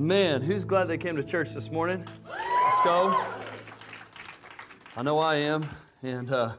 Man, 0.00 0.40
who's 0.40 0.64
glad 0.64 0.86
they 0.86 0.96
came 0.96 1.16
to 1.16 1.22
church 1.22 1.52
this 1.52 1.70
morning? 1.70 2.02
Let's 2.26 2.80
go. 2.80 3.22
I 4.96 5.02
know 5.02 5.18
I 5.18 5.34
am. 5.34 5.68
And 6.02 6.32
uh, 6.32 6.52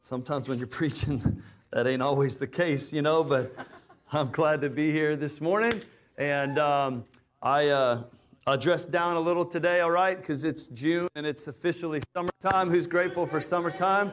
sometimes 0.00 0.48
when 0.48 0.58
you're 0.58 0.66
preaching, 0.68 1.42
that 1.72 1.88
ain't 1.88 2.02
always 2.02 2.36
the 2.36 2.46
case, 2.46 2.92
you 2.92 3.02
know, 3.02 3.24
but 3.24 3.52
I'm 4.12 4.28
glad 4.28 4.60
to 4.60 4.70
be 4.70 4.92
here 4.92 5.16
this 5.16 5.40
morning. 5.40 5.82
And 6.16 6.56
um, 6.60 7.04
I, 7.42 7.66
uh, 7.66 8.04
I 8.46 8.54
dressed 8.54 8.92
down 8.92 9.16
a 9.16 9.20
little 9.20 9.44
today, 9.44 9.80
all 9.80 9.90
right, 9.90 10.16
because 10.16 10.44
it's 10.44 10.68
June 10.68 11.08
and 11.16 11.26
it's 11.26 11.48
officially 11.48 12.00
summertime. 12.14 12.70
Who's 12.70 12.86
grateful 12.86 13.26
for 13.26 13.40
summertime? 13.40 14.12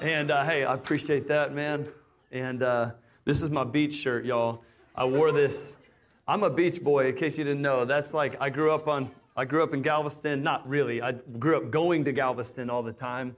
And 0.00 0.30
uh, 0.30 0.42
hey, 0.42 0.64
I 0.64 0.72
appreciate 0.72 1.26
that, 1.26 1.52
man. 1.52 1.86
And 2.32 2.62
uh, 2.62 2.92
this 3.26 3.42
is 3.42 3.50
my 3.50 3.64
beach 3.64 3.92
shirt, 3.94 4.24
y'all. 4.24 4.64
I 4.94 5.04
wore 5.04 5.32
this. 5.32 5.74
I'm 6.30 6.42
a 6.42 6.50
beach 6.50 6.84
boy, 6.84 7.08
in 7.08 7.14
case 7.14 7.38
you 7.38 7.44
didn't 7.44 7.62
know. 7.62 7.86
That's 7.86 8.12
like 8.12 8.36
I 8.38 8.50
grew 8.50 8.70
up 8.74 8.86
on. 8.86 9.10
I 9.34 9.46
grew 9.46 9.62
up 9.62 9.72
in 9.72 9.80
Galveston. 9.80 10.42
Not 10.42 10.68
really. 10.68 11.00
I 11.00 11.12
grew 11.12 11.56
up 11.56 11.70
going 11.70 12.04
to 12.04 12.12
Galveston 12.12 12.68
all 12.68 12.82
the 12.82 12.92
time. 12.92 13.34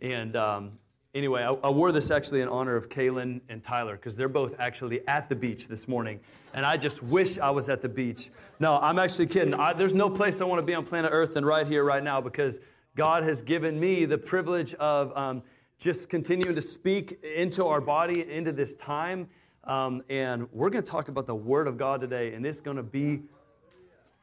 And 0.00 0.36
um, 0.36 0.78
anyway, 1.16 1.42
I, 1.42 1.50
I, 1.50 1.70
wore 1.70 1.90
this 1.90 2.12
actually 2.12 2.40
in 2.40 2.48
honor 2.48 2.76
of 2.76 2.88
Kaylin 2.88 3.40
and 3.48 3.60
Tyler 3.60 3.96
because 3.96 4.14
they're 4.14 4.28
both 4.28 4.54
actually 4.60 5.06
at 5.08 5.28
the 5.28 5.34
beach 5.34 5.66
this 5.66 5.88
morning. 5.88 6.20
And 6.54 6.64
I 6.64 6.76
just 6.76 7.02
wish 7.02 7.40
I 7.40 7.50
was 7.50 7.68
at 7.68 7.82
the 7.82 7.88
beach. 7.88 8.30
No, 8.60 8.78
I'm 8.78 9.00
actually 9.00 9.26
kidding. 9.26 9.54
I, 9.54 9.72
there's 9.72 9.94
no 9.94 10.08
place 10.08 10.40
I 10.40 10.44
want 10.44 10.60
to 10.60 10.66
be 10.66 10.74
on 10.74 10.84
planet 10.84 11.10
Earth 11.12 11.34
than 11.34 11.44
right 11.44 11.66
here, 11.66 11.82
right 11.82 12.04
now, 12.04 12.20
because 12.20 12.60
God 12.94 13.24
has 13.24 13.42
given 13.42 13.80
me 13.80 14.04
the 14.04 14.18
privilege 14.18 14.74
of 14.74 15.16
um, 15.16 15.42
just 15.80 16.08
continuing 16.08 16.54
to 16.54 16.62
speak 16.62 17.18
into 17.24 17.66
our 17.66 17.80
body, 17.80 18.30
into 18.30 18.52
this 18.52 18.74
time. 18.74 19.28
Um, 19.68 20.02
and 20.08 20.48
we're 20.50 20.70
going 20.70 20.82
to 20.82 20.90
talk 20.90 21.08
about 21.08 21.26
the 21.26 21.34
Word 21.34 21.68
of 21.68 21.76
God 21.76 22.00
today, 22.00 22.32
and 22.32 22.46
it's 22.46 22.60
going 22.60 22.78
to 22.78 22.82
be 22.82 23.20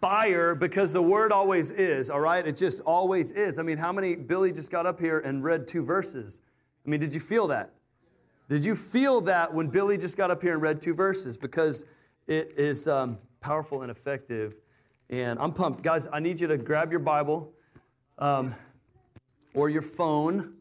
fire 0.02 0.56
because 0.56 0.92
the 0.92 1.02
Word 1.04 1.32
always 1.32 1.70
is, 1.70 2.10
all 2.10 2.20
right? 2.20 2.46
It 2.46 2.58
just 2.58 2.82
always 2.82 3.32
is. 3.32 3.60
I 3.60 3.62
mean, 3.62 3.78
how 3.78 3.92
many, 3.92 4.16
Billy 4.16 4.52
just 4.52 4.72
got 4.72 4.88
up 4.88 5.00
here 5.00 5.20
and 5.20 5.44
read 5.44 5.68
two 5.68 5.84
verses. 5.84 6.42
I 6.84 6.90
mean, 6.90 7.00
did 7.00 7.14
you 7.14 7.20
feel 7.20 7.46
that? 7.48 7.70
Did 8.50 8.66
you 8.66 8.76
feel 8.76 9.22
that 9.22 9.54
when 9.54 9.68
Billy 9.68 10.00
just 10.00 10.18
got 10.18 10.32
up 10.32 10.42
here 10.42 10.54
and 10.54 10.62
read 10.64 10.82
two 10.82 10.96
verses? 10.96 11.38
Because 11.38 11.86
it 12.26 12.54
is 12.58 12.88
um, 12.88 13.20
powerful 13.40 13.84
and 13.84 13.92
effective. 13.92 14.60
And 15.12 15.38
I'm 15.38 15.52
pumped. 15.52 15.84
Guys, 15.84 16.08
I 16.12 16.20
need 16.20 16.40
you 16.40 16.48
to 16.48 16.58
grab 16.58 16.90
your 16.90 17.00
Bible 17.00 17.54
um, 18.18 18.56
or 19.54 19.70
your 19.70 19.84
phone. 19.84 20.56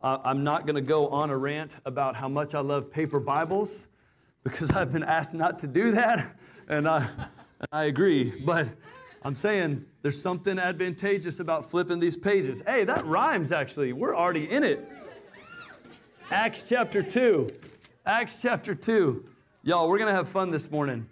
Uh, 0.00 0.18
I'm 0.22 0.44
not 0.44 0.66
going 0.66 0.76
to 0.76 0.88
go 0.88 1.08
on 1.08 1.30
a 1.30 1.36
rant 1.36 1.78
about 1.84 2.14
how 2.14 2.28
much 2.28 2.54
I 2.54 2.60
love 2.60 2.92
paper 2.92 3.18
Bibles 3.18 3.88
because 4.44 4.70
I've 4.70 4.92
been 4.92 5.02
asked 5.02 5.34
not 5.34 5.58
to 5.60 5.66
do 5.66 5.92
that, 5.92 6.36
and 6.68 6.88
I, 6.88 7.06
I 7.72 7.84
agree. 7.84 8.32
But 8.44 8.68
I'm 9.22 9.34
saying 9.34 9.84
there's 10.02 10.20
something 10.20 10.58
advantageous 10.58 11.40
about 11.40 11.70
flipping 11.70 12.00
these 12.00 12.16
pages. 12.16 12.62
Hey, 12.66 12.84
that 12.84 13.04
rhymes 13.04 13.52
actually. 13.52 13.92
We're 13.92 14.16
already 14.16 14.50
in 14.50 14.64
it. 14.64 14.88
Acts 16.30 16.64
chapter 16.66 17.02
2. 17.02 17.48
Acts 18.06 18.38
chapter 18.40 18.74
2. 18.74 19.24
Y'all, 19.62 19.88
we're 19.88 19.98
going 19.98 20.10
to 20.10 20.14
have 20.14 20.28
fun 20.28 20.50
this 20.50 20.70
morning. 20.70 21.06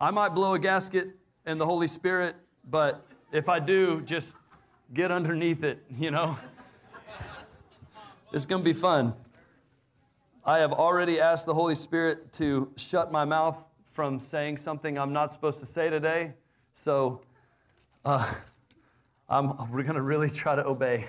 I 0.00 0.10
might 0.10 0.30
blow 0.30 0.54
a 0.54 0.58
gasket 0.58 1.08
in 1.46 1.58
the 1.58 1.66
Holy 1.66 1.86
Spirit, 1.86 2.36
but 2.70 3.06
if 3.32 3.48
I 3.48 3.60
do, 3.60 4.00
just 4.02 4.34
get 4.92 5.10
underneath 5.10 5.62
it, 5.62 5.82
you 5.90 6.10
know? 6.10 6.38
It's 8.32 8.46
going 8.46 8.62
to 8.62 8.64
be 8.64 8.72
fun. 8.72 9.14
I 10.46 10.58
have 10.58 10.72
already 10.74 11.20
asked 11.20 11.46
the 11.46 11.54
Holy 11.54 11.74
Spirit 11.74 12.30
to 12.32 12.70
shut 12.76 13.10
my 13.10 13.24
mouth 13.24 13.66
from 13.86 14.18
saying 14.18 14.58
something 14.58 14.98
I'm 14.98 15.14
not 15.14 15.32
supposed 15.32 15.58
to 15.60 15.66
say 15.66 15.88
today. 15.88 16.34
So 16.74 17.22
uh, 18.04 18.30
we're 19.30 19.84
going 19.84 19.94
to 19.94 20.02
really 20.02 20.28
try 20.28 20.54
to 20.54 20.66
obey. 20.66 21.06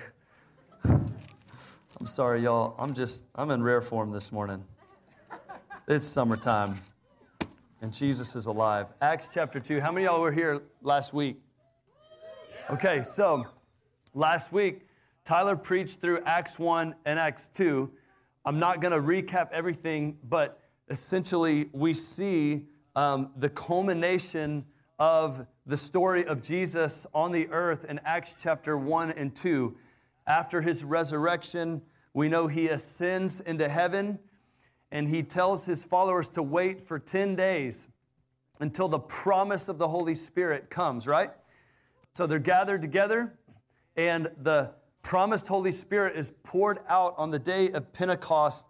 I'm 0.84 2.06
sorry, 2.06 2.44
y'all. 2.44 2.76
I'm 2.78 2.94
just, 2.94 3.24
I'm 3.34 3.50
in 3.50 3.62
rare 3.62 3.82
form 3.82 4.10
this 4.10 4.32
morning. 4.32 4.64
It's 5.86 6.06
summertime, 6.06 6.76
and 7.82 7.92
Jesus 7.92 8.36
is 8.36 8.46
alive. 8.46 8.94
Acts 9.02 9.28
chapter 9.34 9.60
2. 9.60 9.82
How 9.82 9.92
many 9.92 10.06
y'all 10.06 10.22
were 10.22 10.32
here 10.32 10.62
last 10.80 11.12
week? 11.12 11.36
Okay, 12.70 13.02
so 13.02 13.46
last 14.14 14.50
week, 14.50 14.86
Tyler 15.26 15.56
preached 15.56 16.00
through 16.00 16.22
Acts 16.24 16.58
1 16.58 16.94
and 17.04 17.18
Acts 17.18 17.48
2. 17.48 17.90
I'm 18.48 18.60
not 18.60 18.80
going 18.80 18.92
to 18.92 19.00
recap 19.00 19.50
everything, 19.50 20.18
but 20.22 20.60
essentially, 20.88 21.68
we 21.72 21.92
see 21.94 22.66
um, 22.94 23.32
the 23.36 23.48
culmination 23.48 24.64
of 25.00 25.44
the 25.66 25.76
story 25.76 26.24
of 26.24 26.42
Jesus 26.42 27.08
on 27.12 27.32
the 27.32 27.48
earth 27.48 27.84
in 27.84 27.98
Acts 28.04 28.36
chapter 28.40 28.78
1 28.78 29.10
and 29.10 29.34
2. 29.34 29.76
After 30.28 30.60
his 30.62 30.84
resurrection, 30.84 31.82
we 32.14 32.28
know 32.28 32.46
he 32.46 32.68
ascends 32.68 33.40
into 33.40 33.68
heaven 33.68 34.20
and 34.92 35.08
he 35.08 35.24
tells 35.24 35.64
his 35.64 35.82
followers 35.82 36.28
to 36.28 36.42
wait 36.42 36.80
for 36.80 37.00
10 37.00 37.34
days 37.34 37.88
until 38.60 38.86
the 38.86 39.00
promise 39.00 39.68
of 39.68 39.78
the 39.78 39.88
Holy 39.88 40.14
Spirit 40.14 40.70
comes, 40.70 41.08
right? 41.08 41.30
So 42.14 42.28
they're 42.28 42.38
gathered 42.38 42.80
together 42.80 43.36
and 43.96 44.30
the 44.40 44.70
promised 45.06 45.46
Holy 45.46 45.70
Spirit 45.70 46.16
is 46.16 46.32
poured 46.42 46.80
out 46.88 47.14
on 47.16 47.30
the 47.30 47.38
day 47.38 47.70
of 47.70 47.92
Pentecost, 47.92 48.66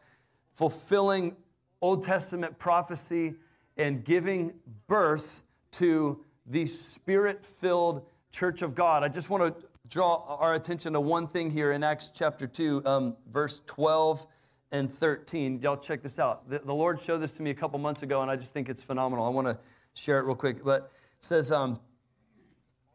fulfilling 0.52 1.34
Old 1.80 2.02
Testament 2.02 2.58
prophecy 2.58 3.36
and 3.78 4.04
giving 4.04 4.52
birth 4.86 5.42
to 5.70 6.22
the 6.44 6.66
spirit 6.66 7.42
filled 7.42 8.04
church 8.32 8.60
of 8.60 8.74
God. 8.74 9.02
I 9.02 9.08
just 9.08 9.30
want 9.30 9.58
to 9.58 9.66
draw 9.88 10.36
our 10.38 10.54
attention 10.54 10.92
to 10.92 11.00
one 11.00 11.26
thing 11.26 11.48
here 11.48 11.72
in 11.72 11.82
Acts 11.82 12.12
chapter 12.14 12.46
2, 12.46 12.82
um, 12.84 13.16
verse 13.32 13.62
12 13.64 14.26
and 14.72 14.92
13. 14.92 15.62
Y'all 15.62 15.78
check 15.78 16.02
this 16.02 16.18
out. 16.18 16.50
The, 16.50 16.58
the, 16.58 16.74
Lord 16.74 17.00
showed 17.00 17.22
this 17.22 17.32
to 17.32 17.42
me 17.42 17.48
a 17.48 17.54
couple 17.54 17.78
months 17.78 18.02
ago, 18.02 18.20
and 18.20 18.30
I 18.30 18.36
just 18.36 18.52
think 18.52 18.68
it's 18.68 18.82
phenomenal. 18.82 19.24
I 19.24 19.30
want 19.30 19.46
to 19.46 19.56
share 19.94 20.18
it 20.18 20.24
real 20.24 20.36
quick. 20.36 20.62
But 20.62 20.92
it 21.16 21.24
says, 21.24 21.50
um, 21.50 21.80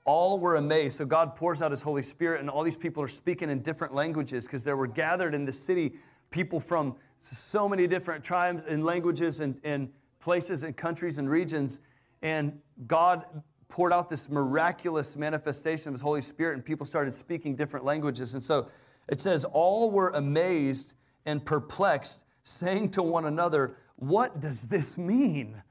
all 0.06 0.40
were 0.40 0.56
amazed. 0.56 0.98
So 0.98 1.06
God 1.06 1.36
pours 1.36 1.62
out 1.62 1.72
his 1.72 1.82
Holy 1.82 2.04
Spirit, 2.04 2.40
and 2.40 2.50
all 2.50 2.64
these 2.64 2.78
people 2.78 3.04
are 3.04 3.08
speaking 3.08 3.50
in 3.50 3.62
different 3.62 3.94
languages 3.94 4.46
because 4.46 4.64
there 4.64 4.78
were 4.78 4.88
gathered 4.88 5.34
in 5.34 5.46
the 5.46 5.52
city 5.52 5.94
people 6.32 6.60
from 6.60 6.96
so 7.18 7.70
many 7.70 7.88
different 7.88 8.24
tribes 8.24 8.64
and 8.68 8.84
languages 8.84 9.42
and, 9.42 9.60
and 9.64 9.90
places 10.20 10.64
and 10.64 10.76
countries 10.76 11.18
and 11.18 11.30
regions. 11.30 11.82
And 12.22 12.60
God 12.88 13.26
poured 13.68 13.94
out 13.94 14.10
this 14.10 14.30
miraculous 14.30 15.16
manifestation 15.16 15.90
of 15.90 15.94
his 15.94 16.02
Holy 16.02 16.22
Spirit, 16.22 16.56
and 16.56 16.66
people 16.66 16.86
started 16.86 17.14
speaking 17.14 17.56
different 17.56 17.86
languages. 17.86 18.34
And 18.34 18.42
so 18.42 18.70
it 19.08 19.20
says, 19.20 19.46
All 19.46 19.92
were 19.92 20.10
amazed 20.10 20.94
and 21.26 21.46
perplexed, 21.46 22.24
saying 22.44 22.92
to 22.92 23.04
one 23.04 23.26
another, 23.26 23.78
What 23.98 24.40
does 24.40 24.64
this 24.64 24.98
mean? 24.98 25.62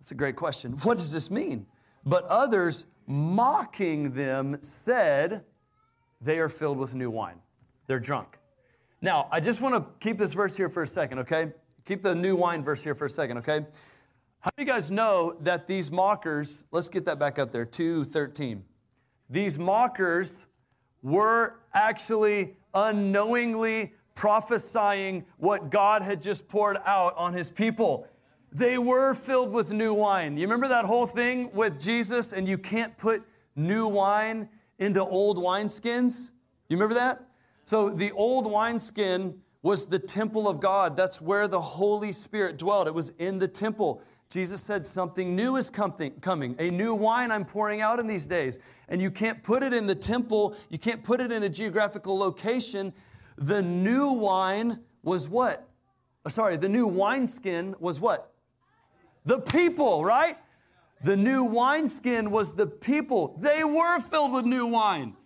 That's 0.00 0.10
a 0.10 0.16
great 0.16 0.36
question. 0.36 0.72
What 0.82 0.96
does 0.96 1.12
this 1.12 1.30
mean? 1.30 1.66
But 2.04 2.24
others, 2.24 2.86
mocking 3.08 4.12
them, 4.12 4.58
said, 4.60 5.44
They 6.20 6.38
are 6.38 6.48
filled 6.48 6.78
with 6.78 6.94
new 6.94 7.10
wine. 7.10 7.40
They're 7.86 7.98
drunk. 7.98 8.38
Now, 9.00 9.28
I 9.32 9.40
just 9.40 9.60
want 9.60 9.74
to 9.74 9.90
keep 9.98 10.18
this 10.18 10.34
verse 10.34 10.56
here 10.56 10.68
for 10.68 10.82
a 10.82 10.86
second, 10.86 11.20
okay? 11.20 11.52
Keep 11.84 12.02
the 12.02 12.14
new 12.14 12.36
wine 12.36 12.62
verse 12.62 12.82
here 12.82 12.94
for 12.94 13.06
a 13.06 13.10
second, 13.10 13.38
okay? 13.38 13.64
How 14.40 14.50
do 14.56 14.62
you 14.62 14.66
guys 14.66 14.90
know 14.90 15.36
that 15.40 15.66
these 15.66 15.90
mockers, 15.90 16.64
let's 16.70 16.88
get 16.88 17.04
that 17.06 17.18
back 17.18 17.38
up 17.38 17.50
there, 17.50 17.64
213. 17.64 18.62
These 19.30 19.58
mockers 19.58 20.46
were 21.02 21.60
actually 21.72 22.56
unknowingly 22.74 23.94
prophesying 24.14 25.24
what 25.38 25.70
God 25.70 26.02
had 26.02 26.20
just 26.20 26.48
poured 26.48 26.76
out 26.84 27.16
on 27.16 27.32
his 27.32 27.50
people. 27.50 28.06
They 28.52 28.78
were 28.78 29.14
filled 29.14 29.52
with 29.52 29.72
new 29.72 29.92
wine. 29.92 30.36
You 30.36 30.42
remember 30.42 30.68
that 30.68 30.84
whole 30.84 31.06
thing 31.06 31.50
with 31.52 31.78
Jesus, 31.78 32.32
and 32.32 32.48
you 32.48 32.56
can't 32.56 32.96
put 32.96 33.22
new 33.54 33.86
wine 33.86 34.48
into 34.78 35.04
old 35.04 35.36
wineskins? 35.36 36.30
You 36.68 36.76
remember 36.76 36.94
that? 36.94 37.24
So 37.64 37.90
the 37.90 38.12
old 38.12 38.50
wineskin 38.50 39.40
was 39.62 39.86
the 39.86 39.98
temple 39.98 40.48
of 40.48 40.60
God. 40.60 40.96
That's 40.96 41.20
where 41.20 41.48
the 41.48 41.60
Holy 41.60 42.12
Spirit 42.12 42.56
dwelled. 42.56 42.86
It 42.86 42.94
was 42.94 43.10
in 43.18 43.38
the 43.38 43.48
temple. 43.48 44.00
Jesus 44.30 44.62
said, 44.62 44.86
Something 44.86 45.34
new 45.34 45.56
is 45.56 45.70
coming, 45.70 46.56
a 46.58 46.70
new 46.70 46.94
wine 46.94 47.30
I'm 47.30 47.44
pouring 47.44 47.80
out 47.80 47.98
in 47.98 48.06
these 48.06 48.26
days. 48.26 48.58
And 48.88 49.02
you 49.02 49.10
can't 49.10 49.42
put 49.42 49.62
it 49.62 49.74
in 49.74 49.86
the 49.86 49.94
temple, 49.94 50.56
you 50.70 50.78
can't 50.78 51.02
put 51.02 51.20
it 51.20 51.32
in 51.32 51.42
a 51.42 51.48
geographical 51.48 52.18
location. 52.18 52.92
The 53.36 53.62
new 53.62 54.12
wine 54.12 54.80
was 55.02 55.28
what? 55.28 55.68
Sorry, 56.26 56.56
the 56.56 56.68
new 56.68 56.86
wineskin 56.86 57.74
was 57.78 58.00
what? 58.00 58.32
The 59.28 59.40
people, 59.40 60.06
right? 60.06 60.38
The 61.04 61.14
new 61.14 61.44
wineskin 61.44 62.30
was 62.30 62.54
the 62.54 62.66
people. 62.66 63.36
They 63.38 63.62
were 63.62 64.00
filled 64.00 64.32
with 64.32 64.46
new 64.46 64.64
wine. 64.64 65.16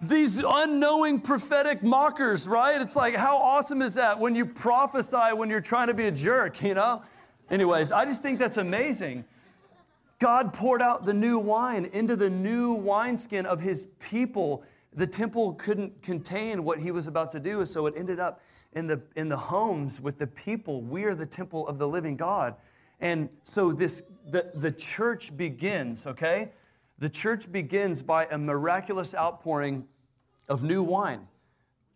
These 0.00 0.44
unknowing 0.46 1.22
prophetic 1.22 1.82
mockers, 1.82 2.46
right? 2.46 2.80
It's 2.80 2.94
like, 2.94 3.16
how 3.16 3.36
awesome 3.38 3.82
is 3.82 3.94
that 3.94 4.20
when 4.20 4.36
you 4.36 4.46
prophesy 4.46 5.34
when 5.34 5.50
you're 5.50 5.60
trying 5.60 5.88
to 5.88 5.94
be 5.94 6.06
a 6.06 6.12
jerk, 6.12 6.62
you 6.62 6.74
know? 6.74 7.02
Anyways, 7.50 7.90
I 7.90 8.04
just 8.04 8.22
think 8.22 8.38
that's 8.38 8.58
amazing. 8.58 9.24
God 10.20 10.52
poured 10.52 10.80
out 10.80 11.04
the 11.04 11.14
new 11.14 11.36
wine 11.36 11.86
into 11.86 12.14
the 12.14 12.30
new 12.30 12.74
wineskin 12.74 13.44
of 13.44 13.60
his 13.60 13.86
people. 13.98 14.62
The 14.94 15.08
temple 15.08 15.54
couldn't 15.54 16.00
contain 16.00 16.62
what 16.62 16.78
he 16.78 16.92
was 16.92 17.08
about 17.08 17.32
to 17.32 17.40
do, 17.40 17.64
so 17.66 17.86
it 17.86 17.94
ended 17.96 18.20
up 18.20 18.40
in 18.74 18.86
the, 18.86 19.02
in 19.16 19.28
the 19.28 19.36
homes 19.36 20.00
with 20.00 20.16
the 20.16 20.28
people. 20.28 20.80
We 20.80 21.02
are 21.02 21.16
the 21.16 21.26
temple 21.26 21.66
of 21.66 21.78
the 21.78 21.88
living 21.88 22.14
God. 22.14 22.54
And 23.00 23.28
so 23.42 23.72
this 23.72 24.02
the, 24.28 24.50
the 24.54 24.72
church 24.72 25.36
begins, 25.36 26.06
okay? 26.06 26.50
The 26.98 27.08
church 27.08 27.50
begins 27.50 28.02
by 28.02 28.26
a 28.26 28.38
miraculous 28.38 29.14
outpouring 29.14 29.86
of 30.48 30.62
new 30.62 30.82
wine, 30.82 31.28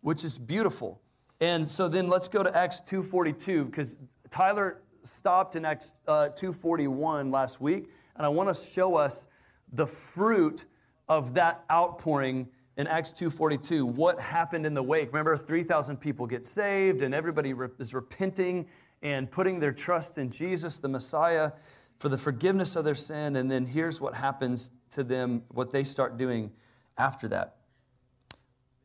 which 0.01 0.23
is 0.23 0.37
beautiful. 0.37 1.01
And 1.39 1.67
so 1.67 1.87
then 1.87 2.07
let's 2.07 2.27
go 2.27 2.43
to 2.43 2.55
Acts 2.55 2.81
2.42, 2.87 3.65
because 3.65 3.97
Tyler 4.29 4.81
stopped 5.03 5.55
in 5.55 5.65
Acts 5.65 5.95
uh, 6.07 6.29
2.41 6.35 7.31
last 7.31 7.59
week, 7.59 7.89
and 8.15 8.25
I 8.25 8.29
want 8.29 8.53
to 8.53 8.61
show 8.61 8.95
us 8.95 9.27
the 9.73 9.87
fruit 9.87 10.65
of 11.09 11.33
that 11.33 11.63
outpouring 11.71 12.47
in 12.77 12.87
Acts 12.87 13.11
2:42 13.11 13.83
what 13.83 14.19
happened 14.19 14.65
in 14.65 14.73
the 14.73 14.83
wake. 14.83 15.09
Remember 15.11 15.35
3000 15.35 15.97
people 15.97 16.25
get 16.25 16.45
saved 16.45 17.01
and 17.01 17.13
everybody 17.13 17.53
is 17.79 17.93
repenting 17.93 18.67
and 19.01 19.29
putting 19.29 19.59
their 19.59 19.71
trust 19.71 20.17
in 20.17 20.29
Jesus 20.29 20.79
the 20.79 20.87
Messiah 20.87 21.51
for 21.99 22.09
the 22.09 22.17
forgiveness 22.17 22.75
of 22.75 22.85
their 22.85 22.95
sin 22.95 23.35
and 23.35 23.49
then 23.49 23.65
here's 23.65 24.01
what 24.01 24.15
happens 24.15 24.71
to 24.91 25.03
them 25.03 25.43
what 25.49 25.71
they 25.71 25.83
start 25.83 26.17
doing 26.17 26.51
after 26.97 27.27
that. 27.29 27.55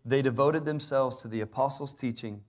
They 0.05 0.23
devoted 0.23 0.65
themselves 0.65 1.21
to 1.23 1.29
the 1.29 1.41
apostles' 1.41 1.93
teaching 1.93 2.43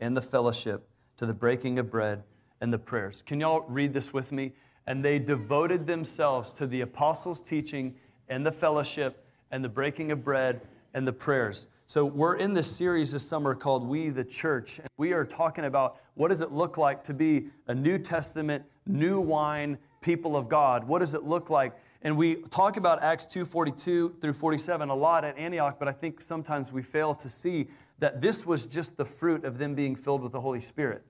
and 0.00 0.16
the 0.16 0.22
fellowship, 0.22 0.88
to 1.16 1.26
the 1.26 1.34
breaking 1.34 1.78
of 1.78 1.88
bread 1.88 2.24
and 2.60 2.72
the 2.72 2.78
prayers. 2.78 3.22
Can 3.22 3.40
y'all 3.40 3.64
read 3.68 3.92
this 3.92 4.12
with 4.12 4.32
me? 4.32 4.52
And 4.86 5.04
they 5.04 5.18
devoted 5.18 5.86
themselves 5.86 6.52
to 6.54 6.66
the 6.66 6.80
apostles' 6.80 7.40
teaching 7.40 7.94
and 8.28 8.44
the 8.44 8.52
fellowship 8.52 9.24
and 9.50 9.64
the 9.64 9.68
breaking 9.68 10.10
of 10.10 10.24
bread 10.24 10.60
and 10.92 11.06
the 11.06 11.12
prayers. 11.12 11.68
So 11.88 12.04
we're 12.04 12.34
in 12.34 12.52
this 12.52 12.68
series 12.68 13.12
this 13.12 13.26
summer 13.26 13.54
called 13.54 13.86
We 13.86 14.08
the 14.08 14.24
Church. 14.24 14.80
And 14.80 14.88
we 14.96 15.12
are 15.12 15.24
talking 15.24 15.64
about 15.64 16.00
what 16.14 16.28
does 16.28 16.40
it 16.40 16.50
look 16.50 16.76
like 16.76 17.04
to 17.04 17.14
be 17.14 17.46
a 17.68 17.74
New 17.76 17.96
Testament, 17.96 18.64
new 18.86 19.20
wine 19.20 19.78
people 20.00 20.36
of 20.36 20.48
God? 20.48 20.82
What 20.82 20.98
does 20.98 21.14
it 21.14 21.22
look 21.22 21.48
like 21.48 21.74
and 22.02 22.16
we 22.16 22.36
talk 22.36 22.76
about 22.76 23.02
Acts 23.02 23.26
2:42 23.26 24.20
through 24.20 24.32
47 24.32 24.90
a 24.90 24.94
lot 24.94 25.24
at 25.24 25.36
Antioch, 25.38 25.76
but 25.78 25.88
I 25.88 25.92
think 25.92 26.20
sometimes 26.20 26.72
we 26.72 26.82
fail 26.82 27.14
to 27.14 27.28
see 27.28 27.68
that 27.98 28.20
this 28.20 28.44
was 28.44 28.66
just 28.66 28.96
the 28.96 29.04
fruit 29.04 29.44
of 29.44 29.58
them 29.58 29.74
being 29.74 29.96
filled 29.96 30.22
with 30.22 30.32
the 30.32 30.40
Holy 30.40 30.60
Spirit. 30.60 31.02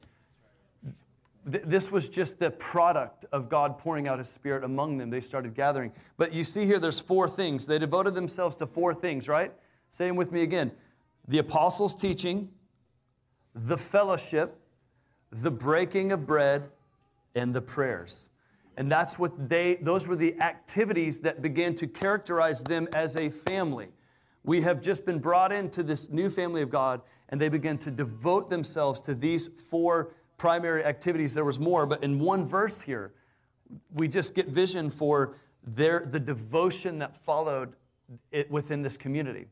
This 1.45 1.93
was 1.93 2.09
just 2.09 2.39
the 2.39 2.51
product 2.51 3.25
of 3.31 3.49
God 3.49 3.79
pouring 3.79 4.09
out 4.09 4.19
his 4.19 4.29
spirit 4.29 4.65
among 4.65 4.99
them. 4.99 5.11
They 5.11 5.21
started 5.21 5.55
gathering. 5.55 5.93
But 6.17 6.33
you 6.33 6.45
see 6.45 6.67
here 6.67 6.79
there's 6.79 6.99
four 6.99 7.29
things. 7.29 7.67
They 7.67 7.79
devoted 7.79 8.15
themselves 8.15 8.57
to 8.57 8.67
four 8.67 8.95
things, 8.95 9.29
right? 9.29 9.53
Say 9.91 10.07
them 10.07 10.17
with 10.17 10.33
me 10.33 10.43
again. 10.43 10.73
The 11.29 11.39
apostles' 11.39 11.95
teaching, 11.95 12.51
the 13.55 13.79
fellowship, 13.79 14.59
the 15.31 15.51
breaking 15.51 16.13
of 16.13 16.27
bread, 16.27 16.71
and 17.35 17.55
the 17.55 17.61
prayers. 17.61 18.29
And 18.77 18.91
that's 18.91 19.19
what 19.19 19.49
they, 19.49 19.77
those 19.77 20.07
were 20.07 20.17
the 20.17 20.39
activities 20.41 21.21
that 21.21 21.41
began 21.43 21.75
to 21.77 21.87
characterize 21.87 22.63
them 22.63 22.89
as 22.95 23.17
a 23.17 23.31
family. 23.31 23.89
We 24.45 24.63
have 24.63 24.81
just 24.81 25.05
been 25.05 25.19
brought 25.19 25.51
into 25.51 25.83
this 25.83 26.11
new 26.11 26.31
family 26.31 26.63
of 26.63 26.71
God, 26.71 27.01
and 27.29 27.41
they 27.41 27.49
began 27.49 27.79
to 27.79 27.91
devote 27.91 28.49
themselves 28.49 29.01
to 29.03 29.15
these 29.15 29.49
four 29.49 30.15
primary 30.37 30.85
activities. 30.85 31.35
There 31.35 31.45
was 31.45 31.59
more, 31.59 31.87
but 31.87 32.05
in 32.05 32.19
one 32.19 32.47
verse 32.47 32.81
here, 32.81 33.13
we 33.93 34.09
just 34.09 34.35
get 34.35 34.49
vision 34.49 34.91
for 34.91 35.37
their, 35.65 36.05
the 36.07 36.21
devotion 36.21 36.99
that 37.01 37.17
followed 37.17 37.75
it 38.31 38.51
within 38.51 38.83
this 38.83 38.97
community. 38.97 39.47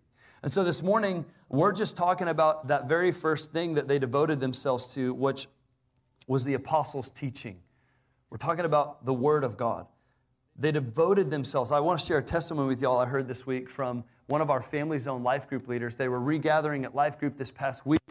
And 0.45 0.53
so 0.53 0.63
this 0.63 0.83
morning, 0.83 1.25
we're 1.49 1.73
just 1.73 1.97
talking 1.97 2.29
about 2.29 2.69
that 2.69 2.87
very 2.87 3.13
first 3.13 3.51
thing 3.51 3.77
that 3.77 3.89
they 3.89 3.99
devoted 3.99 4.41
themselves 4.41 4.87
to, 4.89 5.15
which 5.15 5.49
was 6.27 6.45
the 6.45 6.53
apostles' 6.53 7.09
teaching. 7.09 7.61
We're 8.29 8.37
talking 8.37 8.67
about 8.67 9.07
the 9.07 9.15
Word 9.15 9.43
of 9.43 9.57
God. 9.57 9.87
They 10.55 10.71
devoted 10.71 11.31
themselves. 11.31 11.73
I 11.73 11.81
want 11.81 11.99
to 11.99 12.05
share 12.05 12.19
a 12.19 12.23
testimony 12.23 12.69
with 12.69 12.83
y'all 12.83 12.99
I 12.99 13.07
heard 13.07 13.27
this 13.27 13.47
week 13.47 13.71
from 13.71 14.05
one 14.27 14.43
of 14.43 14.51
our 14.51 14.61
family 14.61 14.99
zone 14.99 15.23
life 15.23 15.49
group 15.49 15.67
leaders. 15.67 15.95
They 15.95 16.09
were 16.09 16.21
regathering 16.21 16.85
at 16.85 16.95
life 16.95 17.19
group 17.19 17.39
this 17.39 17.51
past 17.51 17.87
week, 17.87 18.03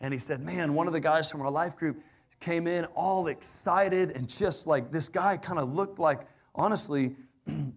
and 0.00 0.14
he 0.14 0.18
said, 0.18 0.40
Man, 0.40 0.72
one 0.72 0.86
of 0.86 0.94
the 0.94 1.00
guys 1.00 1.30
from 1.30 1.42
our 1.42 1.50
life 1.50 1.76
group 1.76 2.02
came 2.40 2.66
in 2.66 2.86
all 2.94 3.26
excited 3.26 4.12
and 4.12 4.26
just 4.26 4.66
like 4.66 4.90
this 4.90 5.10
guy 5.10 5.36
kind 5.36 5.58
of 5.58 5.74
looked 5.74 5.98
like, 5.98 6.20
honestly, 6.54 7.14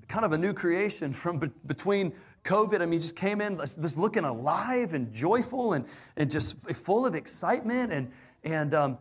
kind 0.07 0.25
of 0.25 0.31
a 0.31 0.37
new 0.37 0.53
creation 0.53 1.11
from 1.11 1.39
be- 1.39 1.51
between 1.65 2.13
COVID. 2.43 2.81
I 2.81 2.85
mean, 2.85 2.93
he 2.93 2.97
just 2.99 3.15
came 3.15 3.41
in 3.41 3.57
just 3.57 3.97
looking 3.97 4.23
alive 4.23 4.93
and 4.93 5.11
joyful 5.13 5.73
and, 5.73 5.85
and 6.15 6.31
just 6.31 6.59
full 6.71 7.05
of 7.05 7.15
excitement. 7.15 7.91
And, 7.91 8.11
and 8.43 8.73
um, 8.73 8.97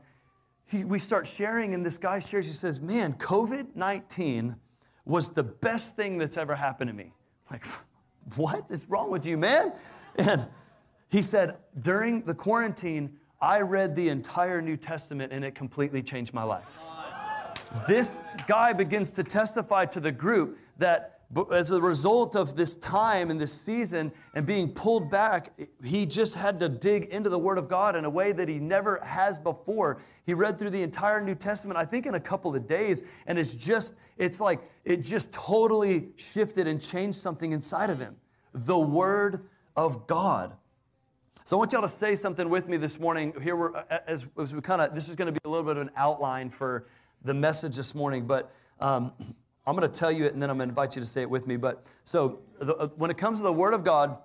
he, 0.66 0.84
we 0.84 0.98
start 0.98 1.26
sharing, 1.26 1.74
and 1.74 1.86
this 1.86 1.98
guy 1.98 2.18
shares, 2.18 2.46
he 2.46 2.52
says, 2.52 2.80
Man, 2.80 3.14
COVID 3.14 3.76
19 3.76 4.56
was 5.04 5.30
the 5.30 5.44
best 5.44 5.94
thing 5.94 6.18
that's 6.18 6.36
ever 6.36 6.56
happened 6.56 6.88
to 6.88 6.94
me. 6.94 7.10
I'm 7.50 7.52
like, 7.52 7.66
what 8.36 8.70
is 8.70 8.88
wrong 8.88 9.10
with 9.10 9.24
you, 9.24 9.38
man? 9.38 9.72
And 10.16 10.46
he 11.08 11.22
said, 11.22 11.56
During 11.80 12.22
the 12.22 12.34
quarantine, 12.34 13.16
I 13.40 13.60
read 13.60 13.94
the 13.94 14.08
entire 14.08 14.60
New 14.60 14.76
Testament 14.76 15.32
and 15.32 15.44
it 15.44 15.54
completely 15.54 16.02
changed 16.02 16.34
my 16.34 16.42
life. 16.42 16.78
This 17.86 18.22
guy 18.46 18.72
begins 18.72 19.10
to 19.12 19.22
testify 19.22 19.86
to 19.86 20.00
the 20.00 20.12
group 20.12 20.58
that 20.78 21.20
as 21.52 21.72
a 21.72 21.80
result 21.80 22.36
of 22.36 22.54
this 22.54 22.76
time 22.76 23.30
and 23.30 23.40
this 23.40 23.52
season 23.52 24.12
and 24.34 24.46
being 24.46 24.70
pulled 24.70 25.10
back, 25.10 25.52
he 25.82 26.06
just 26.06 26.34
had 26.34 26.60
to 26.60 26.68
dig 26.68 27.06
into 27.06 27.28
the 27.28 27.38
Word 27.38 27.58
of 27.58 27.68
God 27.68 27.96
in 27.96 28.04
a 28.04 28.10
way 28.10 28.30
that 28.32 28.48
he 28.48 28.60
never 28.60 29.00
has 29.04 29.38
before. 29.38 30.00
He 30.24 30.34
read 30.34 30.58
through 30.58 30.70
the 30.70 30.82
entire 30.82 31.20
New 31.20 31.34
Testament, 31.34 31.78
I 31.78 31.84
think, 31.84 32.06
in 32.06 32.14
a 32.14 32.20
couple 32.20 32.54
of 32.54 32.66
days, 32.66 33.02
and 33.26 33.38
it's 33.38 33.54
just, 33.54 33.94
it's 34.16 34.40
like, 34.40 34.60
it 34.84 34.98
just 34.98 35.32
totally 35.32 36.10
shifted 36.16 36.68
and 36.68 36.80
changed 36.80 37.18
something 37.18 37.52
inside 37.52 37.90
of 37.90 37.98
him. 37.98 38.16
The 38.54 38.78
Word 38.78 39.48
of 39.76 40.06
God. 40.06 40.52
So 41.44 41.56
I 41.56 41.58
want 41.58 41.72
y'all 41.72 41.82
to 41.82 41.88
say 41.88 42.16
something 42.16 42.48
with 42.48 42.68
me 42.68 42.76
this 42.76 42.98
morning. 42.98 43.32
Here 43.40 43.54
we're, 43.54 43.72
as, 44.06 44.26
as 44.36 44.54
we 44.54 44.60
kind 44.60 44.80
of, 44.80 44.94
this 44.94 45.08
is 45.08 45.14
going 45.14 45.26
to 45.26 45.32
be 45.32 45.38
a 45.44 45.48
little 45.48 45.64
bit 45.64 45.76
of 45.76 45.82
an 45.82 45.92
outline 45.96 46.50
for 46.50 46.88
the 47.24 47.34
message 47.34 47.76
this 47.76 47.94
morning, 47.94 48.26
but. 48.26 48.52
Um, 48.78 49.12
I'm 49.66 49.74
going 49.74 49.90
to 49.90 49.98
tell 49.98 50.12
you 50.12 50.26
it 50.26 50.32
and 50.32 50.40
then 50.40 50.48
I'm 50.48 50.58
going 50.58 50.68
to 50.68 50.70
invite 50.70 50.94
you 50.94 51.02
to 51.02 51.06
say 51.06 51.22
it 51.22 51.30
with 51.30 51.46
me. 51.46 51.56
But 51.56 51.90
so 52.04 52.38
the, 52.60 52.76
uh, 52.76 52.86
when 52.96 53.10
it 53.10 53.16
comes 53.16 53.38
to 53.38 53.42
the 53.42 53.52
Word 53.52 53.74
of 53.74 53.82
God, 53.82 54.16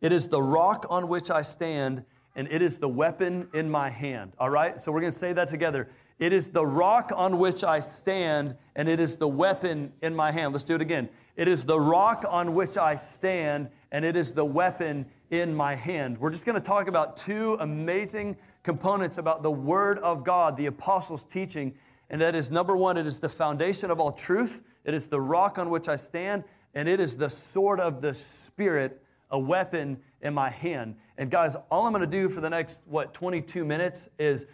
it 0.00 0.12
is 0.12 0.28
the 0.28 0.40
rock 0.40 0.86
on 0.88 1.08
which 1.08 1.30
I 1.30 1.42
stand 1.42 2.04
and 2.34 2.48
it 2.50 2.62
is 2.62 2.78
the 2.78 2.88
weapon 2.88 3.48
in 3.52 3.70
my 3.70 3.90
hand. 3.90 4.32
All 4.38 4.48
right? 4.48 4.80
So 4.80 4.92
we're 4.92 5.00
going 5.00 5.12
to 5.12 5.18
say 5.18 5.34
that 5.34 5.48
together. 5.48 5.90
It 6.18 6.32
is 6.32 6.48
the 6.48 6.64
rock 6.64 7.12
on 7.14 7.38
which 7.38 7.64
I 7.64 7.80
stand 7.80 8.56
and 8.74 8.88
it 8.88 8.98
is 8.98 9.16
the 9.16 9.28
weapon 9.28 9.92
in 10.00 10.16
my 10.16 10.32
hand. 10.32 10.52
Let's 10.52 10.64
do 10.64 10.74
it 10.74 10.80
again. 10.80 11.10
It 11.36 11.48
is 11.48 11.64
the 11.64 11.78
rock 11.78 12.24
on 12.26 12.54
which 12.54 12.78
I 12.78 12.96
stand 12.96 13.68
and 13.92 14.06
it 14.06 14.16
is 14.16 14.32
the 14.32 14.44
weapon 14.44 15.04
in 15.30 15.54
my 15.54 15.74
hand. 15.74 16.16
We're 16.16 16.30
just 16.30 16.46
going 16.46 16.58
to 16.58 16.66
talk 16.66 16.88
about 16.88 17.18
two 17.18 17.58
amazing 17.60 18.38
components 18.62 19.18
about 19.18 19.42
the 19.42 19.50
Word 19.50 19.98
of 19.98 20.24
God, 20.24 20.56
the 20.56 20.66
apostles' 20.66 21.24
teaching 21.24 21.74
and 22.10 22.20
that 22.20 22.34
is 22.34 22.50
number 22.50 22.76
one, 22.76 22.96
it 22.96 23.06
is 23.06 23.18
the 23.18 23.28
foundation 23.28 23.90
of 23.90 24.00
all 24.00 24.12
truth, 24.12 24.62
it 24.84 24.94
is 24.94 25.08
the 25.08 25.20
rock 25.20 25.58
on 25.58 25.70
which 25.70 25.88
I 25.88 25.96
stand, 25.96 26.44
and 26.74 26.88
it 26.88 27.00
is 27.00 27.16
the 27.16 27.28
sword 27.28 27.80
of 27.80 28.00
the 28.00 28.14
Spirit, 28.14 29.02
a 29.30 29.38
weapon 29.38 29.98
in 30.20 30.34
my 30.34 30.50
hand. 30.50 30.96
And 31.18 31.30
guys, 31.30 31.56
all 31.70 31.86
I'm 31.86 31.92
gonna 31.92 32.06
do 32.06 32.28
for 32.28 32.40
the 32.40 32.50
next, 32.50 32.82
what, 32.86 33.14
22 33.14 33.64
minutes 33.64 34.08
is 34.18 34.46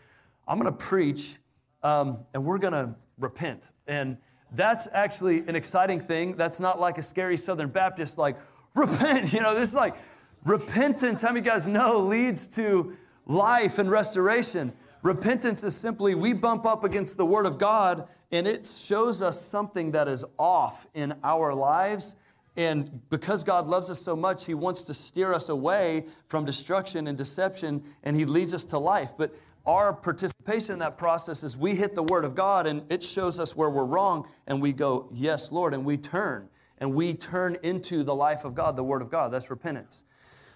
I'm 0.46 0.58
gonna 0.58 0.72
preach 0.72 1.38
um, 1.82 2.18
and 2.32 2.44
we're 2.44 2.58
gonna 2.58 2.94
repent. 3.18 3.64
And 3.86 4.16
that's 4.52 4.88
actually 4.92 5.40
an 5.48 5.56
exciting 5.56 5.98
thing. 5.98 6.36
That's 6.36 6.60
not 6.60 6.78
like 6.78 6.98
a 6.98 7.02
scary 7.02 7.36
Southern 7.36 7.68
Baptist, 7.68 8.18
like, 8.18 8.36
repent. 8.74 9.32
You 9.32 9.40
know, 9.40 9.54
this 9.54 9.70
is 9.70 9.74
like 9.74 9.96
repentance, 10.44 11.22
how 11.22 11.28
many 11.28 11.40
guys 11.40 11.68
know, 11.68 12.00
leads 12.00 12.46
to 12.48 12.96
life 13.26 13.78
and 13.78 13.90
restoration. 13.90 14.72
Repentance 15.02 15.64
is 15.64 15.74
simply 15.76 16.14
we 16.14 16.32
bump 16.32 16.64
up 16.64 16.84
against 16.84 17.16
the 17.16 17.26
Word 17.26 17.44
of 17.44 17.58
God 17.58 18.08
and 18.30 18.46
it 18.46 18.66
shows 18.66 19.20
us 19.20 19.44
something 19.44 19.90
that 19.92 20.06
is 20.06 20.24
off 20.38 20.86
in 20.94 21.14
our 21.24 21.52
lives. 21.52 22.14
And 22.56 23.00
because 23.10 23.42
God 23.42 23.66
loves 23.66 23.90
us 23.90 24.00
so 24.00 24.14
much, 24.14 24.44
He 24.44 24.54
wants 24.54 24.84
to 24.84 24.94
steer 24.94 25.34
us 25.34 25.48
away 25.48 26.06
from 26.28 26.44
destruction 26.44 27.08
and 27.08 27.18
deception 27.18 27.82
and 28.04 28.16
He 28.16 28.24
leads 28.24 28.54
us 28.54 28.62
to 28.64 28.78
life. 28.78 29.14
But 29.18 29.34
our 29.66 29.92
participation 29.92 30.74
in 30.74 30.78
that 30.78 30.98
process 30.98 31.42
is 31.42 31.56
we 31.56 31.74
hit 31.74 31.96
the 31.96 32.02
Word 32.04 32.24
of 32.24 32.36
God 32.36 32.68
and 32.68 32.82
it 32.88 33.02
shows 33.02 33.40
us 33.40 33.56
where 33.56 33.70
we're 33.70 33.84
wrong 33.84 34.28
and 34.46 34.62
we 34.62 34.72
go, 34.72 35.08
Yes, 35.12 35.50
Lord, 35.50 35.74
and 35.74 35.84
we 35.84 35.96
turn. 35.96 36.48
And 36.78 36.94
we 36.94 37.14
turn 37.14 37.56
into 37.62 38.02
the 38.02 38.14
life 38.14 38.44
of 38.44 38.54
God, 38.54 38.76
the 38.76 38.84
Word 38.84 39.02
of 39.02 39.10
God. 39.10 39.32
That's 39.32 39.50
repentance. 39.50 40.04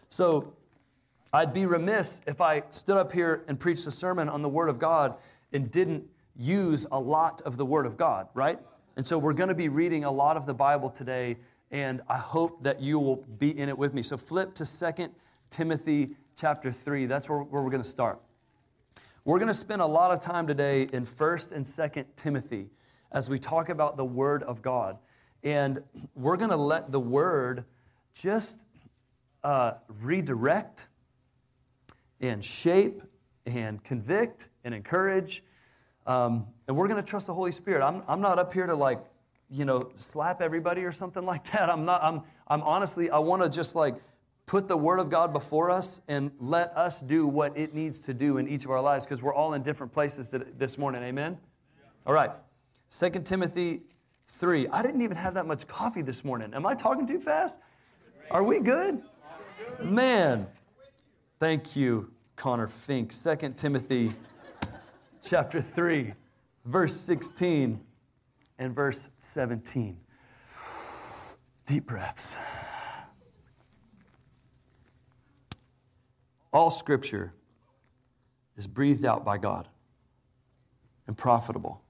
So 0.09 0.55
I'd 1.37 1.53
be 1.53 1.67
remiss 1.67 2.23
if 2.27 2.41
I 2.41 2.63
stood 2.71 2.97
up 2.97 3.13
here 3.13 3.45
and 3.47 3.61
preached 3.61 3.87
a 3.87 3.91
sermon 3.91 4.31
on 4.31 4.41
the 4.41 4.49
Word 4.49 4.71
of 4.71 4.79
God 4.79 5.19
and 5.53 5.71
didn't 5.71 6.05
use 6.35 6.87
a 6.91 6.99
lot 6.99 7.43
of 7.43 7.59
the 7.59 7.67
Word 7.67 7.85
of 7.85 7.99
God, 7.99 8.29
right? 8.33 8.59
And 8.97 9.07
so 9.07 9.19
we're 9.19 9.35
going 9.35 9.51
to 9.51 9.55
be 9.55 9.69
reading 9.69 10.05
a 10.05 10.11
lot 10.11 10.39
of 10.39 10.47
the 10.47 10.55
Bible 10.55 10.89
today, 10.89 11.37
and 11.71 12.01
I 12.09 12.17
hope 12.17 12.63
that 12.63 12.81
you 12.81 12.99
will 12.99 13.17
be 13.17 13.51
in 13.51 13.69
it 13.69 13.77
with 13.77 13.93
me. 13.93 14.01
So 14.01 14.17
flip 14.17 14.55
to 14.55 14.65
2 14.65 15.09
Timothy 15.51 16.17
chapter 16.37 16.71
3. 16.71 17.05
That's 17.05 17.29
where, 17.29 17.41
where 17.41 17.61
we're 17.61 17.69
going 17.69 17.83
to 17.83 17.85
start. 17.85 18.19
We're 19.27 19.39
going 19.39 19.49
to 19.49 19.55
spend 19.55 19.83
a 19.83 19.87
lot 19.87 20.13
of 20.13 20.21
time 20.21 20.47
today 20.47 20.89
in 20.91 21.05
1st 21.05 21.53
and 21.53 21.67
2nd 21.67 22.07
Timothy 22.17 22.71
as 23.13 23.29
we 23.29 23.39
talk 23.39 23.69
about 23.69 23.99
the 23.99 24.07
Word 24.07 24.43
of 24.43 24.63
God. 24.63 24.97
And 25.43 25.83
we're 26.15 26.39
going 26.39 26.51
to 26.51 26.57
let 26.57 26.91
the 26.91 27.01
Word 27.01 27.67
just 28.15 28.65
uh, 29.45 29.73
redirect 30.01 30.89
and 32.21 32.45
shape 32.45 33.03
and 33.47 33.83
convict 33.85 34.49
and 34.65 34.75
encourage. 34.75 35.43
Um, 36.07 36.47
and 36.69 36.77
we're 36.77 36.89
going 36.89 37.03
to 37.03 37.09
trust 37.09 37.27
the 37.27 37.35
Holy 37.35 37.53
Spirit. 37.53 37.85
I'm, 37.85 38.03
I'm 38.09 38.21
not 38.21 38.39
up 38.39 38.53
here 38.53 38.67
to 38.67 38.75
like, 38.75 38.99
you 39.51 39.65
know, 39.65 39.91
slap 39.97 40.41
everybody 40.41 40.85
or 40.85 40.93
something 40.93 41.25
like 41.33 41.51
that. 41.53 41.69
I'm 41.69 41.85
not, 41.85 42.03
I'm, 42.03 42.23
I'm 42.49 42.63
honestly, 42.63 43.11
I 43.11 43.19
want 43.19 43.43
to 43.43 43.49
just 43.49 43.75
like 43.75 43.97
put 44.47 44.69
the 44.69 44.77
Word 44.77 45.01
of 45.01 45.09
God 45.09 45.33
before 45.33 45.71
us 45.71 46.01
and 46.07 46.31
let 46.39 46.77
us 46.77 47.01
do 47.01 47.27
what 47.27 47.57
it 47.57 47.75
needs 47.75 47.99
to 48.01 48.15
do 48.15 48.39
in 48.39 48.49
each 48.49 48.65
of 48.65 48.71
our 48.71 48.81
lives 48.81 49.05
because 49.05 49.23
we're 49.23 49.35
all 49.35 49.55
in 49.55 49.63
different 49.63 49.93
places 49.93 50.33
this 50.57 50.79
morning. 50.79 51.03
Amen? 51.03 51.37
All 52.07 52.13
right. 52.13 52.31
2 52.91 53.11
Timothy 53.25 53.83
3. 54.29 54.69
I 54.69 54.83
didn't 54.83 55.03
even 55.03 55.17
have 55.17 55.35
that 55.35 55.47
much 55.47 55.67
coffee 55.67 56.03
this 56.03 56.25
morning. 56.25 56.55
Am 56.55 56.65
I 56.65 56.75
talking 56.75 57.07
too 57.07 57.19
fast? 57.19 57.59
Are 58.31 58.45
we 58.45 58.61
good? 58.61 59.03
Man, 59.83 60.47
thank 61.39 61.77
you, 61.77 62.11
Connor 62.37 62.67
Fink. 62.67 63.13
2 63.13 63.55
Timothy 63.57 64.11
chapter 65.23 65.61
3, 65.61 66.15
verse 66.65 66.97
16 66.97 67.81
and 68.59 68.75
verse 68.75 69.09
17. 69.19 69.97
Deep 71.67 71.87
breaths. 71.87 72.37
All 76.53 76.71
scripture 76.71 77.35
is 78.57 78.67
breathed 78.67 79.05
out 79.05 79.25
by 79.25 79.37
God 79.37 79.69
and 81.07 81.17
profitable 81.17 81.83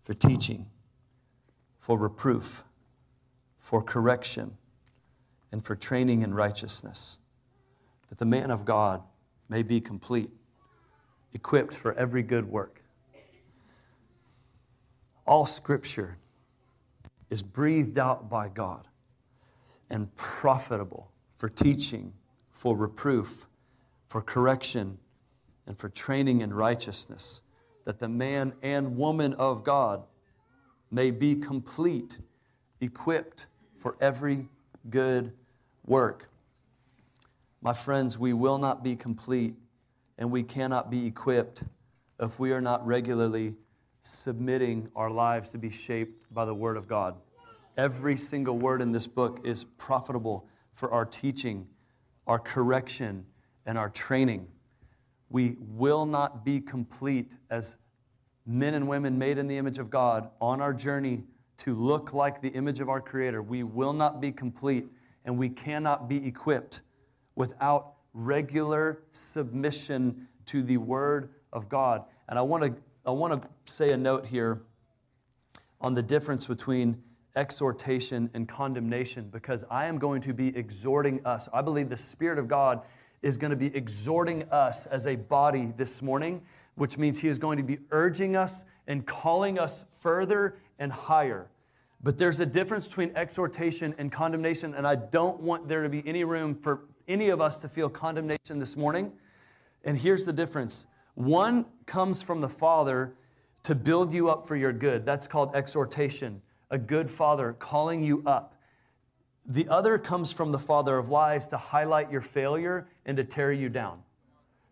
for 0.00 0.14
teaching, 0.14 0.66
for 1.80 1.98
reproof, 1.98 2.64
for 3.58 3.82
correction, 3.82 4.56
and 5.52 5.64
for 5.64 5.76
training 5.76 6.22
in 6.22 6.34
righteousness, 6.34 7.18
that 8.14 8.18
the 8.20 8.24
man 8.24 8.52
of 8.52 8.64
God 8.64 9.02
may 9.48 9.64
be 9.64 9.80
complete, 9.80 10.30
equipped 11.32 11.74
for 11.74 11.92
every 11.94 12.22
good 12.22 12.48
work. 12.48 12.80
All 15.26 15.46
scripture 15.46 16.18
is 17.28 17.42
breathed 17.42 17.98
out 17.98 18.30
by 18.30 18.50
God 18.50 18.86
and 19.90 20.14
profitable 20.14 21.10
for 21.36 21.48
teaching, 21.48 22.12
for 22.52 22.76
reproof, 22.76 23.48
for 24.06 24.22
correction, 24.22 24.98
and 25.66 25.76
for 25.76 25.88
training 25.88 26.40
in 26.40 26.54
righteousness, 26.54 27.42
that 27.84 27.98
the 27.98 28.08
man 28.08 28.52
and 28.62 28.96
woman 28.96 29.34
of 29.34 29.64
God 29.64 30.04
may 30.88 31.10
be 31.10 31.34
complete, 31.34 32.20
equipped 32.80 33.48
for 33.76 33.96
every 34.00 34.46
good 34.88 35.32
work. 35.84 36.30
My 37.64 37.72
friends, 37.72 38.18
we 38.18 38.34
will 38.34 38.58
not 38.58 38.84
be 38.84 38.94
complete 38.94 39.54
and 40.18 40.30
we 40.30 40.42
cannot 40.42 40.90
be 40.90 41.06
equipped 41.06 41.64
if 42.20 42.38
we 42.38 42.52
are 42.52 42.60
not 42.60 42.86
regularly 42.86 43.54
submitting 44.02 44.90
our 44.94 45.08
lives 45.08 45.50
to 45.52 45.58
be 45.58 45.70
shaped 45.70 46.26
by 46.30 46.44
the 46.44 46.52
Word 46.52 46.76
of 46.76 46.86
God. 46.86 47.16
Every 47.78 48.16
single 48.16 48.58
word 48.58 48.82
in 48.82 48.90
this 48.90 49.06
book 49.06 49.40
is 49.44 49.64
profitable 49.64 50.46
for 50.74 50.92
our 50.92 51.06
teaching, 51.06 51.66
our 52.26 52.38
correction, 52.38 53.24
and 53.64 53.78
our 53.78 53.88
training. 53.88 54.46
We 55.30 55.56
will 55.58 56.04
not 56.04 56.44
be 56.44 56.60
complete 56.60 57.32
as 57.48 57.76
men 58.44 58.74
and 58.74 58.86
women 58.88 59.18
made 59.18 59.38
in 59.38 59.46
the 59.48 59.56
image 59.56 59.78
of 59.78 59.88
God 59.88 60.28
on 60.38 60.60
our 60.60 60.74
journey 60.74 61.24
to 61.56 61.74
look 61.74 62.12
like 62.12 62.42
the 62.42 62.50
image 62.50 62.80
of 62.80 62.90
our 62.90 63.00
Creator. 63.00 63.40
We 63.40 63.62
will 63.62 63.94
not 63.94 64.20
be 64.20 64.32
complete 64.32 64.84
and 65.24 65.38
we 65.38 65.48
cannot 65.48 66.10
be 66.10 66.26
equipped 66.26 66.82
without 67.36 67.94
regular 68.12 69.00
submission 69.10 70.28
to 70.46 70.62
the 70.62 70.76
Word 70.76 71.30
of 71.52 71.68
God. 71.68 72.04
And 72.28 72.38
I 72.38 72.42
want 72.42 72.62
to 72.64 72.74
I 73.06 73.10
want 73.10 73.42
to 73.42 73.48
say 73.66 73.92
a 73.92 73.96
note 73.98 74.24
here 74.24 74.62
on 75.78 75.92
the 75.92 76.02
difference 76.02 76.46
between 76.46 77.02
exhortation 77.36 78.30
and 78.32 78.48
condemnation 78.48 79.28
because 79.30 79.64
I 79.70 79.86
am 79.86 79.98
going 79.98 80.22
to 80.22 80.32
be 80.32 80.56
exhorting 80.56 81.24
us. 81.26 81.48
I 81.52 81.60
believe 81.60 81.90
the 81.90 81.96
Spirit 81.96 82.38
of 82.38 82.48
God 82.48 82.80
is 83.20 83.36
going 83.36 83.50
to 83.50 83.56
be 83.56 83.74
exhorting 83.74 84.44
us 84.50 84.86
as 84.86 85.06
a 85.06 85.16
body 85.16 85.72
this 85.76 86.00
morning, 86.00 86.42
which 86.76 86.96
means 86.96 87.20
He 87.20 87.28
is 87.28 87.38
going 87.38 87.58
to 87.58 87.64
be 87.64 87.78
urging 87.90 88.36
us 88.36 88.64
and 88.86 89.04
calling 89.06 89.58
us 89.58 89.84
further 89.90 90.56
and 90.78 90.92
higher. 90.92 91.50
But 92.02 92.18
there's 92.18 92.40
a 92.40 92.46
difference 92.46 92.86
between 92.86 93.12
exhortation 93.16 93.94
and 93.98 94.12
condemnation, 94.12 94.74
and 94.74 94.86
I 94.86 94.94
don't 94.94 95.40
want 95.40 95.68
there 95.68 95.82
to 95.82 95.88
be 95.88 96.02
any 96.06 96.22
room 96.24 96.54
for 96.54 96.82
any 97.08 97.28
of 97.28 97.40
us 97.40 97.58
to 97.58 97.68
feel 97.68 97.88
condemnation 97.88 98.58
this 98.58 98.76
morning. 98.76 99.12
And 99.84 99.98
here's 99.98 100.24
the 100.24 100.32
difference 100.32 100.86
one 101.14 101.66
comes 101.86 102.22
from 102.22 102.40
the 102.40 102.48
Father 102.48 103.14
to 103.64 103.74
build 103.74 104.12
you 104.12 104.30
up 104.30 104.46
for 104.46 104.56
your 104.56 104.72
good. 104.72 105.06
That's 105.06 105.26
called 105.26 105.54
exhortation, 105.54 106.42
a 106.70 106.78
good 106.78 107.08
Father 107.08 107.54
calling 107.54 108.02
you 108.02 108.22
up. 108.26 108.54
The 109.46 109.68
other 109.68 109.98
comes 109.98 110.32
from 110.32 110.52
the 110.52 110.58
father 110.58 110.96
of 110.96 111.10
lies 111.10 111.46
to 111.48 111.58
highlight 111.58 112.10
your 112.10 112.22
failure 112.22 112.88
and 113.04 113.16
to 113.18 113.24
tear 113.24 113.52
you 113.52 113.68
down. 113.68 114.02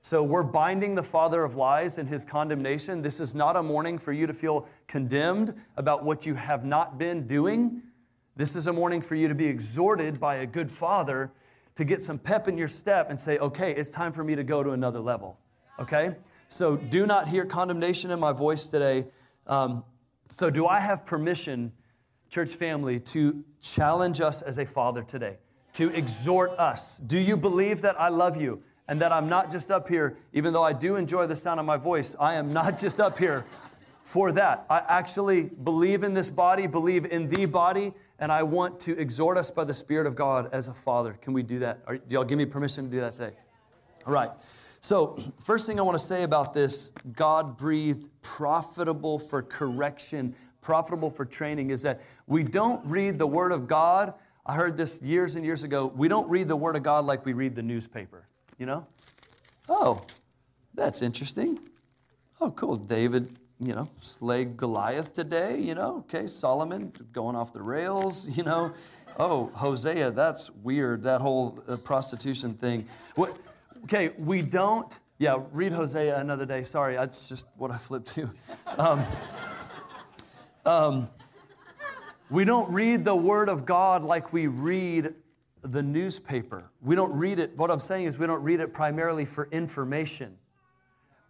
So 0.01 0.23
we're 0.23 0.43
binding 0.43 0.95
the 0.95 1.03
father 1.03 1.45
of 1.45 1.57
lies 1.57 1.99
and 1.99 2.09
his 2.09 2.25
condemnation. 2.25 3.03
This 3.03 3.21
is 3.21 3.35
not 3.35 3.55
a 3.55 3.63
morning 3.63 3.99
for 3.99 4.13
you 4.13 4.27
to 4.27 4.33
feel 4.33 4.67
condemned 4.89 5.55
about 5.77 6.05
what 6.05 6.27
you 6.27 6.35
have 6.35 6.65
not 6.65 6.99
been 6.99 7.27
doing. 7.27 7.83
This 8.35 8.57
is 8.57 8.67
a 8.67 8.73
morning 8.73 9.01
for 9.01 9.15
you 9.15 9.29
to 9.29 9.35
be 9.35 9.47
exhorted 9.47 10.19
by 10.19 10.37
a 10.37 10.47
good 10.47 10.71
father 10.71 11.31
to 11.75 11.85
get 11.85 12.03
some 12.03 12.19
pep 12.19 12.49
in 12.49 12.59
your 12.59 12.69
step 12.69 13.11
and 13.11 13.21
say, 13.21 13.39
okay, 13.39 13.73
it's 13.73 13.89
time 13.89 14.13
for 14.13 14.23
me 14.23 14.35
to 14.35 14.45
go 14.45 14.63
to 14.63 14.71
another 14.71 15.01
level. 15.01 15.39
Okay? 15.79 16.15
So 16.49 16.77
do 16.77 17.07
not 17.07 17.29
hear 17.29 17.47
condemnation 17.47 18.11
in 18.11 18.21
my 18.21 18.33
voice 18.33 18.67
today. 18.67 19.07
Um, 19.47 19.85
so, 20.31 20.49
do 20.49 20.67
I 20.67 20.81
have 20.81 21.05
permission 21.05 21.73
church 22.33 22.55
family, 22.55 22.99
to 22.99 23.45
challenge 23.61 24.23
us 24.23 24.41
as 24.41 24.57
a 24.57 24.65
father 24.65 25.03
today, 25.03 25.37
to 25.75 25.91
exhort 25.91 26.51
us. 26.59 26.97
Do 26.97 27.19
you 27.19 27.37
believe 27.37 27.83
that 27.83 28.01
I 28.01 28.09
love 28.09 28.41
you 28.41 28.63
and 28.89 29.03
that 29.03 29.13
I'm 29.13 29.29
not 29.29 29.51
just 29.51 29.71
up 29.71 29.87
here, 29.87 30.17
even 30.33 30.55
though 30.55 30.63
I 30.63 30.73
do 30.73 30.97
enjoy 30.97 31.27
the 31.27 31.37
sound 31.37 31.61
of 31.61 31.67
my 31.67 31.77
voice, 31.77 32.17
I 32.19 32.35
am 32.35 32.51
not 32.51 32.79
just 32.81 33.01
up 33.01 33.19
here 33.19 33.45
for 34.03 34.33
that. 34.33 34.65
I 34.71 34.79
actually 34.79 35.43
believe 35.43 36.03
in 36.03 36.15
this 36.15 36.31
body, 36.31 36.67
believe 36.67 37.05
in 37.05 37.29
the 37.29 37.45
body, 37.45 37.93
and 38.23 38.31
I 38.31 38.45
want 38.45 38.79
to 38.81 38.97
exhort 38.97 39.37
us 39.37 39.51
by 39.51 39.65
the 39.65 39.75
Spirit 39.75 40.07
of 40.07 40.15
God 40.15 40.49
as 40.53 40.69
a 40.69 40.73
father. 40.73 41.15
Can 41.15 41.33
we 41.33 41.43
do 41.43 41.59
that? 41.59 41.85
do 42.09 42.15
y'all 42.15 42.23
give 42.23 42.39
me 42.39 42.47
permission 42.47 42.85
to 42.85 42.91
do 42.91 43.01
that 43.01 43.17
today? 43.17 43.35
All 44.07 44.13
right. 44.13 44.31
So, 44.81 45.17
first 45.45 45.67
thing 45.67 45.81
I 45.81 45.83
want 45.83 45.99
to 45.99 46.05
say 46.05 46.23
about 46.23 46.55
this 46.55 46.93
God 47.17 47.59
breathed, 47.59 48.09
profitable 48.23 49.19
for 49.19 49.43
correction, 49.43 50.37
profitable 50.61 51.11
for 51.11 51.25
training 51.25 51.71
is 51.71 51.83
that 51.83 52.01
we 52.29 52.45
don't 52.45 52.87
read 52.87 53.19
the 53.19 53.27
Word 53.27 53.51
of 53.51 53.67
God. 53.67 54.15
I 54.47 54.55
heard 54.55 54.77
this 54.77 55.03
years 55.03 55.35
and 55.35 55.45
years 55.45 55.65
ago. 55.65 55.87
We 55.87 56.07
don't 56.07 56.31
read 56.31 56.47
the 56.47 56.55
Word 56.55 56.77
of 56.77 56.85
God 56.85 57.05
like 57.05 57.27
we 57.27 57.33
read 57.33 57.57
the 57.57 57.63
newspaper, 57.63 58.29
you 58.57 58.67
know? 58.67 58.87
Oh, 59.69 60.01
that's 60.75 61.03
interesting. 61.03 61.59
Oh, 62.41 62.53
cool. 62.53 62.77
David, 62.77 63.37
you 63.65 63.75
know, 63.75 63.89
slay 63.99 64.45
Goliath 64.45 65.15
today, 65.15 65.59
you 65.59 65.75
know? 65.75 65.99
Okay, 65.99 66.27
Solomon 66.27 66.93
going 67.13 67.37
off 67.37 67.53
the 67.53 67.63
rails, 67.63 68.27
you 68.37 68.43
know? 68.43 68.73
Oh, 69.19 69.51
Hosea, 69.55 70.11
that's 70.11 70.51
weird, 70.51 71.03
that 71.03 71.21
whole 71.21 71.63
uh, 71.69 71.77
prostitution 71.77 72.55
thing. 72.55 72.87
What, 73.15 73.37
okay, 73.85 74.11
we 74.19 74.43
don't, 74.43 74.99
yeah, 75.19 75.39
read 75.53 75.73
Hosea 75.73 76.19
another 76.19 76.47
day. 76.47 76.63
Sorry, 76.63 76.95
that's 76.95 77.29
just 77.29 77.47
what 77.57 77.71
I 77.71 77.77
flipped 77.77 78.09
to. 78.15 78.31
Um, 78.79 79.03
um, 80.65 81.11
we 82.31 82.45
don't 82.45 82.73
read 82.73 83.05
the 83.05 83.15
Word 83.15 83.49
of 83.49 83.67
God 83.67 84.05
like 84.05 84.33
we 84.33 84.47
read 84.47 85.15
the 85.63 85.83
newspaper. 85.83 86.71
We 86.81 86.97
don't 86.97 87.13
read 87.13 87.39
it, 87.39 87.57
what 87.57 87.71
I'm 87.71 87.81
saying 87.81 88.07
is, 88.07 88.19
we 88.19 88.27
don't 88.27 88.43
read 88.43 88.61
it 88.61 88.73
primarily 88.73 89.25
for 89.25 89.49
information. 89.53 90.39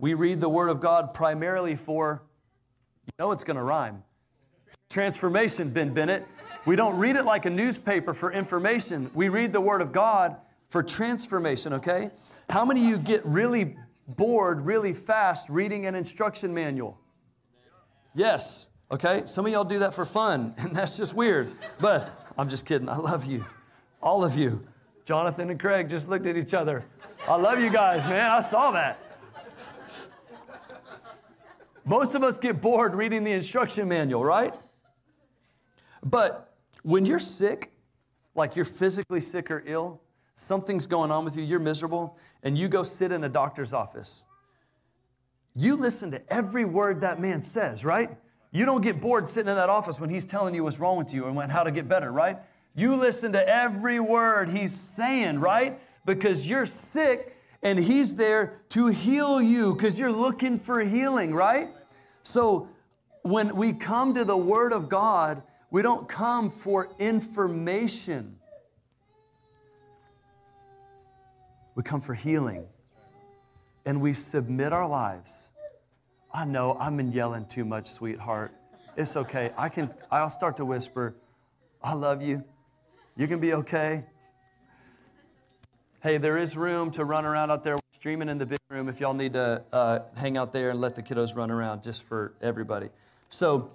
We 0.02 0.14
read 0.14 0.40
the 0.40 0.48
Word 0.48 0.68
of 0.68 0.80
God 0.80 1.14
primarily 1.14 1.76
for, 1.76 2.24
you 3.06 3.12
know, 3.20 3.30
it's 3.30 3.44
going 3.44 3.56
to 3.56 3.62
rhyme. 3.62 4.02
Transformation, 4.90 5.70
Ben 5.70 5.94
Bennett. 5.94 6.26
We 6.66 6.74
don't 6.74 6.98
read 6.98 7.14
it 7.14 7.24
like 7.24 7.46
a 7.46 7.50
newspaper 7.50 8.12
for 8.12 8.32
information. 8.32 9.12
We 9.14 9.28
read 9.28 9.52
the 9.52 9.60
Word 9.60 9.80
of 9.80 9.92
God 9.92 10.38
for 10.66 10.82
transformation, 10.82 11.74
okay? 11.74 12.10
How 12.50 12.64
many 12.64 12.82
of 12.82 12.88
you 12.88 12.98
get 12.98 13.24
really 13.24 13.76
bored 14.08 14.66
really 14.66 14.92
fast 14.92 15.48
reading 15.48 15.86
an 15.86 15.94
instruction 15.94 16.52
manual? 16.52 16.98
Yes. 18.12 18.66
Okay? 18.90 19.22
Some 19.24 19.46
of 19.46 19.52
y'all 19.52 19.62
do 19.62 19.78
that 19.78 19.94
for 19.94 20.04
fun, 20.04 20.52
and 20.58 20.72
that's 20.72 20.96
just 20.96 21.14
weird. 21.14 21.52
But 21.78 22.26
I'm 22.36 22.48
just 22.48 22.66
kidding. 22.66 22.88
I 22.88 22.96
love 22.96 23.24
you. 23.24 23.46
All 24.02 24.24
of 24.24 24.36
you. 24.36 24.66
Jonathan 25.04 25.48
and 25.48 25.60
Craig 25.60 25.88
just 25.88 26.08
looked 26.08 26.26
at 26.26 26.36
each 26.36 26.54
other. 26.54 26.84
I 27.28 27.36
love 27.36 27.60
you 27.60 27.70
guys, 27.70 28.04
man. 28.04 28.28
I 28.28 28.40
saw 28.40 28.72
that. 28.72 28.98
Most 31.84 32.14
of 32.14 32.22
us 32.22 32.38
get 32.38 32.60
bored 32.60 32.94
reading 32.94 33.24
the 33.24 33.32
instruction 33.32 33.88
manual, 33.88 34.24
right? 34.24 34.54
But 36.04 36.54
when 36.82 37.06
you're 37.06 37.18
sick, 37.18 37.72
like 38.34 38.56
you're 38.56 38.64
physically 38.64 39.20
sick 39.20 39.50
or 39.50 39.62
ill, 39.66 40.00
something's 40.34 40.86
going 40.86 41.10
on 41.10 41.24
with 41.24 41.36
you, 41.36 41.42
you're 41.42 41.60
miserable, 41.60 42.16
and 42.42 42.58
you 42.58 42.68
go 42.68 42.82
sit 42.82 43.12
in 43.12 43.24
a 43.24 43.28
doctor's 43.28 43.72
office. 43.72 44.24
You 45.54 45.76
listen 45.76 46.10
to 46.12 46.32
every 46.32 46.64
word 46.64 47.02
that 47.02 47.20
man 47.20 47.42
says, 47.42 47.84
right? 47.84 48.10
You 48.52 48.64
don't 48.64 48.82
get 48.82 49.00
bored 49.00 49.28
sitting 49.28 49.50
in 49.50 49.56
that 49.56 49.68
office 49.68 50.00
when 50.00 50.10
he's 50.10 50.26
telling 50.26 50.54
you 50.54 50.64
what's 50.64 50.78
wrong 50.78 50.96
with 50.98 51.12
you 51.12 51.26
and 51.26 51.52
how 51.52 51.62
to 51.62 51.70
get 51.70 51.88
better, 51.88 52.10
right? 52.10 52.38
You 52.74 52.96
listen 52.96 53.32
to 53.32 53.48
every 53.48 54.00
word 54.00 54.48
he's 54.48 54.74
saying, 54.74 55.40
right? 55.40 55.78
Because 56.04 56.48
you're 56.48 56.66
sick 56.66 57.36
and 57.62 57.78
he's 57.78 58.16
there 58.16 58.60
to 58.70 58.88
heal 58.88 59.40
you 59.40 59.72
because 59.74 59.98
you're 59.98 60.12
looking 60.12 60.58
for 60.58 60.80
healing, 60.80 61.32
right? 61.32 61.68
So 62.22 62.68
when 63.22 63.54
we 63.54 63.72
come 63.72 64.14
to 64.14 64.24
the 64.24 64.36
Word 64.36 64.72
of 64.72 64.88
God, 64.88 65.42
we 65.70 65.82
don't 65.82 66.08
come 66.08 66.50
for 66.50 66.90
information. 66.98 68.36
We 71.74 71.82
come 71.82 72.00
for 72.00 72.14
healing. 72.14 72.66
And 73.86 74.00
we 74.00 74.12
submit 74.12 74.72
our 74.72 74.86
lives. 74.86 75.50
I 76.32 76.44
know 76.44 76.76
I've 76.78 76.96
been 76.96 77.12
yelling 77.12 77.46
too 77.46 77.64
much, 77.64 77.86
sweetheart. 77.86 78.52
It's 78.96 79.16
okay. 79.16 79.52
I 79.56 79.68
can 79.68 79.90
I'll 80.10 80.28
start 80.28 80.56
to 80.58 80.64
whisper, 80.64 81.14
I 81.82 81.94
love 81.94 82.22
you. 82.22 82.44
You 83.16 83.26
can 83.26 83.40
be 83.40 83.54
okay. 83.54 84.04
Hey, 86.02 86.18
there 86.18 86.36
is 86.36 86.56
room 86.56 86.90
to 86.92 87.04
run 87.04 87.24
around 87.24 87.52
out 87.52 87.62
there 87.62 87.78
streaming 87.92 88.28
in 88.28 88.36
the 88.36 88.44
big 88.44 88.58
room 88.68 88.88
if 88.88 88.98
y'all 88.98 89.14
need 89.14 89.34
to 89.34 89.62
uh, 89.72 90.00
hang 90.16 90.36
out 90.36 90.52
there 90.52 90.70
and 90.70 90.80
let 90.80 90.96
the 90.96 91.02
kiddos 91.02 91.36
run 91.36 91.48
around 91.48 91.84
just 91.84 92.02
for 92.02 92.34
everybody. 92.42 92.88
So, 93.28 93.70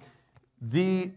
the 0.60 1.10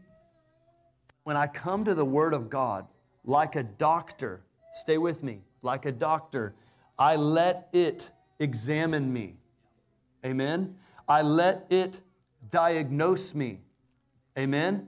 when 1.25 1.35
I 1.35 1.47
come 1.47 1.83
to 1.83 1.93
the 1.93 2.05
Word 2.05 2.33
of 2.33 2.49
God, 2.49 2.87
like 3.25 3.57
a 3.57 3.63
doctor, 3.63 4.39
stay 4.71 4.97
with 4.97 5.21
me, 5.21 5.41
like 5.61 5.85
a 5.85 5.91
doctor, 5.91 6.53
I 6.97 7.17
let 7.17 7.67
it 7.73 8.09
examine 8.39 9.11
me. 9.11 9.35
Amen. 10.25 10.77
I 11.09 11.23
let 11.23 11.65
it 11.69 11.99
diagnose 12.49 13.35
me. 13.35 13.59
Amen. 14.39 14.87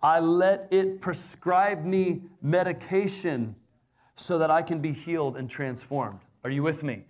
I 0.00 0.20
let 0.20 0.68
it 0.70 1.00
prescribe 1.00 1.84
me 1.84 2.22
medication 2.40 3.56
so 4.20 4.38
that 4.38 4.50
I 4.50 4.62
can 4.62 4.80
be 4.80 4.92
healed 4.92 5.36
and 5.36 5.48
transformed. 5.48 6.20
Are 6.44 6.50
you 6.50 6.62
with 6.62 6.82
me? 6.82 7.04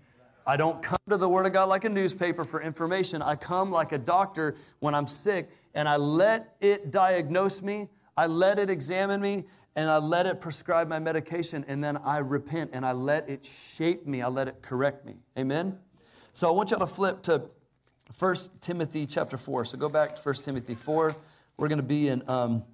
I 0.47 0.57
don't 0.57 0.83
come 0.83 0.99
to 1.09 1.17
the 1.17 1.29
Word 1.29 1.47
of 1.47 1.53
God 1.53 1.69
like 1.69 1.85
a 1.85 1.89
newspaper 1.89 2.45
for 2.45 2.63
information. 2.63 3.23
I 3.23 3.37
come 3.37 3.71
like 3.71 3.93
a 3.93 3.99
doctor 3.99 4.57
when 4.79 4.95
I'm 4.95 5.07
sick 5.07 5.51
and 5.75 5.89
I 5.89 5.97
let 5.97 6.57
it 6.61 6.91
diagnose 6.91 7.63
me, 7.63 7.89
I 8.17 8.27
let 8.27 8.59
it 8.59 8.71
examine 8.71 9.21
me, 9.21 9.45
and 9.77 9.89
I 9.89 9.99
let 9.99 10.27
it 10.27 10.41
prescribe 10.41 10.89
my 10.89 10.99
medication, 10.99 11.65
and 11.69 11.83
then 11.83 11.97
I 11.99 12.19
repent 12.19 12.71
and 12.73 12.85
I 12.85 12.93
let 12.93 13.29
it 13.29 13.45
shape 13.45 14.07
me, 14.07 14.23
I 14.23 14.29
let 14.29 14.49
it 14.49 14.63
correct 14.63 15.07
me. 15.07 15.15
Amen? 15.39 15.79
So 16.33 16.49
I 16.49 16.51
want 16.51 16.71
y'all 16.71 16.81
to 16.81 16.87
flip 16.87 17.23
to 17.23 17.43
1 18.19 18.37
Timothy 18.61 19.07
chapter 19.07 19.37
4. 19.37 19.65
So 19.65 19.79
go 19.79 19.89
back 19.89 20.17
to 20.17 20.23
1 20.23 20.35
Timothy 20.37 20.75
4. 20.75 21.15
We're 21.57 21.69
going 21.69 21.79
to 21.79 21.83
be 21.85 22.09
in 22.09 22.29
um, 22.29 22.65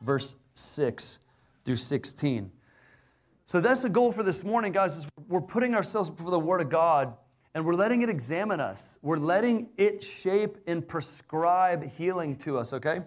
verse 0.00 0.36
6 0.54 1.18
through 1.64 1.76
16. 1.76 2.52
So 3.46 3.60
that's 3.60 3.82
the 3.82 3.90
goal 3.90 4.10
for 4.10 4.22
this 4.22 4.42
morning, 4.42 4.72
guys, 4.72 4.96
is 4.96 5.06
we're 5.28 5.40
putting 5.42 5.74
ourselves 5.74 6.08
before 6.10 6.30
the 6.30 6.38
Word 6.38 6.62
of 6.62 6.70
God 6.70 7.14
and 7.54 7.64
we're 7.64 7.74
letting 7.74 8.02
it 8.02 8.08
examine 8.08 8.58
us. 8.58 8.98
We're 9.02 9.18
letting 9.18 9.68
it 9.76 10.02
shape 10.02 10.58
and 10.66 10.86
prescribe 10.86 11.84
healing 11.84 12.36
to 12.38 12.58
us, 12.58 12.72
okay? 12.72 13.00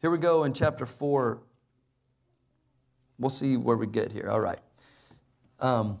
Here 0.00 0.10
we 0.10 0.18
go 0.18 0.44
in 0.44 0.52
chapter 0.54 0.86
4. 0.86 1.42
We'll 3.18 3.28
see 3.28 3.56
where 3.56 3.76
we 3.76 3.88
get 3.88 4.12
here. 4.12 4.30
All 4.30 4.40
right. 4.40 4.60
Um, 5.58 5.98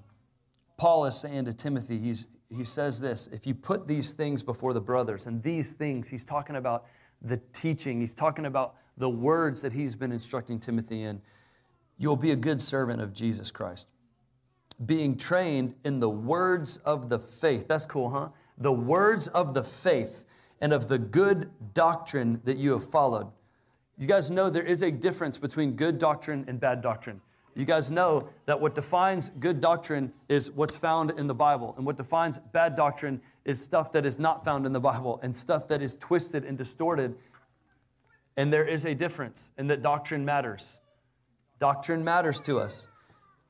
Paul 0.76 1.04
is 1.06 1.18
saying 1.18 1.46
to 1.46 1.52
Timothy, 1.52 1.98
he's, 1.98 2.28
he 2.48 2.62
says 2.62 3.00
this 3.00 3.26
if 3.32 3.46
you 3.46 3.54
put 3.54 3.88
these 3.88 4.12
things 4.12 4.44
before 4.44 4.72
the 4.72 4.80
brothers, 4.80 5.26
and 5.26 5.42
these 5.42 5.72
things, 5.72 6.06
he's 6.06 6.24
talking 6.24 6.54
about 6.54 6.86
the 7.20 7.36
teaching, 7.52 7.98
he's 7.98 8.14
talking 8.14 8.46
about 8.46 8.76
the 8.96 9.10
words 9.10 9.60
that 9.62 9.72
he's 9.72 9.96
been 9.96 10.12
instructing 10.12 10.60
Timothy 10.60 11.02
in 11.02 11.20
you'll 11.98 12.16
be 12.16 12.30
a 12.30 12.36
good 12.36 12.62
servant 12.62 13.02
of 13.02 13.12
Jesus 13.12 13.50
Christ. 13.50 13.88
Being 14.84 15.16
trained 15.16 15.74
in 15.84 16.00
the 16.00 16.08
words 16.08 16.78
of 16.78 17.08
the 17.08 17.18
faith. 17.18 17.66
That's 17.68 17.84
cool, 17.84 18.10
huh? 18.10 18.28
The 18.56 18.72
words 18.72 19.26
of 19.28 19.52
the 19.52 19.64
faith 19.64 20.24
and 20.60 20.72
of 20.72 20.88
the 20.88 20.98
good 20.98 21.50
doctrine 21.74 22.40
that 22.44 22.56
you 22.56 22.72
have 22.72 22.88
followed. 22.88 23.30
You 23.98 24.06
guys 24.06 24.30
know 24.30 24.48
there 24.48 24.62
is 24.62 24.82
a 24.82 24.90
difference 24.90 25.38
between 25.38 25.72
good 25.72 25.98
doctrine 25.98 26.44
and 26.46 26.60
bad 26.60 26.80
doctrine. 26.80 27.20
You 27.56 27.64
guys 27.64 27.90
know 27.90 28.28
that 28.46 28.60
what 28.60 28.76
defines 28.76 29.30
good 29.30 29.60
doctrine 29.60 30.12
is 30.28 30.52
what's 30.52 30.76
found 30.76 31.10
in 31.18 31.26
the 31.26 31.34
Bible, 31.34 31.74
and 31.76 31.84
what 31.84 31.96
defines 31.96 32.38
bad 32.38 32.76
doctrine 32.76 33.20
is 33.44 33.60
stuff 33.60 33.90
that 33.92 34.06
is 34.06 34.16
not 34.16 34.44
found 34.44 34.64
in 34.64 34.70
the 34.70 34.80
Bible 34.80 35.18
and 35.24 35.36
stuff 35.36 35.66
that 35.66 35.82
is 35.82 35.96
twisted 35.96 36.44
and 36.44 36.56
distorted. 36.56 37.16
And 38.36 38.52
there 38.52 38.64
is 38.64 38.84
a 38.84 38.94
difference, 38.94 39.50
and 39.58 39.68
that 39.70 39.82
doctrine 39.82 40.24
matters. 40.24 40.78
Doctrine 41.58 42.04
matters 42.04 42.40
to 42.42 42.60
us. 42.60 42.88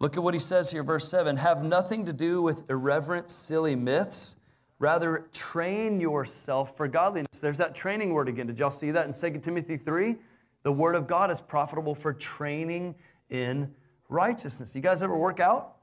Look 0.00 0.16
at 0.16 0.22
what 0.22 0.34
he 0.34 0.40
says 0.40 0.70
here, 0.70 0.82
verse 0.82 1.08
7 1.08 1.36
Have 1.36 1.62
nothing 1.64 2.04
to 2.06 2.12
do 2.12 2.40
with 2.40 2.68
irreverent, 2.70 3.30
silly 3.30 3.74
myths. 3.74 4.36
Rather, 4.78 5.26
train 5.32 6.00
yourself 6.00 6.76
for 6.76 6.86
godliness. 6.86 7.40
There's 7.40 7.58
that 7.58 7.74
training 7.74 8.12
word 8.12 8.28
again. 8.28 8.46
Did 8.46 8.60
y'all 8.60 8.70
see 8.70 8.92
that 8.92 9.06
in 9.06 9.32
2 9.32 9.40
Timothy 9.40 9.76
3? 9.76 10.16
The 10.62 10.70
word 10.70 10.94
of 10.94 11.08
God 11.08 11.32
is 11.32 11.40
profitable 11.40 11.96
for 11.96 12.12
training 12.12 12.94
in 13.28 13.74
righteousness. 14.08 14.76
You 14.76 14.80
guys 14.80 15.02
ever 15.02 15.16
work 15.16 15.40
out? 15.40 15.76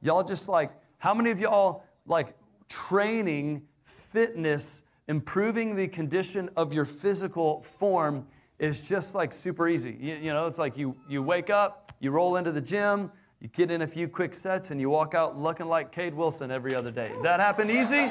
Y'all 0.00 0.22
just 0.22 0.48
like, 0.48 0.72
how 0.98 1.12
many 1.12 1.30
of 1.30 1.40
y'all 1.40 1.84
like 2.06 2.36
training, 2.68 3.62
fitness, 3.82 4.82
improving 5.08 5.74
the 5.74 5.88
condition 5.88 6.50
of 6.56 6.72
your 6.72 6.84
physical 6.84 7.62
form 7.62 8.26
is 8.58 8.88
just 8.88 9.14
like 9.14 9.32
super 9.32 9.68
easy. 9.68 9.96
You, 9.98 10.14
you, 10.14 10.32
know, 10.32 10.46
it's 10.46 10.58
like 10.58 10.76
you, 10.76 10.96
you 11.08 11.22
wake 11.22 11.50
up, 11.50 11.92
you 12.00 12.10
roll 12.10 12.36
into 12.36 12.52
the 12.52 12.60
gym, 12.60 13.10
you 13.40 13.48
get 13.48 13.70
in 13.70 13.82
a 13.82 13.86
few 13.86 14.08
quick 14.08 14.34
sets, 14.34 14.70
and 14.70 14.80
you 14.80 14.88
walk 14.88 15.14
out 15.14 15.38
looking 15.38 15.66
like 15.66 15.90
Cade 15.90 16.14
Wilson 16.14 16.50
every 16.50 16.74
other 16.74 16.90
day. 16.90 17.08
Does 17.08 17.22
that 17.22 17.40
happen 17.40 17.70
easy? 17.70 18.10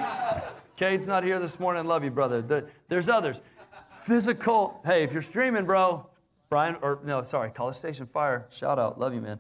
Cade's 0.76 1.08
not 1.08 1.24
here 1.24 1.40
this 1.40 1.60
morning. 1.60 1.86
Love 1.86 2.04
you, 2.04 2.12
brother. 2.12 2.66
There's 2.90 3.08
others. 3.08 3.42
Physical, 3.86 4.82
hey, 4.86 5.04
if 5.04 5.14
you're 5.14 5.22
streaming, 5.22 5.66
bro, 5.66 6.08
Brian, 6.50 6.76
or 6.82 7.00
no, 7.06 7.22
sorry, 7.22 7.50
College 7.52 7.76
Station 7.76 8.06
Fire, 8.06 8.46
shout 8.50 8.78
out. 8.78 9.00
Love 9.00 9.14
you, 9.14 9.22
man. 9.22 9.40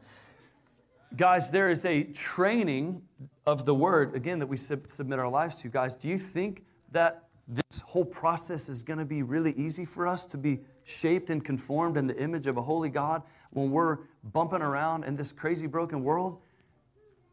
Guys, 1.17 1.49
there 1.49 1.69
is 1.69 1.83
a 1.83 2.03
training 2.03 3.01
of 3.45 3.65
the 3.65 3.75
word, 3.75 4.15
again, 4.15 4.39
that 4.39 4.47
we 4.47 4.55
sub- 4.55 4.89
submit 4.89 5.19
our 5.19 5.27
lives 5.27 5.55
to. 5.57 5.67
Guys, 5.67 5.93
do 5.93 6.07
you 6.07 6.17
think 6.17 6.63
that 6.91 7.25
this 7.47 7.79
whole 7.79 8.05
process 8.05 8.69
is 8.69 8.81
going 8.81 8.99
to 8.99 9.05
be 9.05 9.23
really 9.23 9.51
easy 9.53 9.83
for 9.83 10.07
us 10.07 10.25
to 10.27 10.37
be 10.37 10.61
shaped 10.83 11.29
and 11.29 11.43
conformed 11.43 11.97
in 11.97 12.07
the 12.07 12.17
image 12.17 12.47
of 12.47 12.57
a 12.57 12.61
holy 12.61 12.89
God 12.89 13.23
when 13.51 13.71
we're 13.71 13.99
bumping 14.23 14.61
around 14.61 15.03
in 15.03 15.15
this 15.15 15.31
crazy 15.31 15.67
broken 15.67 16.03
world? 16.03 16.39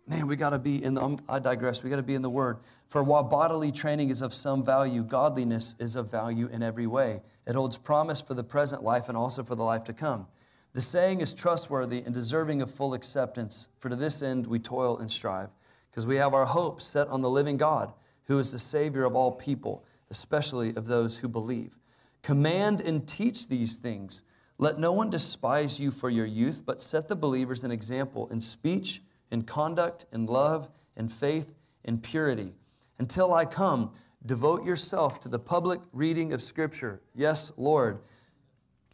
Man, 0.07 0.27
we 0.27 0.37
got 0.37 0.51
to 0.51 0.59
be 0.59 0.83
in 0.83 0.95
the, 0.95 1.03
um, 1.03 1.19
I 1.29 1.39
digress, 1.39 1.83
we 1.83 1.91
got 1.91 1.97
to 1.97 2.03
be 2.03 2.15
in 2.15 2.23
the 2.23 2.31
Word. 2.31 2.59
For 2.89 3.03
while 3.03 3.23
bodily 3.23 3.71
training 3.71 4.09
is 4.09 4.23
of 4.23 4.33
some 4.33 4.65
value, 4.65 5.03
godliness 5.03 5.75
is 5.79 5.97
of 5.97 6.11
value 6.11 6.49
in 6.51 6.63
every 6.63 6.87
way. 6.87 7.21
It 7.47 7.55
holds 7.55 7.77
promise 7.77 8.23
for 8.23 8.33
the 8.33 8.43
present 8.43 8.83
life 8.83 9.09
and 9.09 9.19
also 9.19 9.43
for 9.43 9.55
the 9.55 9.63
life 9.63 9.85
to 9.85 9.93
come. 9.93 10.27
The 10.73 10.81
saying 10.81 11.21
is 11.21 11.35
trustworthy 11.35 12.03
and 12.03 12.15
deserving 12.15 12.63
of 12.63 12.71
full 12.71 12.95
acceptance, 12.95 13.69
for 13.79 13.89
to 13.91 13.97
this 13.97 14.23
end 14.23 14.47
we 14.47 14.59
toil 14.59 14.97
and 14.97 15.11
strive, 15.11 15.51
because 15.91 16.07
we 16.07 16.17
have 16.17 16.33
our 16.33 16.47
hope 16.47 16.81
set 16.81 17.09
on 17.09 17.21
the 17.21 17.31
living 17.31 17.57
God, 17.59 17.93
who 18.25 18.39
is 18.39 18.53
the 18.53 18.59
Savior 18.59 19.05
of 19.05 19.15
all 19.15 19.33
people, 19.33 19.85
especially 20.11 20.75
of 20.75 20.87
those 20.87 21.19
who 21.19 21.29
believe. 21.29 21.79
Command 22.23 22.81
and 22.81 23.07
teach 23.07 23.49
these 23.49 23.75
things. 23.75 24.23
Let 24.59 24.79
no 24.79 24.93
one 24.93 25.09
despise 25.09 25.79
you 25.79 25.91
for 25.91 26.11
your 26.11 26.27
youth, 26.27 26.63
but 26.67 26.83
set 26.83 27.09
the 27.09 27.17
believers 27.17 27.63
an 27.63 27.71
example 27.71 28.29
in 28.29 28.41
speech, 28.41 29.03
in 29.31 29.43
conduct, 29.43 30.07
in 30.13 30.27
love, 30.27 30.69
in 30.97 31.09
faith, 31.09 31.55
in 31.85 31.99
purity. 31.99 32.55
Until 32.99 33.33
I 33.33 33.45
come, 33.45 33.93
devote 34.27 34.65
yourself 34.65 35.21
to 35.21 35.29
the 35.29 35.39
public 35.39 35.81
reading 35.93 36.33
of 36.33 36.43
Scripture. 36.43 37.01
Yes, 37.15 37.53
Lord. 37.57 38.01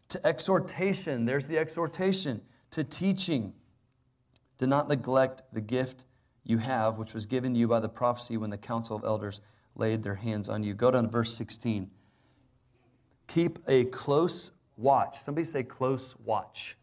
To 0.08 0.26
exhortation, 0.26 1.24
there's 1.24 1.48
the 1.48 1.58
exhortation. 1.58 2.42
To 2.72 2.84
teaching. 2.84 3.54
Do 4.58 4.66
not 4.66 4.88
neglect 4.88 5.42
the 5.52 5.62
gift 5.62 6.04
you 6.44 6.58
have, 6.58 6.98
which 6.98 7.14
was 7.14 7.24
given 7.24 7.54
you 7.54 7.66
by 7.66 7.80
the 7.80 7.88
prophecy 7.88 8.36
when 8.36 8.50
the 8.50 8.58
council 8.58 8.96
of 8.96 9.04
elders 9.04 9.40
laid 9.74 10.02
their 10.02 10.16
hands 10.16 10.48
on 10.48 10.62
you. 10.62 10.74
Go 10.74 10.90
down 10.90 11.04
to 11.04 11.08
verse 11.08 11.34
16. 11.34 11.90
Keep 13.26 13.58
a 13.68 13.84
close 13.84 14.50
watch. 14.76 15.18
Somebody 15.18 15.44
say 15.44 15.62
close 15.62 16.14
watch 16.24 16.76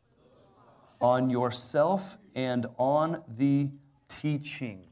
on 1.00 1.30
yourself 1.30 2.18
and 2.36 2.68
on 2.78 3.24
the 3.28 3.70
teaching. 4.08 4.86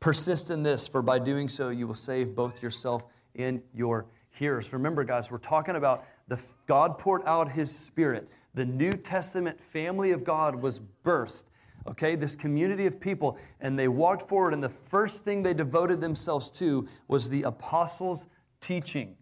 Persist 0.00 0.50
in 0.50 0.62
this, 0.62 0.86
for 0.86 1.02
by 1.02 1.18
doing 1.18 1.48
so, 1.48 1.68
you 1.70 1.86
will 1.86 1.94
save 1.94 2.34
both 2.34 2.62
yourself 2.62 3.04
and 3.34 3.62
your 3.74 4.06
hearers. 4.30 4.72
Remember, 4.72 5.04
guys, 5.04 5.30
we're 5.30 5.38
talking 5.38 5.76
about 5.76 6.04
the 6.28 6.40
God 6.66 6.98
poured 6.98 7.22
out 7.24 7.50
his 7.50 7.76
spirit. 7.76 8.28
The 8.54 8.64
New 8.64 8.92
Testament 8.92 9.60
family 9.60 10.12
of 10.12 10.24
God 10.24 10.54
was 10.54 10.80
birthed. 11.04 11.44
Okay, 11.86 12.16
this 12.16 12.36
community 12.36 12.86
of 12.86 13.00
people, 13.00 13.38
and 13.60 13.78
they 13.78 13.88
walked 13.88 14.22
forward, 14.22 14.52
and 14.52 14.62
the 14.62 14.68
first 14.68 15.24
thing 15.24 15.42
they 15.42 15.54
devoted 15.54 16.00
themselves 16.00 16.50
to 16.50 16.86
was 17.06 17.30
the 17.30 17.44
apostles' 17.44 18.26
teaching. 18.60 19.16